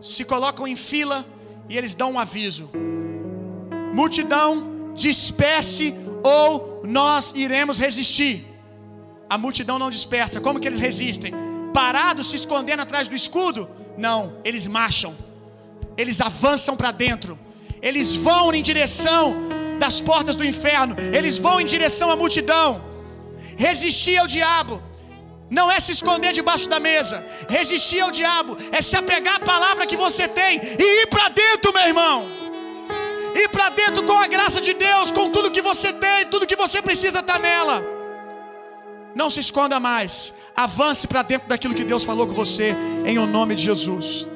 se 0.00 0.24
colocam 0.24 0.66
em 0.66 0.76
fila 0.76 1.24
e 1.68 1.78
eles 1.78 1.94
dão 1.94 2.12
um 2.12 2.18
aviso: 2.18 2.70
multidão, 3.94 4.92
disperse 4.94 5.94
ou 6.22 6.82
nós 6.84 7.32
iremos 7.34 7.78
resistir. 7.78 8.46
A 9.28 9.38
multidão 9.38 9.78
não 9.78 9.88
dispersa. 9.88 10.40
Como 10.40 10.60
que 10.60 10.68
eles 10.68 10.78
resistem? 10.78 11.32
Parados, 11.72 12.30
se 12.30 12.36
escondendo 12.36 12.82
atrás 12.82 13.08
do 13.08 13.14
escudo? 13.14 13.68
Não, 13.96 14.20
eles 14.44 14.66
marcham. 14.66 15.16
Eles 15.96 16.20
avançam 16.20 16.76
para 16.76 16.90
dentro. 16.90 17.38
Eles 17.80 18.14
vão 18.14 18.52
em 18.54 18.62
direção 18.62 19.34
das 19.78 20.00
portas 20.00 20.36
do 20.36 20.44
inferno. 20.44 20.94
Eles 21.18 21.36
vão 21.38 21.60
em 21.60 21.66
direção 21.66 22.10
à 22.10 22.16
multidão. 22.16 22.70
Resistir 23.56 24.16
ao 24.18 24.26
diabo 24.26 24.82
não 25.58 25.70
é 25.70 25.78
se 25.84 25.92
esconder 25.96 26.32
debaixo 26.32 26.68
da 26.74 26.80
mesa. 26.80 27.16
Resistir 27.56 28.00
ao 28.00 28.10
diabo 28.10 28.56
é 28.78 28.80
se 28.80 28.96
apegar 29.00 29.36
à 29.36 29.40
palavra 29.40 29.86
que 29.90 29.98
você 30.04 30.26
tem 30.26 30.60
e 30.84 31.02
ir 31.02 31.06
para 31.14 31.28
dentro, 31.28 31.72
meu 31.76 31.86
irmão. 31.92 32.18
Ir 33.34 33.48
para 33.48 33.68
dentro 33.80 34.02
com 34.04 34.18
a 34.18 34.26
graça 34.26 34.60
de 34.66 34.72
Deus, 34.86 35.10
com 35.10 35.28
tudo 35.30 35.50
que 35.50 35.64
você 35.70 35.92
tem, 35.92 36.26
tudo 36.26 36.46
que 36.46 36.56
você 36.64 36.80
precisa 36.80 37.20
estar 37.20 37.34
tá 37.34 37.38
nela. 37.38 37.76
Não 39.14 39.28
se 39.28 39.40
esconda 39.40 39.78
mais. 39.78 40.32
Avance 40.56 41.06
para 41.06 41.22
dentro 41.22 41.48
daquilo 41.48 41.74
que 41.74 41.84
Deus 41.84 42.04
falou 42.04 42.26
com 42.26 42.34
você, 42.34 42.74
em 43.04 43.18
o 43.18 43.26
nome 43.26 43.54
de 43.54 43.62
Jesus. 43.62 44.32